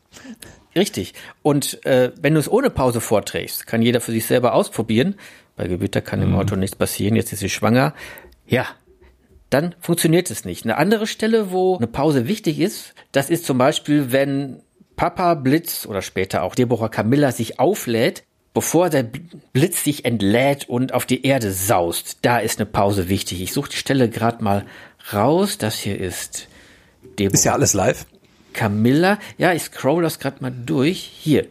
Richtig. 0.75 1.15
Und 1.43 1.85
äh, 1.85 2.13
wenn 2.21 2.35
du 2.35 2.41
es 2.41 2.51
ohne 2.51 2.71
Pause 2.71 3.01
vorträgst, 3.01 3.67
kann 3.67 3.83
jeder 3.83 4.01
für 4.01 4.13
sich 4.13 4.27
selber 4.27 4.55
ausprobieren. 4.55 5.17
Bei 5.61 5.69
Gewitter 5.69 6.01
kann 6.01 6.23
im 6.23 6.31
mhm. 6.31 6.37
Auto 6.37 6.57
nichts 6.57 6.75
passieren, 6.75 7.17
jetzt 7.17 7.35
ist 7.35 7.41
sie 7.41 7.51
schwanger. 7.51 7.93
Ja, 8.47 8.65
dann 9.51 9.75
funktioniert 9.79 10.31
es 10.31 10.47
nicht. 10.47 10.65
Eine 10.65 10.79
andere 10.79 11.07
Stelle, 11.07 11.53
wo 11.53 11.77
eine 11.77 11.87
Pause 11.87 12.27
wichtig 12.27 12.59
ist, 12.61 12.95
das 13.13 13.29
ist 13.29 13.45
zum 13.45 13.59
Beispiel, 13.59 14.11
wenn 14.11 14.63
Papa 14.97 15.35
Blitz 15.35 15.85
oder 15.85 16.01
später 16.01 16.45
auch 16.45 16.55
Deborah 16.55 16.89
Camilla 16.89 17.31
sich 17.31 17.61
auflädt, 17.61 18.25
bevor 18.55 18.89
der 18.89 19.03
Blitz 19.53 19.85
sich 19.85 20.07
entlädt 20.07 20.67
und 20.67 20.95
auf 20.95 21.05
die 21.05 21.27
Erde 21.27 21.53
saust. 21.53 22.21
Da 22.23 22.39
ist 22.39 22.59
eine 22.59 22.65
Pause 22.65 23.11
wichtig. 23.11 23.43
Ich 23.43 23.53
suche 23.53 23.69
die 23.69 23.77
Stelle 23.77 24.09
gerade 24.09 24.43
mal 24.43 24.65
raus. 25.13 25.59
Das 25.59 25.75
hier 25.75 26.01
ist 26.01 26.49
Deborah. 27.19 27.35
Ist 27.35 27.45
ja 27.45 27.53
alles 27.53 27.75
live. 27.75 28.07
Camilla. 28.55 29.19
Ja, 29.37 29.53
ich 29.53 29.65
scroll 29.65 30.03
das 30.03 30.21
gerade 30.21 30.39
mal 30.41 30.55
durch. 30.65 31.01
Hier. 31.21 31.49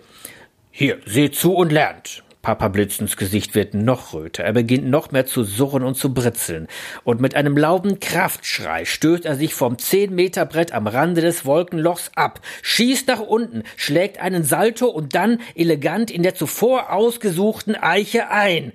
Hier, 0.72 0.98
seht 1.06 1.36
zu 1.36 1.54
und 1.54 1.72
lernt. 1.72 2.24
Papa 2.42 2.70
Blitzens 2.70 3.18
Gesicht 3.18 3.54
wird 3.54 3.74
noch 3.74 4.14
röter. 4.14 4.46
Er 4.46 4.54
beginnt 4.54 4.88
noch 4.88 5.12
mehr 5.12 5.26
zu 5.26 5.44
surren 5.44 5.84
und 5.84 5.96
zu 5.96 6.14
britzeln. 6.14 6.68
Und 7.04 7.20
mit 7.20 7.36
einem 7.36 7.58
lauten 7.58 8.00
Kraftschrei 8.00 8.86
stößt 8.86 9.26
er 9.26 9.36
sich 9.36 9.54
vom 9.54 9.78
10 9.78 10.16
Meter 10.16 10.46
Brett 10.46 10.72
am 10.72 10.88
Rande 10.88 11.20
des 11.20 11.46
Wolkenlochs 11.46 12.12
ab, 12.16 12.40
schießt 12.62 13.08
nach 13.10 13.20
unten, 13.20 13.64
schlägt 13.76 14.20
einen 14.20 14.46
Salto 14.46 14.88
und 14.88 15.16
dann 15.16 15.42
elegant 15.54 16.12
in 16.12 16.24
der 16.24 16.34
zuvor 16.34 16.94
ausgesuchten 16.94 17.76
Eiche 17.76 18.30
ein. 18.30 18.72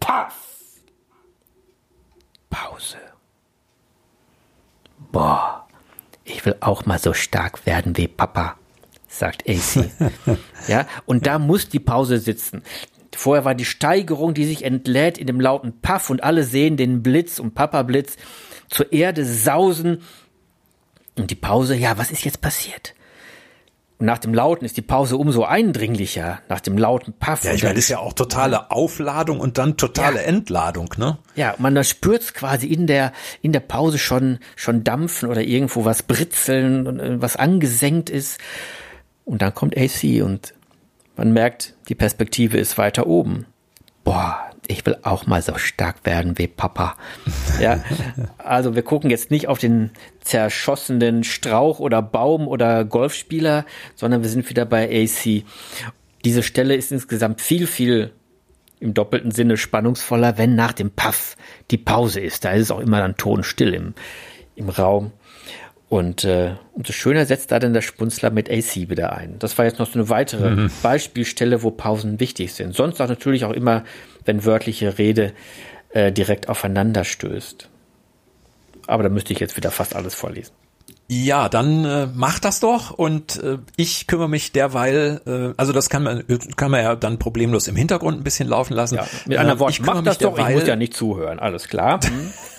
Paff! 0.00 0.34
Pause. 2.50 2.96
Boah, 5.12 5.68
ich 6.24 6.44
will 6.44 6.56
auch 6.58 6.86
mal 6.86 6.98
so 6.98 7.12
stark 7.12 7.66
werden 7.66 7.96
wie 7.96 8.08
Papa 8.08 8.56
sagt 9.08 9.48
AC. 9.48 9.90
ja, 10.68 10.86
und 11.06 11.26
da 11.26 11.38
muss 11.38 11.68
die 11.68 11.80
Pause 11.80 12.18
sitzen. 12.18 12.62
Vorher 13.16 13.44
war 13.44 13.54
die 13.54 13.64
Steigerung, 13.64 14.34
die 14.34 14.44
sich 14.44 14.64
entlädt 14.64 15.16
in 15.18 15.26
dem 15.26 15.40
lauten 15.40 15.80
Puff 15.80 16.10
und 16.10 16.22
alle 16.22 16.44
sehen 16.44 16.76
den 16.76 17.02
Blitz 17.02 17.38
und 17.38 17.54
Papa 17.54 17.82
Blitz 17.82 18.16
zur 18.68 18.92
Erde 18.92 19.24
sausen. 19.24 20.02
Und 21.16 21.30
die 21.30 21.34
Pause, 21.34 21.74
ja, 21.74 21.96
was 21.96 22.10
ist 22.10 22.24
jetzt 22.24 22.42
passiert? 22.42 22.94
Und 23.98 24.04
nach 24.04 24.18
dem 24.18 24.34
Lauten 24.34 24.66
ist 24.66 24.76
die 24.76 24.82
Pause 24.82 25.16
umso 25.16 25.44
eindringlicher, 25.44 26.40
nach 26.50 26.60
dem 26.60 26.76
lauten 26.76 27.14
Puff. 27.14 27.44
Ja, 27.44 27.54
ich 27.54 27.62
meine, 27.62 27.76
das 27.76 27.84
ist 27.84 27.88
ja 27.88 28.00
auch 28.00 28.12
totale 28.12 28.70
Aufladung 28.70 29.40
und 29.40 29.56
dann 29.56 29.78
totale 29.78 30.16
ja. 30.16 30.24
Entladung, 30.24 30.92
ne? 30.98 31.16
Ja, 31.34 31.54
man 31.56 31.82
spürt 31.82 32.34
quasi 32.34 32.66
in 32.66 32.86
der, 32.86 33.12
in 33.40 33.52
der 33.52 33.60
Pause 33.60 33.96
schon, 33.96 34.40
schon 34.54 34.84
dampfen 34.84 35.30
oder 35.30 35.40
irgendwo 35.40 35.86
was 35.86 36.02
britzeln 36.02 36.86
und 36.86 37.00
äh, 37.00 37.22
was 37.22 37.36
angesenkt 37.36 38.10
ist. 38.10 38.38
Und 39.24 39.40
dann 39.40 39.54
kommt 39.54 39.74
AC 39.74 40.22
und 40.22 40.52
Man 41.16 41.32
merkt, 41.32 41.74
die 41.88 41.94
Perspektive 41.94 42.58
ist 42.58 42.78
weiter 42.78 43.06
oben. 43.06 43.46
Boah, 44.04 44.38
ich 44.68 44.84
will 44.84 44.96
auch 45.02 45.26
mal 45.26 45.42
so 45.42 45.56
stark 45.56 46.04
werden 46.04 46.38
wie 46.38 46.46
Papa. 46.46 46.96
Ja, 47.60 47.82
also 48.36 48.74
wir 48.74 48.82
gucken 48.82 49.08
jetzt 49.08 49.30
nicht 49.30 49.48
auf 49.48 49.58
den 49.58 49.90
zerschossenen 50.20 51.24
Strauch 51.24 51.78
oder 51.78 52.02
Baum 52.02 52.46
oder 52.46 52.84
Golfspieler, 52.84 53.64
sondern 53.94 54.22
wir 54.22 54.28
sind 54.28 54.50
wieder 54.50 54.66
bei 54.66 54.90
AC. 54.90 55.42
Diese 56.24 56.42
Stelle 56.42 56.74
ist 56.74 56.92
insgesamt 56.92 57.40
viel, 57.40 57.66
viel 57.66 58.12
im 58.78 58.92
doppelten 58.92 59.30
Sinne 59.30 59.56
spannungsvoller, 59.56 60.36
wenn 60.36 60.54
nach 60.54 60.74
dem 60.74 60.90
Puff 60.90 61.36
die 61.70 61.78
Pause 61.78 62.20
ist. 62.20 62.44
Da 62.44 62.50
ist 62.50 62.64
es 62.64 62.70
auch 62.70 62.80
immer 62.80 63.00
dann 63.00 63.16
tonstill 63.16 63.72
im, 63.72 63.94
im 64.54 64.68
Raum. 64.68 65.12
Und 65.88 66.24
äh, 66.24 66.54
umso 66.72 66.92
schöner 66.92 67.26
setzt 67.26 67.52
da 67.52 67.60
dann 67.60 67.72
der 67.72 67.82
Spunzler 67.82 68.30
mit 68.30 68.50
AC 68.50 68.88
wieder 68.90 69.12
ein. 69.12 69.38
Das 69.38 69.56
war 69.56 69.66
jetzt 69.66 69.78
noch 69.78 69.86
so 69.86 69.98
eine 69.98 70.08
weitere 70.08 70.50
mhm. 70.50 70.70
Beispielstelle, 70.82 71.62
wo 71.62 71.70
Pausen 71.70 72.18
wichtig 72.18 72.54
sind. 72.54 72.74
Sonst 72.74 73.00
auch 73.00 73.08
natürlich 73.08 73.44
auch 73.44 73.52
immer, 73.52 73.84
wenn 74.24 74.44
wörtliche 74.44 74.98
Rede 74.98 75.32
äh, 75.90 76.10
direkt 76.10 76.48
aufeinander 76.48 77.04
stößt. 77.04 77.68
Aber 78.88 79.04
da 79.04 79.08
müsste 79.08 79.32
ich 79.32 79.38
jetzt 79.38 79.56
wieder 79.56 79.70
fast 79.70 79.94
alles 79.94 80.14
vorlesen. 80.14 80.52
Ja, 81.08 81.48
dann 81.48 81.84
äh, 81.84 82.08
mach 82.12 82.40
das 82.40 82.58
doch 82.58 82.90
und 82.90 83.40
äh, 83.40 83.58
ich 83.76 84.08
kümmere 84.08 84.28
mich 84.28 84.50
derweil, 84.50 85.20
äh, 85.24 85.54
also 85.56 85.72
das 85.72 85.88
kann 85.88 86.02
man 86.02 86.24
kann 86.56 86.72
man 86.72 86.82
ja 86.82 86.96
dann 86.96 87.20
problemlos 87.20 87.68
im 87.68 87.76
Hintergrund 87.76 88.18
ein 88.18 88.24
bisschen 88.24 88.48
laufen 88.48 88.74
lassen. 88.74 88.96
Ja, 88.96 89.06
mit 89.24 89.38
anderen 89.38 89.58
äh, 89.58 89.60
Worten, 89.60 89.84
mach 89.84 90.02
das 90.02 90.18
doch, 90.18 90.34
derweil, 90.34 90.50
ich 90.50 90.58
muss 90.58 90.68
ja 90.68 90.74
nicht 90.74 90.94
zuhören, 90.94 91.38
alles 91.38 91.68
klar. 91.68 92.00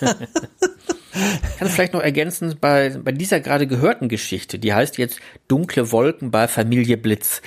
Hm. 1.18 1.58
kann 1.58 1.68
vielleicht 1.68 1.92
noch 1.92 2.02
ergänzen 2.02 2.56
bei, 2.60 2.90
bei 3.02 3.12
dieser 3.12 3.40
gerade 3.40 3.66
gehörten 3.66 4.08
Geschichte, 4.08 4.58
die 4.58 4.72
heißt 4.72 4.98
jetzt 4.98 5.18
Dunkle 5.48 5.90
Wolken 5.90 6.30
bei 6.30 6.48
Familie 6.48 6.96
Blitz. 6.96 7.42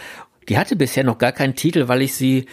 Die 0.49 0.57
hatte 0.57 0.75
bisher 0.75 1.03
noch 1.03 1.17
gar 1.17 1.31
keinen 1.31 1.55
Titel, 1.55 1.87
weil 1.87 2.01
ich 2.01 2.15
sie 2.15 2.47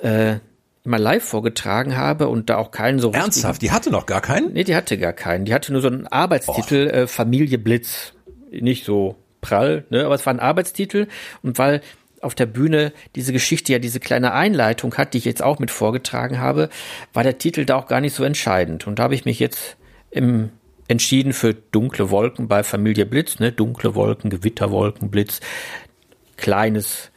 äh, 0.00 0.36
immer 0.84 0.98
live 0.98 1.24
vorgetragen 1.24 1.96
habe 1.96 2.28
und 2.28 2.50
da 2.50 2.56
auch 2.56 2.70
keinen 2.70 2.98
so 2.98 3.12
Ernsthaft? 3.12 3.62
Die 3.62 3.70
hatte 3.70 3.90
noch 3.90 4.06
gar 4.06 4.20
keinen? 4.20 4.52
Nee, 4.52 4.64
die 4.64 4.74
hatte 4.74 4.98
gar 4.98 5.12
keinen. 5.12 5.44
Die 5.44 5.54
hatte 5.54 5.72
nur 5.72 5.80
so 5.80 5.88
einen 5.88 6.06
Arbeitstitel, 6.06 6.88
äh, 6.88 7.06
Familie 7.06 7.58
Blitz. 7.58 8.14
Nicht 8.50 8.84
so 8.84 9.16
prall, 9.40 9.84
ne? 9.90 10.04
aber 10.04 10.14
es 10.14 10.26
war 10.26 10.34
ein 10.34 10.40
Arbeitstitel 10.40 11.08
und 11.42 11.58
weil 11.58 11.80
auf 12.20 12.34
der 12.34 12.46
Bühne 12.46 12.92
diese 13.16 13.32
Geschichte 13.32 13.72
ja 13.72 13.78
diese 13.78 13.98
kleine 13.98 14.32
Einleitung 14.32 14.94
hat, 14.94 15.14
die 15.14 15.18
ich 15.18 15.24
jetzt 15.24 15.42
auch 15.42 15.58
mit 15.58 15.70
vorgetragen 15.70 16.38
habe, 16.38 16.68
war 17.12 17.24
der 17.24 17.38
Titel 17.38 17.64
da 17.64 17.76
auch 17.76 17.88
gar 17.88 18.00
nicht 18.00 18.14
so 18.14 18.24
entscheidend. 18.24 18.86
Und 18.86 18.98
da 18.98 19.04
habe 19.04 19.14
ich 19.14 19.24
mich 19.24 19.40
jetzt 19.40 19.76
im, 20.12 20.50
entschieden 20.88 21.32
für 21.32 21.54
dunkle 21.54 22.10
Wolken 22.10 22.46
bei 22.46 22.62
Familie 22.62 23.06
Blitz, 23.06 23.40
ne? 23.40 23.50
Dunkle 23.50 23.94
Wolken, 23.94 24.30
Gewitterwolken, 24.30 25.10
Blitz. 25.10 25.40
Kleines 26.36 27.10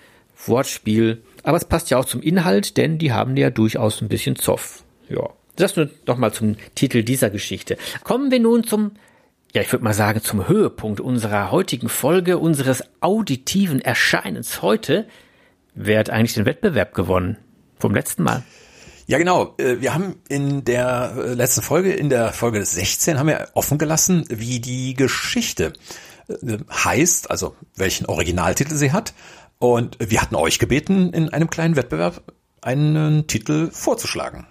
Wortspiel. 0.46 1.22
Aber 1.44 1.58
es 1.58 1.66
passt 1.66 1.90
ja 1.92 1.98
auch 1.98 2.06
zum 2.06 2.22
Inhalt, 2.22 2.78
denn 2.78 2.98
die 2.98 3.12
haben 3.12 3.38
ja 3.38 3.50
durchaus 3.50 4.02
ein 4.02 4.08
bisschen 4.08 4.36
Zoff. 4.36 4.84
Ja. 5.10 5.30
Das 5.56 5.76
nur 5.76 5.90
noch 6.06 6.18
mal 6.18 6.34
zum 6.34 6.58
Titel 6.74 7.04
dieser 7.04 7.30
Geschichte. 7.30 7.78
Kommen 8.04 8.32
wir 8.32 8.40
nun 8.40 8.64
zum, 8.64 8.92
ja, 9.54 9.62
ich 9.62 9.72
würde 9.72 9.84
mal 9.84 9.94
sagen, 9.94 10.22
zum 10.22 10.48
Höhepunkt 10.48 11.00
unserer 11.00 11.52
heutigen 11.52 11.88
Folge, 11.88 12.38
unseres 12.38 12.84
auditiven 13.00 13.80
Erscheinens 13.80 14.62
heute. 14.62 15.08
Wer 15.74 16.00
hat 16.00 16.10
eigentlich 16.10 16.34
den 16.34 16.46
Wettbewerb 16.46 16.94
gewonnen? 16.94 17.38
Vom 17.80 17.94
letzten 17.94 18.24
Mal. 18.24 18.44
Ja, 19.08 19.18
genau. 19.18 19.54
Äh, 19.58 19.82
wir 19.82 19.94
haben 19.94 20.16
in 20.30 20.66
der 20.66 21.14
äh, 21.18 21.34
letzten 21.34 21.62
Folge, 21.62 21.94
in 21.94 22.10
der 22.10 22.34
Folge 22.34 22.64
16, 22.64 23.20
haben 23.20 23.28
wir 23.28 23.50
offen 23.54 23.78
gelassen, 23.78 24.26
wie 24.30 24.60
die 24.60 24.96
Geschichte 24.96 25.74
äh, 26.28 26.58
heißt, 26.72 27.30
also 27.30 27.56
welchen 27.76 28.08
Originaltitel 28.08 28.76
sie 28.76 28.92
hat. 28.92 29.14
Und 29.60 29.98
wir 30.00 30.22
hatten 30.22 30.36
euch 30.36 30.60
gebeten, 30.60 31.14
in 31.14 31.30
einem 31.30 31.50
kleinen 31.50 31.76
Wettbewerb 31.76 32.24
einen 32.62 33.28
Titel 33.28 33.70
vorzuschlagen. 33.72 34.48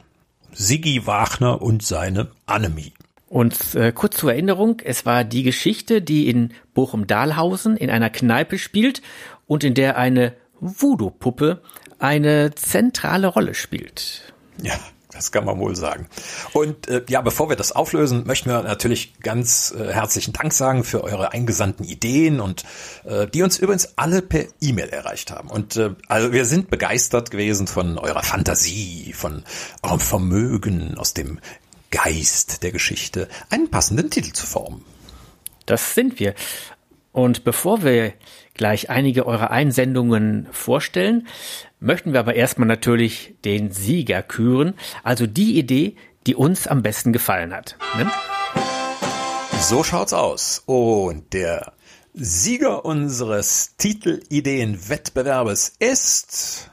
Siggi 0.52 1.06
Wagner 1.06 1.60
und 1.60 1.82
seine 1.82 2.30
Anemie. 2.46 2.92
Und 3.28 3.74
äh, 3.74 3.90
kurz 3.90 4.18
zur 4.18 4.32
Erinnerung, 4.32 4.80
es 4.84 5.04
war 5.04 5.24
die 5.24 5.42
Geschichte, 5.42 6.00
die 6.00 6.28
in 6.28 6.52
Bochum-Dahlhausen 6.74 7.76
in 7.76 7.90
einer 7.90 8.08
Kneipe 8.08 8.58
spielt 8.58 9.02
und 9.48 9.64
in 9.64 9.74
der 9.74 9.98
eine 9.98 10.34
Voodoo-Puppe 10.60 11.60
eine 11.98 12.54
zentrale 12.54 13.26
Rolle 13.26 13.54
spielt. 13.54 14.33
Ja, 14.62 14.74
das 15.14 15.30
kann 15.30 15.44
man 15.44 15.58
wohl 15.58 15.76
sagen. 15.76 16.08
Und 16.52 16.88
äh, 16.88 17.02
ja, 17.08 17.20
bevor 17.20 17.48
wir 17.48 17.56
das 17.56 17.72
auflösen, 17.72 18.26
möchten 18.26 18.50
wir 18.50 18.62
natürlich 18.62 19.20
ganz 19.20 19.72
äh, 19.78 19.92
herzlichen 19.92 20.32
Dank 20.32 20.52
sagen 20.52 20.82
für 20.82 21.04
eure 21.04 21.32
eingesandten 21.32 21.84
Ideen 21.84 22.40
und 22.40 22.64
äh, 23.04 23.26
die 23.28 23.42
uns 23.42 23.58
übrigens 23.58 23.96
alle 23.96 24.22
per 24.22 24.44
E-Mail 24.60 24.88
erreicht 24.88 25.30
haben. 25.30 25.48
Und 25.50 25.76
äh, 25.76 25.90
also 26.08 26.32
wir 26.32 26.44
sind 26.44 26.68
begeistert 26.68 27.30
gewesen 27.30 27.66
von 27.66 27.96
eurer 27.98 28.22
Fantasie, 28.22 29.12
von 29.12 29.44
eurem 29.82 30.00
Vermögen, 30.00 30.98
aus 30.98 31.14
dem 31.14 31.38
Geist 31.92 32.64
der 32.64 32.72
Geschichte, 32.72 33.28
einen 33.50 33.70
passenden 33.70 34.10
Titel 34.10 34.32
zu 34.32 34.46
formen. 34.46 34.84
Das 35.66 35.94
sind 35.94 36.18
wir. 36.18 36.34
Und 37.14 37.44
bevor 37.44 37.84
wir 37.84 38.12
gleich 38.54 38.90
einige 38.90 39.24
eurer 39.24 39.52
Einsendungen 39.52 40.48
vorstellen, 40.50 41.28
möchten 41.78 42.12
wir 42.12 42.18
aber 42.18 42.34
erstmal 42.34 42.66
natürlich 42.66 43.36
den 43.44 43.70
Sieger 43.70 44.20
küren, 44.20 44.74
also 45.04 45.28
die 45.28 45.56
Idee, 45.56 45.94
die 46.26 46.34
uns 46.34 46.66
am 46.66 46.82
besten 46.82 47.12
gefallen 47.12 47.54
hat. 47.54 47.76
Ne? 47.96 48.10
So 49.60 49.84
schaut's 49.84 50.12
aus. 50.12 50.64
Und 50.66 51.32
der 51.32 51.74
Sieger 52.14 52.84
unseres 52.84 53.76
Titelideen-Wettbewerbes 53.78 55.74
ist 55.78 56.72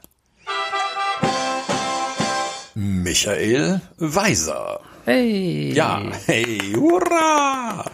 Michael 2.74 3.80
Weiser. 4.00 4.80
Hey. 5.06 5.72
Ja, 5.74 6.02
hey, 6.26 6.58
hurra! 6.76 7.86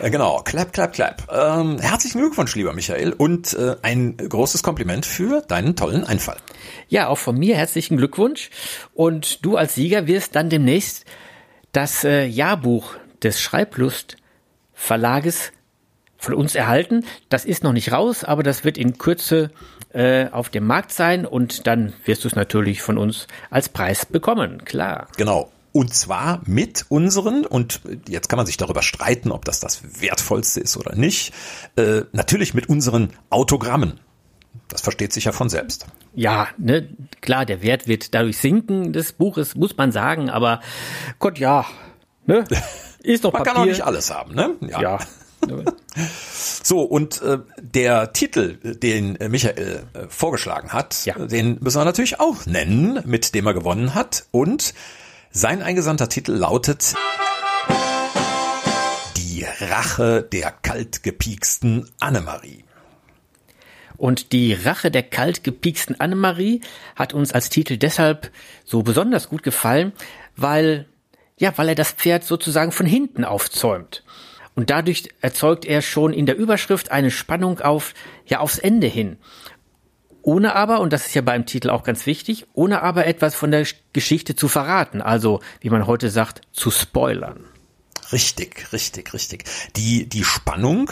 Äh, 0.00 0.10
genau, 0.10 0.42
clap, 0.42 0.72
clap, 0.72 0.92
clap. 0.92 1.28
Ähm, 1.32 1.78
herzlichen 1.78 2.20
Glückwunsch, 2.20 2.54
lieber 2.54 2.72
Michael, 2.72 3.12
und 3.12 3.52
äh, 3.54 3.76
ein 3.82 4.16
großes 4.16 4.62
Kompliment 4.62 5.06
für 5.06 5.42
deinen 5.42 5.76
tollen 5.76 6.04
Einfall. 6.04 6.38
Ja, 6.88 7.08
auch 7.08 7.18
von 7.18 7.38
mir 7.38 7.56
herzlichen 7.56 7.96
Glückwunsch. 7.96 8.50
Und 8.94 9.44
du 9.44 9.56
als 9.56 9.74
Sieger 9.74 10.06
wirst 10.06 10.34
dann 10.34 10.50
demnächst 10.50 11.04
das 11.72 12.04
äh, 12.04 12.24
Jahrbuch 12.24 12.94
des 13.22 13.40
Schreiblust 13.40 14.16
Verlages 14.74 15.52
von 16.18 16.34
uns 16.34 16.54
erhalten. 16.54 17.04
Das 17.28 17.44
ist 17.44 17.62
noch 17.62 17.72
nicht 17.72 17.92
raus, 17.92 18.24
aber 18.24 18.42
das 18.42 18.64
wird 18.64 18.78
in 18.78 18.98
Kürze 18.98 19.50
äh, 19.92 20.28
auf 20.30 20.48
dem 20.48 20.66
Markt 20.66 20.92
sein 20.92 21.26
und 21.26 21.66
dann 21.66 21.92
wirst 22.04 22.24
du 22.24 22.28
es 22.28 22.34
natürlich 22.34 22.82
von 22.82 22.98
uns 22.98 23.28
als 23.50 23.68
Preis 23.68 24.06
bekommen, 24.06 24.64
klar. 24.64 25.06
Genau. 25.16 25.51
Und 25.72 25.94
zwar 25.94 26.42
mit 26.44 26.86
unseren, 26.90 27.46
und 27.46 27.80
jetzt 28.08 28.28
kann 28.28 28.36
man 28.36 28.46
sich 28.46 28.58
darüber 28.58 28.82
streiten, 28.82 29.32
ob 29.32 29.44
das 29.46 29.58
das 29.58 29.82
Wertvollste 30.00 30.60
ist 30.60 30.76
oder 30.76 30.94
nicht, 30.94 31.32
äh, 31.76 32.02
natürlich 32.12 32.52
mit 32.52 32.68
unseren 32.68 33.10
Autogrammen. 33.30 33.98
Das 34.68 34.82
versteht 34.82 35.12
sich 35.12 35.24
ja 35.24 35.32
von 35.32 35.48
selbst. 35.48 35.86
Ja, 36.14 36.48
ne, 36.58 36.88
klar, 37.22 37.46
der 37.46 37.62
Wert 37.62 37.86
wird 37.88 38.14
dadurch 38.14 38.38
sinken 38.38 38.92
des 38.92 39.12
Buches, 39.12 39.54
muss 39.54 39.76
man 39.76 39.92
sagen, 39.92 40.28
aber 40.28 40.60
Gott, 41.18 41.38
ja, 41.38 41.64
ne, 42.26 42.44
ist 43.02 43.24
doch 43.24 43.32
Man 43.32 43.42
Papier. 43.42 43.52
kann 43.52 43.62
auch 43.62 43.66
nicht 43.66 43.82
alles 43.82 44.10
haben, 44.12 44.34
ne? 44.34 44.56
Ja. 44.60 44.80
ja. 44.80 44.98
so, 46.62 46.82
und 46.82 47.20
äh, 47.22 47.38
der 47.60 48.12
Titel, 48.12 48.56
den 48.62 49.18
Michael 49.28 49.84
äh, 49.94 50.06
vorgeschlagen 50.08 50.72
hat, 50.72 51.04
ja. 51.04 51.14
den 51.14 51.58
müssen 51.60 51.80
wir 51.80 51.84
natürlich 51.84 52.20
auch 52.20 52.46
nennen, 52.46 53.00
mit 53.04 53.34
dem 53.34 53.46
er 53.46 53.54
gewonnen 53.54 53.94
hat. 53.94 54.26
Und 54.30 54.74
sein 55.32 55.62
eingesandter 55.62 56.10
Titel 56.10 56.32
lautet 56.32 56.94
Die 59.16 59.46
Rache 59.60 60.22
der 60.22 60.50
kaltgepieksten 60.50 61.88
Annemarie. 62.00 62.64
Und 63.96 64.32
die 64.32 64.52
Rache 64.52 64.90
der 64.90 65.02
kaltgepieksten 65.02 65.98
Annemarie 66.00 66.60
hat 66.96 67.14
uns 67.14 67.32
als 67.32 67.48
Titel 67.48 67.78
deshalb 67.78 68.30
so 68.64 68.82
besonders 68.82 69.30
gut 69.30 69.42
gefallen, 69.42 69.92
weil, 70.36 70.86
ja, 71.38 71.56
weil 71.56 71.70
er 71.70 71.74
das 71.74 71.92
Pferd 71.92 72.24
sozusagen 72.24 72.72
von 72.72 72.86
hinten 72.86 73.24
aufzäumt. 73.24 74.04
Und 74.54 74.68
dadurch 74.68 75.08
erzeugt 75.22 75.64
er 75.64 75.80
schon 75.80 76.12
in 76.12 76.26
der 76.26 76.36
Überschrift 76.36 76.90
eine 76.90 77.10
Spannung 77.10 77.60
auf, 77.60 77.94
ja, 78.26 78.40
aufs 78.40 78.58
Ende 78.58 78.86
hin 78.86 79.16
ohne 80.22 80.54
aber, 80.54 80.80
und 80.80 80.92
das 80.92 81.06
ist 81.06 81.14
ja 81.14 81.22
beim 81.22 81.46
Titel 81.46 81.70
auch 81.70 81.82
ganz 81.82 82.06
wichtig, 82.06 82.46
ohne 82.54 82.82
aber 82.82 83.06
etwas 83.06 83.34
von 83.34 83.50
der 83.50 83.66
Geschichte 83.92 84.34
zu 84.34 84.48
verraten, 84.48 85.02
also 85.02 85.40
wie 85.60 85.70
man 85.70 85.86
heute 85.86 86.10
sagt, 86.10 86.42
zu 86.52 86.70
spoilern. 86.70 87.44
Richtig, 88.12 88.72
richtig, 88.72 89.14
richtig. 89.14 89.44
Die, 89.76 90.08
die 90.08 90.24
Spannung 90.24 90.90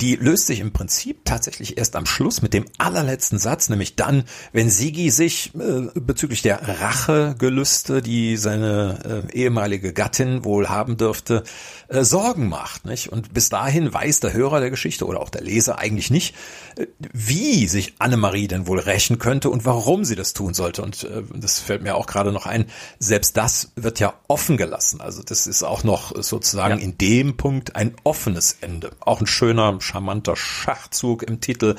die 0.00 0.16
löst 0.16 0.46
sich 0.46 0.60
im 0.60 0.72
Prinzip 0.72 1.24
tatsächlich 1.24 1.78
erst 1.78 1.96
am 1.96 2.06
Schluss 2.06 2.42
mit 2.42 2.54
dem 2.54 2.66
allerletzten 2.78 3.38
Satz, 3.38 3.68
nämlich 3.68 3.96
dann, 3.96 4.24
wenn 4.52 4.70
Sigi 4.70 5.10
sich 5.10 5.52
äh, 5.54 5.88
bezüglich 6.00 6.42
der 6.42 6.60
Rachegelüste, 6.80 8.02
die 8.02 8.36
seine 8.36 9.24
äh, 9.32 9.36
ehemalige 9.36 9.92
Gattin 9.92 10.44
wohl 10.44 10.68
haben 10.68 10.96
dürfte, 10.96 11.44
äh, 11.88 12.04
Sorgen 12.04 12.48
macht. 12.48 12.84
Nicht? 12.84 13.10
Und 13.10 13.34
bis 13.34 13.48
dahin 13.48 13.92
weiß 13.92 14.20
der 14.20 14.32
Hörer 14.32 14.60
der 14.60 14.70
Geschichte 14.70 15.06
oder 15.06 15.20
auch 15.20 15.30
der 15.30 15.42
Leser 15.42 15.78
eigentlich 15.78 16.10
nicht, 16.10 16.34
äh, 16.76 16.86
wie 17.12 17.66
sich 17.68 17.94
Annemarie 17.98 18.48
denn 18.48 18.66
wohl 18.66 18.78
rächen 18.78 19.18
könnte 19.18 19.50
und 19.50 19.64
warum 19.64 20.04
sie 20.04 20.16
das 20.16 20.32
tun 20.32 20.54
sollte. 20.54 20.82
Und 20.82 21.04
äh, 21.04 21.22
das 21.34 21.58
fällt 21.58 21.82
mir 21.82 21.96
auch 21.96 22.06
gerade 22.06 22.32
noch 22.32 22.46
ein, 22.46 22.66
selbst 22.98 23.36
das 23.36 23.72
wird 23.76 24.00
ja 24.00 24.14
offen 24.28 24.56
gelassen. 24.56 25.00
Also 25.00 25.22
das 25.22 25.46
ist 25.46 25.62
auch 25.62 25.84
noch 25.84 26.12
sozusagen 26.22 26.78
ja. 26.78 26.84
in 26.84 26.98
dem 26.98 27.36
Punkt 27.36 27.76
ein 27.76 27.94
offenes 28.04 28.58
Ende. 28.60 28.92
Auch 29.00 29.20
ein 29.20 29.26
schöner, 29.26 29.80
charmanter 29.88 30.36
Schachzug 30.36 31.22
im 31.22 31.40
Titel, 31.40 31.76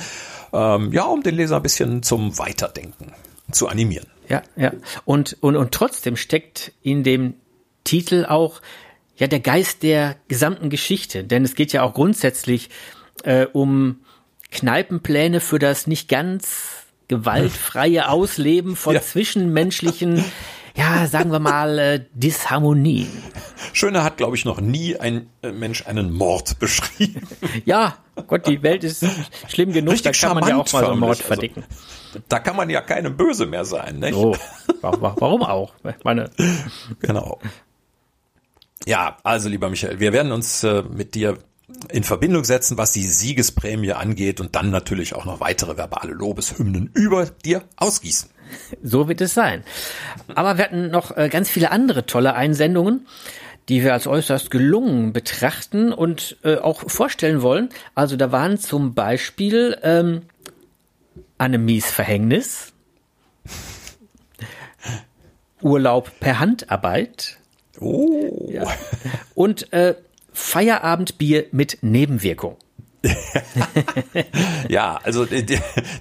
ähm, 0.51 0.91
ja, 0.91 1.03
um 1.05 1.24
den 1.24 1.36
Leser 1.36 1.57
ein 1.57 1.64
bisschen 1.64 2.03
zum 2.03 2.38
Weiterdenken 2.38 3.14
zu 3.51 3.68
animieren. 3.68 4.07
Ja, 4.28 4.43
ja. 4.55 4.74
Und, 5.05 5.38
und, 5.41 5.55
und 5.55 5.72
trotzdem 5.72 6.16
steckt 6.16 6.72
in 6.82 7.03
dem 7.03 7.36
Titel 7.84 8.26
auch 8.28 8.62
ja 9.18 9.28
der 9.28 9.39
Geist 9.39 9.84
der 9.84 10.16
gesamten 10.28 10.70
Geschichte, 10.70 11.24
denn 11.24 11.43
es 11.43 11.55
geht 11.55 11.74
ja 11.74 11.84
auch 11.84 11.93
grundsätzlich 11.93 12.70
äh, 13.24 13.45
um 13.51 14.01
Kneipenpläne 14.51 15.41
für 15.41 15.60
das 15.60 15.88
nicht 15.88 16.07
ganz 16.07 16.86
gewaltfreie 17.07 18.10
Ausleben 18.10 18.76
von 18.76 18.93
ja. 18.95 19.01
zwischenmenschlichen, 19.01 20.24
ja, 20.76 21.08
sagen 21.08 21.32
wir 21.32 21.40
mal, 21.40 21.80
äh, 21.80 22.06
Disharmonien. 22.14 23.10
Schöner 23.74 24.04
hat, 24.04 24.18
glaube 24.18 24.36
ich, 24.36 24.46
noch 24.46 24.62
nie 24.62 24.98
ein 24.98 25.30
äh, 25.42 25.52
Mensch 25.52 25.86
einen 25.88 26.12
Mord 26.12 26.60
beschrieben. 26.60 27.28
Ja, 27.66 27.98
Gott, 28.28 28.48
die 28.48 28.62
Welt 28.64 28.84
ist 28.84 29.06
schlimm 29.48 29.72
genug, 29.72 29.94
Richtig 29.94 30.20
da 30.20 30.28
kann 30.28 30.40
man 30.40 30.50
ja 30.50 30.58
auch 30.58 30.72
mal 30.72 30.86
so 30.86 30.92
einen 30.92 31.00
Mord 31.00 31.18
also, 31.18 31.24
verdicken. 31.24 31.64
Also, 31.68 32.24
da 32.28 32.40
kann 32.40 32.56
man 32.56 32.70
ja 32.70 32.82
keinem 32.82 33.16
böse 33.16 33.46
mehr 33.46 33.66
sein, 33.66 34.00
nicht? 34.00 34.16
Oh, 34.16 34.36
warum 34.82 35.44
auch? 35.44 35.74
Meine 36.04 36.30
genau. 37.00 37.40
Ja, 38.86 39.18
also 39.24 39.50
lieber 39.50 39.70
Michael, 39.70 40.00
wir 40.00 40.14
werden 40.14 40.32
uns 40.32 40.64
äh, 40.64 40.84
mit 40.84 41.16
dir 41.16 41.38
in 41.90 42.04
Verbindung 42.04 42.44
setzen, 42.44 42.78
was 42.78 42.94
die 42.94 43.04
Siegesprämie 43.04 43.94
angeht 43.94 44.40
und 44.42 44.56
dann 44.56 44.72
natürlich 44.72 45.14
auch 45.14 45.26
noch 45.26 45.40
weitere 45.40 45.78
verbale 45.78 46.14
Lobeshymnen 46.14 46.90
über 46.94 47.26
dir 47.26 47.64
ausgießen. 47.76 48.30
So 48.84 49.08
wird 49.08 49.22
es 49.22 49.34
sein. 49.34 49.64
Aber 50.36 50.58
wir 50.58 50.66
hatten 50.66 50.89
noch 50.89 51.16
äh, 51.16 51.30
ganz 51.30 51.50
viele 51.50 51.72
andere 51.72 52.06
tolle 52.06 52.34
Einsendungen, 52.34 53.08
die 53.68 53.84
wir 53.84 53.93
als 53.93 54.08
äußerst 54.08 54.52
gelungen 54.52 55.14
betrachten 55.14 55.93
und 55.93 56.38
äh, 56.43 56.58
auch 56.58 56.89
vorstellen 56.89 57.41
wollen. 57.41 57.70
Also 57.95 58.16
da 58.16 58.32
waren 58.32 58.58
zum 58.58 58.93
Beispiel 58.93 59.78
ähm, 59.84 60.24
Annemies 61.38 61.89
Verhängnis, 61.89 62.74
Urlaub 65.62 66.12
per 66.20 66.39
Handarbeit, 66.39 67.39
Oh. 67.80 68.50
Ja. 68.52 68.68
Und 69.36 69.72
äh, 69.74 69.95
Feierabendbier 70.34 71.45
mit 71.52 71.80
Nebenwirkung. 71.82 72.58
ja, 74.70 75.00
also 75.04 75.26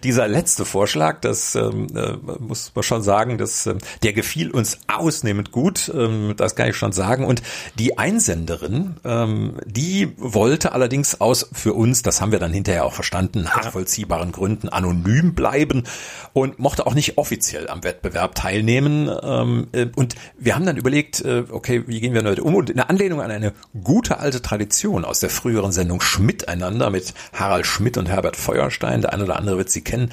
dieser 0.03 0.27
letzte 0.27 0.65
Vorschlag, 0.65 1.21
das 1.21 1.55
ähm, 1.55 1.87
äh, 1.95 2.17
muss 2.41 2.73
man 2.75 2.83
schon 2.83 3.03
sagen, 3.03 3.39
dass 3.39 3.67
äh, 3.67 3.77
der 4.03 4.13
gefiel 4.13 4.51
uns 4.51 4.79
ausnehmend 4.89 5.53
gut, 5.53 5.93
ähm, 5.95 6.35
das 6.37 6.57
kann 6.57 6.69
ich 6.71 6.77
schon 6.77 6.91
sagen. 6.93 7.25
Und 7.25 7.43
die 7.79 7.99
Einsenderin, 7.99 8.97
ähm, 9.05 9.59
die 9.65 10.13
wollte 10.17 10.73
allerdings 10.73 11.21
aus 11.21 11.49
für 11.53 11.75
uns, 11.75 12.03
das 12.03 12.21
haben 12.21 12.33
wir 12.33 12.41
dann 12.41 12.53
hinterher 12.53 12.85
auch 12.85 12.95
verstanden, 12.95 13.43
nachvollziehbaren 13.43 14.33
Gründen 14.33 14.69
anonym 14.69 15.35
bleiben 15.35 15.85
und 16.33 16.59
mochte 16.59 16.85
auch 16.87 16.95
nicht 16.95 17.17
offiziell 17.17 17.69
am 17.69 17.85
Wettbewerb 17.85 18.35
teilnehmen. 18.35 19.09
Ähm, 19.23 19.69
äh, 19.71 19.87
und 19.95 20.17
wir 20.37 20.57
haben 20.57 20.67
dann 20.67 20.77
überlegt, 20.77 21.21
äh, 21.21 21.45
okay, 21.49 21.85
wie 21.87 22.01
gehen 22.01 22.13
wir 22.13 22.25
heute 22.25 22.43
um? 22.43 22.57
Und 22.57 22.71
in 22.71 22.81
Anlehnung 22.81 23.21
an 23.21 23.31
eine 23.31 23.53
gute 23.85 24.19
alte 24.19 24.43
Tradition 24.43 25.05
aus 25.05 25.21
der 25.21 25.31
früheren 25.31 25.71
Sendung 25.71 26.01
Schmidt 26.01 26.49
einander 26.89 26.91
mit 26.91 27.15
Harald 27.33 27.67
Schmidt 27.67 27.97
und 27.97 28.09
Herbert 28.09 28.37
Feuerstein. 28.37 29.03
Der 29.03 29.13
eine 29.13 29.25
oder 29.25 29.37
andere 29.37 29.59
wird 29.59 29.71
sie 29.71 29.83
kennen. 29.83 30.11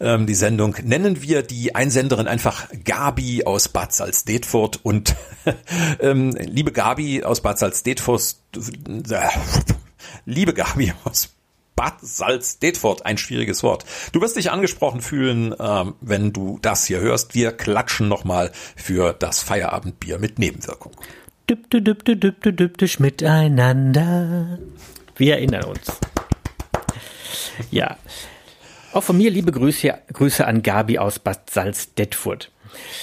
Ähm, 0.00 0.26
die 0.26 0.34
Sendung 0.34 0.76
nennen 0.82 1.22
wir 1.22 1.42
die 1.42 1.74
Einsenderin 1.74 2.28
einfach 2.28 2.68
Gabi 2.84 3.44
aus 3.44 3.68
Bad 3.68 3.92
Salzdetfurt 3.92 4.80
und 4.82 5.16
ähm, 6.00 6.30
liebe 6.38 6.72
Gabi 6.72 7.24
aus 7.24 7.40
Bad 7.40 7.58
Salzdetfurt, 7.58 8.36
äh, 9.10 9.28
liebe 10.24 10.54
Gabi 10.54 10.92
aus 11.04 11.30
Bad 11.74 11.94
Salzdetfurt, 12.00 13.06
ein 13.06 13.18
schwieriges 13.18 13.62
Wort. 13.62 13.84
Du 14.12 14.20
wirst 14.20 14.36
dich 14.36 14.50
angesprochen 14.50 15.00
fühlen, 15.00 15.54
ähm, 15.58 15.94
wenn 16.00 16.32
du 16.32 16.58
das 16.62 16.86
hier 16.86 17.00
hörst. 17.00 17.34
Wir 17.34 17.52
klatschen 17.52 18.08
nochmal 18.08 18.52
für 18.76 19.12
das 19.12 19.42
Feierabendbier 19.42 20.18
mit 20.18 20.38
Nebenwirkung. 20.38 20.92
Düpp, 21.48 21.70
düpp, 21.70 22.04
düpp, 22.04 22.42
düpp, 22.42 23.00
miteinander. 23.00 24.58
Wir 25.18 25.34
erinnern 25.34 25.64
uns. 25.64 25.98
Ja. 27.70 27.96
Auch 28.92 29.02
von 29.02 29.18
mir 29.18 29.30
liebe 29.30 29.52
Grüße, 29.52 29.92
Grüße 30.12 30.46
an 30.46 30.62
Gabi 30.62 30.98
aus 30.98 31.18
Bad 31.18 31.50
Salzdetfurt. 31.50 32.50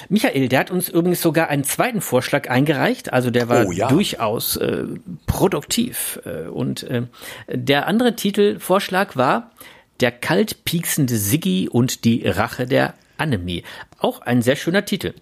Michael, 0.10 0.48
der 0.48 0.60
hat 0.60 0.72
uns 0.72 0.90
übrigens 0.90 1.22
sogar 1.22 1.50
einen 1.50 1.64
zweiten 1.64 2.00
Vorschlag 2.00 2.50
eingereicht, 2.50 3.12
also 3.12 3.32
der 3.32 3.50
war 3.50 3.66
oh, 3.68 3.72
ja. 3.72 3.90
durchaus 3.90 4.56
äh, 4.56 4.86
produktiv. 5.26 6.20
Äh, 6.26 6.48
und 6.48 6.84
äh, 6.84 7.04
der 7.52 7.88
andere 7.88 8.16
Titelvorschlag 8.16 9.16
war 9.18 9.52
Der 10.00 10.12
kalt 10.12 10.66
pieksende 10.66 11.16
Siggi 11.16 11.70
und 11.70 12.04
die 12.04 12.28
Rache 12.28 12.66
der 12.66 12.96
Annemie. 13.18 13.64
Auch 14.00 14.22
ein 14.22 14.42
sehr 14.42 14.56
schöner 14.56 14.86
Titel. 14.86 15.14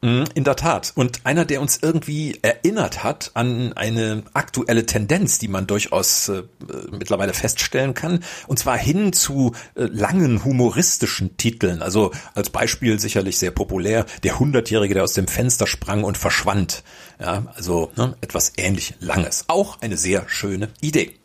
Mhm, 0.00 0.26
in 0.34 0.44
der 0.44 0.54
Tat. 0.54 0.92
Und 0.94 1.26
einer, 1.26 1.44
der 1.44 1.60
uns 1.60 1.80
irgendwie 1.82 2.38
erinnert 2.42 3.02
hat 3.02 3.32
an 3.34 3.72
eine 3.72 4.22
aktuelle 4.32 4.86
Tendenz, 4.86 5.40
die 5.40 5.48
man 5.48 5.66
durchaus 5.66 6.28
äh, 6.28 6.44
mittlerweile 6.92 7.34
feststellen 7.34 7.94
kann. 7.94 8.22
Und 8.46 8.60
zwar 8.60 8.78
hin 8.78 9.12
zu 9.12 9.56
äh, 9.74 9.84
langen 9.84 10.44
humoristischen 10.44 11.36
Titeln. 11.36 11.82
Also 11.82 12.12
als 12.34 12.50
Beispiel 12.50 13.00
sicherlich 13.00 13.38
sehr 13.38 13.50
populär, 13.50 14.06
der 14.22 14.38
Hundertjährige, 14.38 14.94
der 14.94 15.02
aus 15.02 15.14
dem 15.14 15.26
Fenster 15.26 15.66
sprang 15.66 16.04
und 16.04 16.16
verschwand. 16.16 16.84
Ja, 17.18 17.46
also 17.56 17.90
ne, 17.96 18.16
etwas 18.20 18.52
ähnlich 18.56 18.94
Langes. 19.00 19.46
Auch 19.48 19.80
eine 19.80 19.96
sehr 19.96 20.28
schöne 20.28 20.68
Idee. 20.80 21.16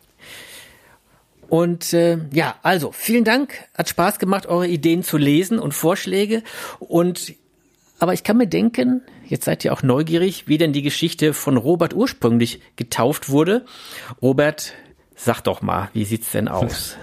Und 1.48 1.94
äh, 1.94 2.18
ja, 2.32 2.56
also 2.64 2.92
vielen 2.92 3.24
Dank. 3.24 3.54
Hat 3.78 3.88
Spaß 3.88 4.18
gemacht, 4.18 4.48
eure 4.48 4.68
Ideen 4.68 5.04
zu 5.04 5.18
lesen 5.18 5.60
und 5.60 5.76
Vorschläge. 5.76 6.42
Und 6.80 7.36
aber 8.04 8.14
ich 8.14 8.26
kann 8.26 8.36
mir 8.36 8.48
denken, 8.48 9.02
jetzt 9.26 9.46
seid 9.46 9.64
ihr 9.64 9.72
auch 9.72 9.82
neugierig, 9.82 10.46
wie 10.46 10.58
denn 10.58 10.74
die 10.74 10.82
Geschichte 10.82 11.34
von 11.34 11.56
Robert 11.56 11.94
ursprünglich 11.94 12.60
getauft 12.76 13.30
wurde. 13.30 13.66
Robert, 14.22 14.74
sag 15.16 15.40
doch 15.40 15.62
mal, 15.62 15.90
wie 15.94 16.04
sieht's 16.04 16.32
denn 16.32 16.50
aus? 16.50 16.98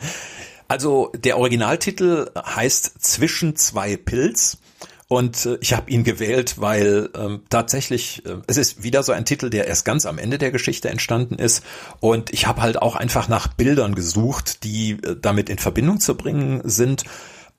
Also 0.68 1.12
der 1.14 1.38
Originaltitel 1.38 2.28
heißt 2.34 3.00
Zwischen 3.00 3.54
zwei 3.54 3.96
Pilz. 3.96 4.58
Und 5.06 5.46
äh, 5.46 5.58
ich 5.60 5.74
habe 5.74 5.88
ihn 5.88 6.02
gewählt, 6.02 6.56
weil 6.58 7.10
ähm, 7.14 7.42
tatsächlich, 7.48 8.26
äh, 8.26 8.38
es 8.48 8.56
ist 8.56 8.82
wieder 8.82 9.04
so 9.04 9.12
ein 9.12 9.24
Titel, 9.24 9.48
der 9.48 9.68
erst 9.68 9.84
ganz 9.84 10.06
am 10.06 10.18
Ende 10.18 10.38
der 10.38 10.50
Geschichte 10.50 10.88
entstanden 10.88 11.36
ist. 11.36 11.62
Und 12.00 12.32
ich 12.32 12.48
habe 12.48 12.62
halt 12.62 12.82
auch 12.82 12.96
einfach 12.96 13.28
nach 13.28 13.46
Bildern 13.46 13.94
gesucht, 13.94 14.64
die 14.64 14.92
äh, 14.92 15.14
damit 15.20 15.50
in 15.50 15.58
Verbindung 15.58 16.00
zu 16.00 16.16
bringen 16.16 16.62
sind. 16.64 17.04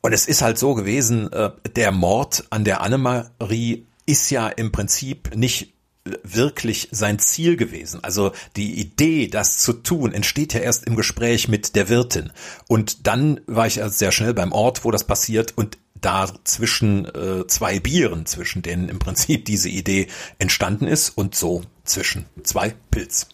Und 0.01 0.13
es 0.13 0.27
ist 0.27 0.41
halt 0.41 0.57
so 0.57 0.73
gewesen, 0.73 1.31
äh, 1.33 1.51
der 1.75 1.91
Mord 1.91 2.45
an 2.49 2.63
der 2.63 2.81
Annemarie 2.81 3.85
ist 4.05 4.29
ja 4.29 4.47
im 4.47 4.71
Prinzip 4.71 5.35
nicht 5.35 5.73
wirklich 6.23 6.87
sein 6.91 7.19
Ziel 7.19 7.57
gewesen. 7.57 8.03
Also 8.03 8.31
die 8.55 8.79
Idee, 8.79 9.27
das 9.27 9.59
zu 9.59 9.73
tun, 9.73 10.13
entsteht 10.13 10.53
ja 10.53 10.59
erst 10.59 10.85
im 10.85 10.95
Gespräch 10.95 11.47
mit 11.47 11.75
der 11.75 11.89
Wirtin. 11.89 12.31
Und 12.67 13.07
dann 13.07 13.41
war 13.47 13.67
ich 13.67 13.81
sehr 13.87 14.11
schnell 14.11 14.33
beim 14.33 14.51
Ort, 14.51 14.85
wo 14.85 14.91
das 14.91 15.03
passiert 15.03 15.57
und 15.57 15.77
da 15.99 16.31
zwischen 16.43 17.05
äh, 17.05 17.47
zwei 17.47 17.79
Bieren, 17.79 18.25
zwischen 18.25 18.61
denen 18.61 18.89
im 18.89 18.99
Prinzip 18.99 19.45
diese 19.45 19.69
Idee 19.69 20.07
entstanden 20.37 20.87
ist 20.87 21.09
und 21.09 21.35
so 21.35 21.63
zwischen 21.83 22.25
zwei 22.43 22.73
Pilz. 22.91 23.27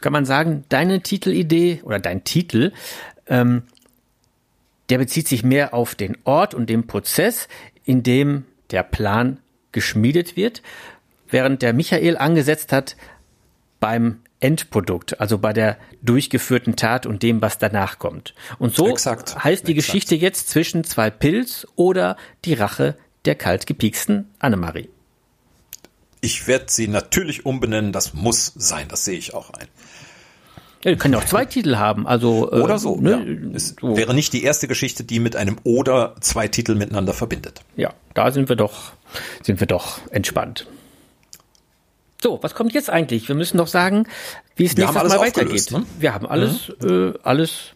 Kann 0.00 0.12
man 0.12 0.24
sagen, 0.24 0.64
deine 0.68 1.02
Titelidee 1.02 1.80
oder 1.84 1.98
dein 1.98 2.24
Titel 2.24 2.72
ähm, 3.26 3.62
der 4.92 4.98
bezieht 4.98 5.26
sich 5.26 5.42
mehr 5.42 5.72
auf 5.72 5.94
den 5.94 6.18
Ort 6.24 6.52
und 6.52 6.68
den 6.68 6.86
Prozess, 6.86 7.48
in 7.82 8.02
dem 8.02 8.44
der 8.70 8.82
Plan 8.82 9.38
geschmiedet 9.72 10.36
wird, 10.36 10.60
während 11.30 11.62
der 11.62 11.72
Michael 11.72 12.18
angesetzt 12.18 12.72
hat 12.72 12.98
beim 13.80 14.20
Endprodukt, 14.38 15.18
also 15.18 15.38
bei 15.38 15.54
der 15.54 15.78
durchgeführten 16.02 16.76
Tat 16.76 17.06
und 17.06 17.22
dem, 17.22 17.40
was 17.40 17.56
danach 17.56 17.98
kommt. 17.98 18.34
Und 18.58 18.74
so 18.74 18.86
Exakt. 18.86 19.42
heißt 19.42 19.66
die 19.66 19.72
Exakt. 19.72 19.86
Geschichte 19.86 20.14
jetzt 20.14 20.50
zwischen 20.50 20.84
zwei 20.84 21.08
Pilz 21.08 21.66
oder 21.74 22.18
die 22.44 22.52
Rache 22.52 22.98
der 23.24 23.34
kalt 23.34 23.66
gepieksten 23.66 24.28
Annemarie. 24.40 24.90
Ich 26.20 26.46
werde 26.46 26.66
sie 26.68 26.86
natürlich 26.86 27.46
umbenennen, 27.46 27.92
das 27.92 28.12
muss 28.12 28.52
sein, 28.56 28.88
das 28.88 29.06
sehe 29.06 29.16
ich 29.16 29.32
auch 29.32 29.54
ein. 29.54 29.68
Ja, 30.84 30.90
die 30.90 30.96
können 30.96 31.14
ja 31.14 31.20
auch 31.20 31.24
zwei 31.24 31.44
Titel 31.44 31.76
haben, 31.76 32.06
also 32.06 32.50
äh, 32.50 32.60
Oder 32.60 32.78
so. 32.78 32.96
ne, 32.96 33.10
ja. 33.10 33.56
Es 33.56 33.76
so. 33.80 33.96
wäre 33.96 34.14
nicht 34.14 34.32
die 34.32 34.42
erste 34.42 34.66
Geschichte, 34.66 35.04
die 35.04 35.20
mit 35.20 35.36
einem 35.36 35.58
oder 35.62 36.16
zwei 36.20 36.48
Titel 36.48 36.74
miteinander 36.74 37.12
verbindet. 37.12 37.60
Ja, 37.76 37.92
da 38.14 38.32
sind 38.32 38.48
wir 38.48 38.56
doch, 38.56 38.92
sind 39.42 39.60
wir 39.60 39.68
doch 39.68 40.00
entspannt. 40.10 40.66
So, 42.20 42.38
was 42.42 42.54
kommt 42.54 42.72
jetzt 42.72 42.90
eigentlich? 42.90 43.28
Wir 43.28 43.34
müssen 43.34 43.58
doch 43.58 43.66
sagen, 43.66 44.06
wie 44.56 44.64
es 44.64 44.76
Wir 44.76 44.86
nächstes 44.86 45.08
Mal 45.08 45.18
weitergeht. 45.18 45.70
ne? 45.72 45.84
Wir 45.98 46.14
haben 46.14 46.26
alles, 46.26 46.68
äh, 46.82 47.12
alles, 47.22 47.74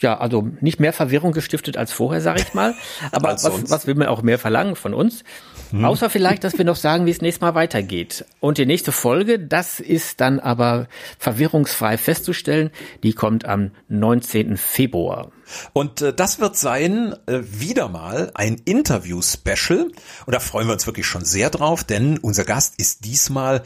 ja, 0.00 0.18
also 0.18 0.48
nicht 0.60 0.80
mehr 0.80 0.92
Verwirrung 0.92 1.32
gestiftet 1.32 1.76
als 1.76 1.92
vorher, 1.92 2.20
sage 2.20 2.42
ich 2.42 2.54
mal. 2.54 2.74
Aber 3.12 3.30
was, 3.30 3.70
was 3.70 3.86
will 3.86 3.94
man 3.94 4.08
auch 4.08 4.22
mehr 4.22 4.38
verlangen 4.38 4.76
von 4.76 4.94
uns? 4.94 5.24
Außer 5.72 6.10
vielleicht, 6.10 6.44
dass 6.44 6.58
wir 6.58 6.64
noch 6.64 6.76
sagen, 6.76 7.06
wie 7.06 7.10
es 7.10 7.20
nächstes 7.20 7.40
Mal 7.40 7.54
weitergeht. 7.54 8.24
Und 8.40 8.58
die 8.58 8.66
nächste 8.66 8.92
Folge, 8.92 9.38
das 9.38 9.80
ist 9.80 10.20
dann 10.20 10.40
aber 10.40 10.88
verwirrungsfrei 11.18 11.98
festzustellen, 11.98 12.70
die 13.02 13.12
kommt 13.12 13.44
am 13.44 13.72
19. 13.88 14.56
Februar. 14.56 15.32
Und 15.72 16.02
äh, 16.02 16.12
das 16.12 16.40
wird 16.40 16.56
sein 16.56 17.14
äh, 17.26 17.40
wieder 17.42 17.88
mal 17.88 18.30
ein 18.34 18.60
Interview-Special. 18.64 19.90
Und 20.26 20.34
da 20.34 20.40
freuen 20.40 20.68
wir 20.68 20.72
uns 20.72 20.86
wirklich 20.86 21.06
schon 21.06 21.24
sehr 21.24 21.50
drauf, 21.50 21.84
denn 21.84 22.18
unser 22.18 22.44
Gast 22.44 22.74
ist 22.78 23.04
diesmal 23.04 23.62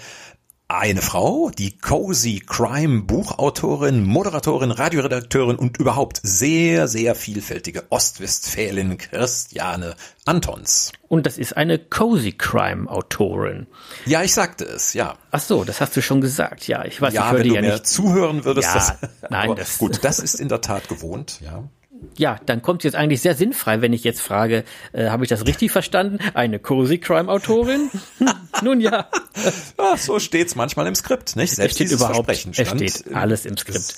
eine 0.71 1.03
Frau, 1.03 1.51
die 1.51 1.77
Cozy 1.79 2.41
Crime 2.47 3.03
Buchautorin, 3.03 4.05
Moderatorin, 4.05 4.71
Radioredakteurin 4.71 5.57
und 5.57 5.79
überhaupt 5.79 6.21
sehr, 6.23 6.87
sehr 6.87 7.15
vielfältige 7.15 7.85
Ostwestfälin 7.91 8.97
Christiane 8.97 9.97
Antons. 10.27 10.93
Und 11.09 11.27
das 11.27 11.39
ist 11.39 11.57
eine 11.57 11.79
Cozy 11.79 12.33
Crime 12.33 12.89
Autorin. 12.89 13.67
Ja, 14.07 14.23
ich 14.23 14.33
sagte 14.33 14.65
es, 14.65 14.95
ja. 14.95 15.17
Ach 15.33 15.41
so, 15.41 15.65
das 15.65 15.81
hast 15.81 15.97
du 15.97 16.03
schon 16.03 16.21
gesagt. 16.21 16.69
Ja, 16.69 16.85
ich 16.85 17.01
weiß, 17.01 17.11
ich 17.11 17.15
Ja, 17.17 17.31
höre 17.33 17.39
wenn 17.41 17.49
du 17.49 17.55
ja 17.57 17.61
mir 17.63 17.73
nicht. 17.73 17.87
zuhören 17.87 18.45
würdest. 18.45 18.69
Ja, 18.69 18.75
das, 18.75 19.11
nein, 19.31 19.55
das- 19.57 19.79
gut, 19.79 19.99
das 20.05 20.21
ist 20.21 20.35
in 20.35 20.49
der 20.49 20.61
Tat 20.61 20.89
gewohnt, 20.89 21.41
ja. 21.41 21.65
Ja, 22.17 22.39
dann 22.47 22.63
kommt 22.63 22.81
es 22.81 22.85
jetzt 22.85 22.95
eigentlich 22.97 23.21
sehr 23.23 23.35
sinnfrei, 23.35 23.81
wenn 23.83 23.93
ich 23.93 24.05
jetzt 24.05 24.21
frage, 24.21 24.65
äh, 24.93 25.09
habe 25.09 25.25
ich 25.25 25.29
das 25.29 25.47
richtig 25.47 25.71
verstanden? 25.71 26.19
Eine 26.35 26.59
Cozy 26.59 26.99
Crime 26.99 27.31
Autorin? 27.31 27.91
Nun 28.63 28.81
ja, 28.81 29.09
ja. 29.79 29.97
So 29.97 30.19
steht's 30.19 30.55
manchmal 30.55 30.87
im 30.87 30.95
Skript, 30.95 31.37
nicht? 31.37 31.51
es 31.51 31.57
Selbst 31.57 31.75
steht 31.77 31.87
dieses 31.91 32.01
überhaupt, 32.01 32.27
Versprechen 32.27 32.53
es 32.57 32.69
steht 32.97 33.15
alles 33.15 33.47
im 33.47 33.57
Skript. 33.57 33.95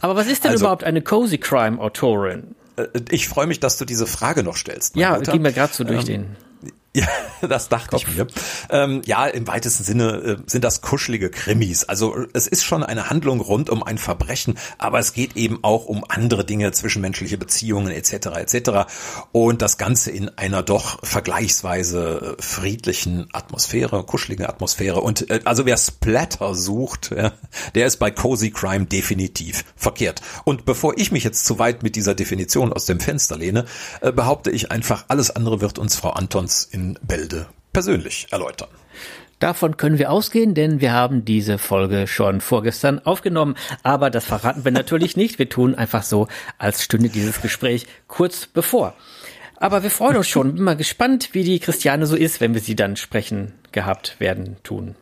Aber 0.00 0.16
was 0.16 0.26
ist 0.26 0.44
denn 0.44 0.52
Also- 0.52 0.64
überhaupt 0.64 0.84
eine 0.84 1.02
Cozy 1.02 1.38
Crime 1.38 1.78
Autorin? 1.80 2.54
Äh, 2.76 2.86
Ich 3.10 3.28
freue 3.28 3.46
mich, 3.46 3.60
dass 3.60 3.76
du 3.78 3.84
diese 3.84 4.06
Frage 4.06 4.42
noch 4.42 4.56
stellst. 4.56 4.96
Ja, 4.96 5.16
Guter. 5.16 5.32
gehen 5.32 5.44
wir 5.44 5.52
gerade 5.52 5.72
so 5.72 5.84
durch 5.84 6.04
den. 6.04 6.36
Ja, 6.94 7.06
das 7.46 7.68
dachte 7.68 7.96
ich 7.96 8.08
mir. 8.08 8.26
Ähm, 8.70 9.02
ja, 9.04 9.26
im 9.26 9.46
weitesten 9.46 9.84
Sinne 9.84 10.12
äh, 10.16 10.36
sind 10.46 10.64
das 10.64 10.80
kuschelige 10.80 11.30
Krimis. 11.30 11.84
Also 11.84 12.26
es 12.32 12.46
ist 12.46 12.64
schon 12.64 12.82
eine 12.82 13.10
Handlung 13.10 13.40
rund 13.40 13.68
um 13.68 13.82
ein 13.82 13.98
Verbrechen, 13.98 14.58
aber 14.78 14.98
es 14.98 15.12
geht 15.12 15.36
eben 15.36 15.62
auch 15.62 15.84
um 15.84 16.04
andere 16.08 16.46
Dinge, 16.46 16.72
zwischenmenschliche 16.72 17.36
Beziehungen 17.36 17.92
etc. 17.92 18.28
etc. 18.36 18.70
Und 19.32 19.60
das 19.60 19.76
Ganze 19.76 20.10
in 20.10 20.30
einer 20.38 20.62
doch 20.62 20.98
vergleichsweise 21.04 22.36
äh, 22.38 22.42
friedlichen 22.42 23.28
Atmosphäre, 23.32 24.02
kuscheligen 24.04 24.46
Atmosphäre. 24.46 25.00
Und 25.02 25.30
äh, 25.30 25.40
also 25.44 25.66
wer 25.66 25.76
Splatter 25.76 26.54
sucht, 26.54 27.10
ja, 27.14 27.32
der 27.74 27.86
ist 27.86 27.98
bei 27.98 28.10
Cozy 28.10 28.50
Crime 28.50 28.86
definitiv 28.86 29.64
verkehrt. 29.76 30.22
Und 30.44 30.64
bevor 30.64 30.96
ich 30.96 31.12
mich 31.12 31.22
jetzt 31.22 31.44
zu 31.44 31.58
weit 31.58 31.82
mit 31.82 31.96
dieser 31.96 32.14
Definition 32.14 32.72
aus 32.72 32.86
dem 32.86 32.98
Fenster 32.98 33.36
lehne, 33.36 33.66
äh, 34.00 34.10
behaupte 34.10 34.50
ich 34.50 34.72
einfach, 34.72 35.04
alles 35.08 35.30
andere 35.30 35.60
wird 35.60 35.78
uns 35.78 35.94
Frau 35.94 36.10
Antons 36.10 36.64
in 36.78 36.98
Bälde 37.02 37.46
persönlich 37.72 38.28
erläutern. 38.30 38.68
Davon 39.40 39.76
können 39.76 39.98
wir 39.98 40.10
ausgehen, 40.10 40.54
denn 40.54 40.80
wir 40.80 40.92
haben 40.92 41.24
diese 41.24 41.58
Folge 41.58 42.06
schon 42.06 42.40
vorgestern 42.40 42.98
aufgenommen. 43.00 43.56
Aber 43.82 44.10
das 44.10 44.24
verraten 44.24 44.64
wir 44.64 44.72
natürlich 44.72 45.16
nicht. 45.16 45.38
Wir 45.38 45.48
tun 45.48 45.74
einfach 45.74 46.02
so, 46.02 46.26
als 46.56 46.82
stünde 46.82 47.08
dieses 47.08 47.40
Gespräch 47.40 47.86
kurz 48.08 48.46
bevor. 48.46 48.94
Aber 49.56 49.82
wir 49.82 49.90
freuen 49.90 50.16
uns 50.16 50.28
schon. 50.28 50.54
Bin 50.54 50.64
mal 50.64 50.76
gespannt, 50.76 51.30
wie 51.32 51.44
die 51.44 51.60
Christiane 51.60 52.06
so 52.06 52.16
ist, 52.16 52.40
wenn 52.40 52.54
wir 52.54 52.60
sie 52.60 52.76
dann 52.76 52.96
sprechen 52.96 53.54
gehabt 53.70 54.18
werden 54.18 54.56
tun. 54.62 54.96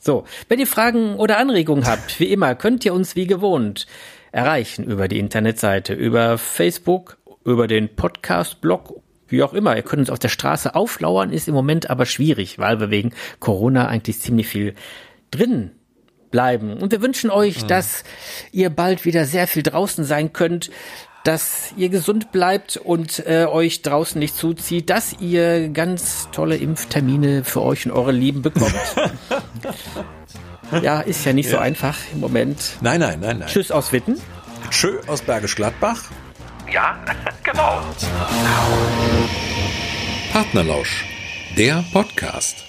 So, 0.00 0.24
wenn 0.48 0.58
ihr 0.58 0.66
Fragen 0.66 1.16
oder 1.16 1.38
Anregungen 1.38 1.86
habt, 1.86 2.18
wie 2.18 2.32
immer, 2.32 2.54
könnt 2.54 2.84
ihr 2.84 2.94
uns 2.94 3.14
wie 3.14 3.26
gewohnt 3.26 3.86
erreichen 4.32 4.84
über 4.84 5.06
die 5.08 5.18
Internetseite, 5.18 5.92
über 5.92 6.38
Facebook, 6.38 7.18
über 7.44 7.66
den 7.66 7.94
Podcast-Blog, 7.94 9.01
wie 9.32 9.42
auch 9.42 9.54
immer. 9.54 9.76
Ihr 9.76 9.82
könnt 9.82 10.00
uns 10.00 10.10
auf 10.10 10.18
der 10.18 10.28
Straße 10.28 10.74
auflauern, 10.74 11.32
ist 11.32 11.48
im 11.48 11.54
Moment 11.54 11.90
aber 11.90 12.06
schwierig, 12.06 12.58
weil 12.58 12.80
wir 12.80 12.90
wegen 12.90 13.12
Corona 13.40 13.88
eigentlich 13.88 14.20
ziemlich 14.20 14.46
viel 14.46 14.74
drin 15.30 15.72
bleiben. 16.30 16.78
Und 16.78 16.92
wir 16.92 17.02
wünschen 17.02 17.30
euch, 17.30 17.64
dass 17.66 18.04
ihr 18.52 18.70
bald 18.70 19.04
wieder 19.04 19.24
sehr 19.24 19.46
viel 19.46 19.62
draußen 19.62 20.04
sein 20.04 20.32
könnt, 20.32 20.70
dass 21.24 21.72
ihr 21.76 21.88
gesund 21.88 22.32
bleibt 22.32 22.76
und 22.76 23.24
äh, 23.26 23.46
euch 23.46 23.82
draußen 23.82 24.18
nicht 24.18 24.34
zuzieht, 24.34 24.90
dass 24.90 25.14
ihr 25.20 25.68
ganz 25.68 26.28
tolle 26.32 26.56
Impftermine 26.56 27.44
für 27.44 27.62
euch 27.62 27.86
und 27.86 27.92
eure 27.92 28.10
Lieben 28.10 28.42
bekommt. 28.42 28.74
ja, 30.82 31.00
ist 31.00 31.24
ja 31.24 31.32
nicht 31.32 31.48
so 31.48 31.58
einfach 31.58 31.96
im 32.12 32.20
Moment. 32.20 32.78
Nein, 32.80 33.00
nein, 33.00 33.20
nein, 33.20 33.38
nein. 33.38 33.48
Tschüss 33.48 33.70
aus 33.70 33.92
Witten. 33.92 34.20
Tschö 34.70 34.98
aus 35.06 35.22
Bergisch 35.22 35.54
Gladbach. 35.54 36.10
Ja, 36.72 36.96
genau. 37.44 37.82
Partnerlausch, 40.32 41.04
der 41.56 41.84
Podcast. 41.92 42.64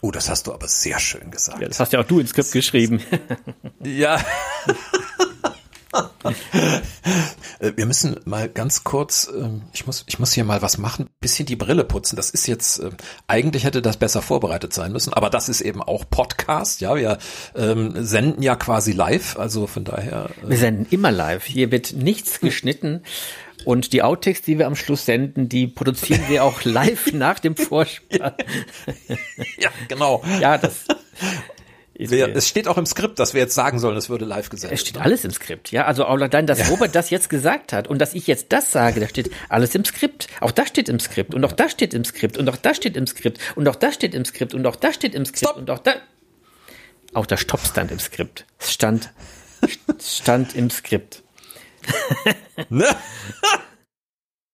Oh, 0.00 0.12
das 0.12 0.28
hast 0.30 0.46
du 0.46 0.54
aber 0.54 0.68
sehr 0.68 1.00
schön 1.00 1.32
gesagt. 1.32 1.60
Ja, 1.60 1.66
das 1.66 1.80
hast 1.80 1.92
ja 1.92 2.00
auch 2.00 2.04
du 2.04 2.20
ins 2.20 2.30
Skript 2.30 2.52
geschrieben. 2.52 3.02
Ja. 3.82 4.24
Äh, 7.60 7.72
Wir 7.76 7.86
müssen 7.86 8.16
mal 8.24 8.48
ganz 8.48 8.84
kurz, 8.84 9.30
ähm, 9.34 9.62
ich 9.72 9.86
muss, 9.86 10.04
ich 10.06 10.18
muss 10.18 10.32
hier 10.32 10.44
mal 10.44 10.62
was 10.62 10.78
machen, 10.78 11.08
bisschen 11.20 11.46
die 11.46 11.56
Brille 11.56 11.84
putzen. 11.84 12.16
Das 12.16 12.30
ist 12.30 12.46
jetzt, 12.46 12.78
ähm, 12.78 12.96
eigentlich 13.26 13.64
hätte 13.64 13.82
das 13.82 13.96
besser 13.96 14.22
vorbereitet 14.22 14.72
sein 14.72 14.92
müssen, 14.92 15.12
aber 15.12 15.30
das 15.30 15.48
ist 15.48 15.60
eben 15.60 15.82
auch 15.82 16.04
Podcast, 16.08 16.80
ja, 16.80 16.94
wir 16.96 17.18
ähm, 17.56 17.94
senden 18.04 18.42
ja 18.42 18.56
quasi 18.56 18.92
live, 18.92 19.38
also 19.38 19.66
von 19.66 19.84
daher. 19.84 20.30
Äh, 20.44 20.50
Wir 20.50 20.58
senden 20.58 20.86
immer 20.90 21.10
live. 21.10 21.44
Hier 21.44 21.70
wird 21.70 21.92
nichts 21.94 22.40
geschnitten. 22.40 23.02
Und 23.64 23.92
die 23.92 24.02
Outtakes, 24.02 24.42
die 24.42 24.56
wir 24.58 24.66
am 24.68 24.76
Schluss 24.76 25.04
senden, 25.04 25.48
die 25.48 25.66
produzieren 25.66 26.22
wir 26.28 26.44
auch 26.44 26.62
live 26.64 27.06
nach 27.12 27.40
dem 27.40 27.56
Vorspann. 27.56 28.32
ja, 29.58 29.70
genau. 29.88 30.22
Ja, 30.40 30.58
das 30.58 30.84
Wir, 31.98 32.34
es 32.36 32.46
steht 32.48 32.68
auch 32.68 32.78
im 32.78 32.86
Skript, 32.86 33.18
dass 33.18 33.34
wir 33.34 33.40
jetzt 33.40 33.54
sagen 33.56 33.80
sollen, 33.80 33.96
es 33.96 34.08
würde 34.08 34.24
live 34.24 34.44
Es 34.44 34.50
gesendet. 34.50 34.78
steht 34.78 34.98
alles 34.98 35.24
im 35.24 35.32
Skript, 35.32 35.72
ja. 35.72 35.84
Also 35.84 36.04
allein, 36.04 36.46
dass 36.46 36.70
Robert 36.70 36.94
das 36.94 37.10
jetzt 37.10 37.28
gesagt 37.28 37.72
hat 37.72 37.88
und 37.88 37.98
dass 37.98 38.14
ich 38.14 38.28
jetzt 38.28 38.46
das 38.50 38.70
sage, 38.70 39.00
da 39.00 39.08
steht 39.08 39.30
alles 39.48 39.74
im 39.74 39.84
Skript. 39.84 40.28
Auch 40.40 40.52
das 40.52 40.68
steht 40.68 40.88
im 40.88 41.00
Skript 41.00 41.34
und 41.34 41.44
auch 41.44 41.52
das 41.52 41.72
steht 41.72 41.94
im 41.94 42.04
Skript 42.04 42.38
und 42.38 42.48
auch 42.48 42.56
das 42.56 42.76
steht 42.76 42.96
im 42.96 43.06
Skript 43.06 43.40
und 43.56 43.66
auch 43.66 43.74
das 43.74 43.94
steht 43.96 44.14
im 44.14 44.24
Skript 44.24 44.54
und 44.54 44.64
auch 44.66 44.76
das 44.76 44.94
steht 44.94 45.14
im 45.16 45.24
Skript 45.24 45.38
Stopp. 45.50 45.56
und 45.56 45.70
auch 45.70 45.80
da. 45.80 45.94
Auch 47.14 47.26
der 47.26 47.36
Stopp 47.36 47.66
stand 47.66 47.90
im 47.90 47.98
Skript. 47.98 48.44
Es 48.60 48.72
stand, 48.72 49.10
stand 50.00 50.54
im 50.54 50.70
Skript. 50.70 51.24
Ne? 52.68 52.86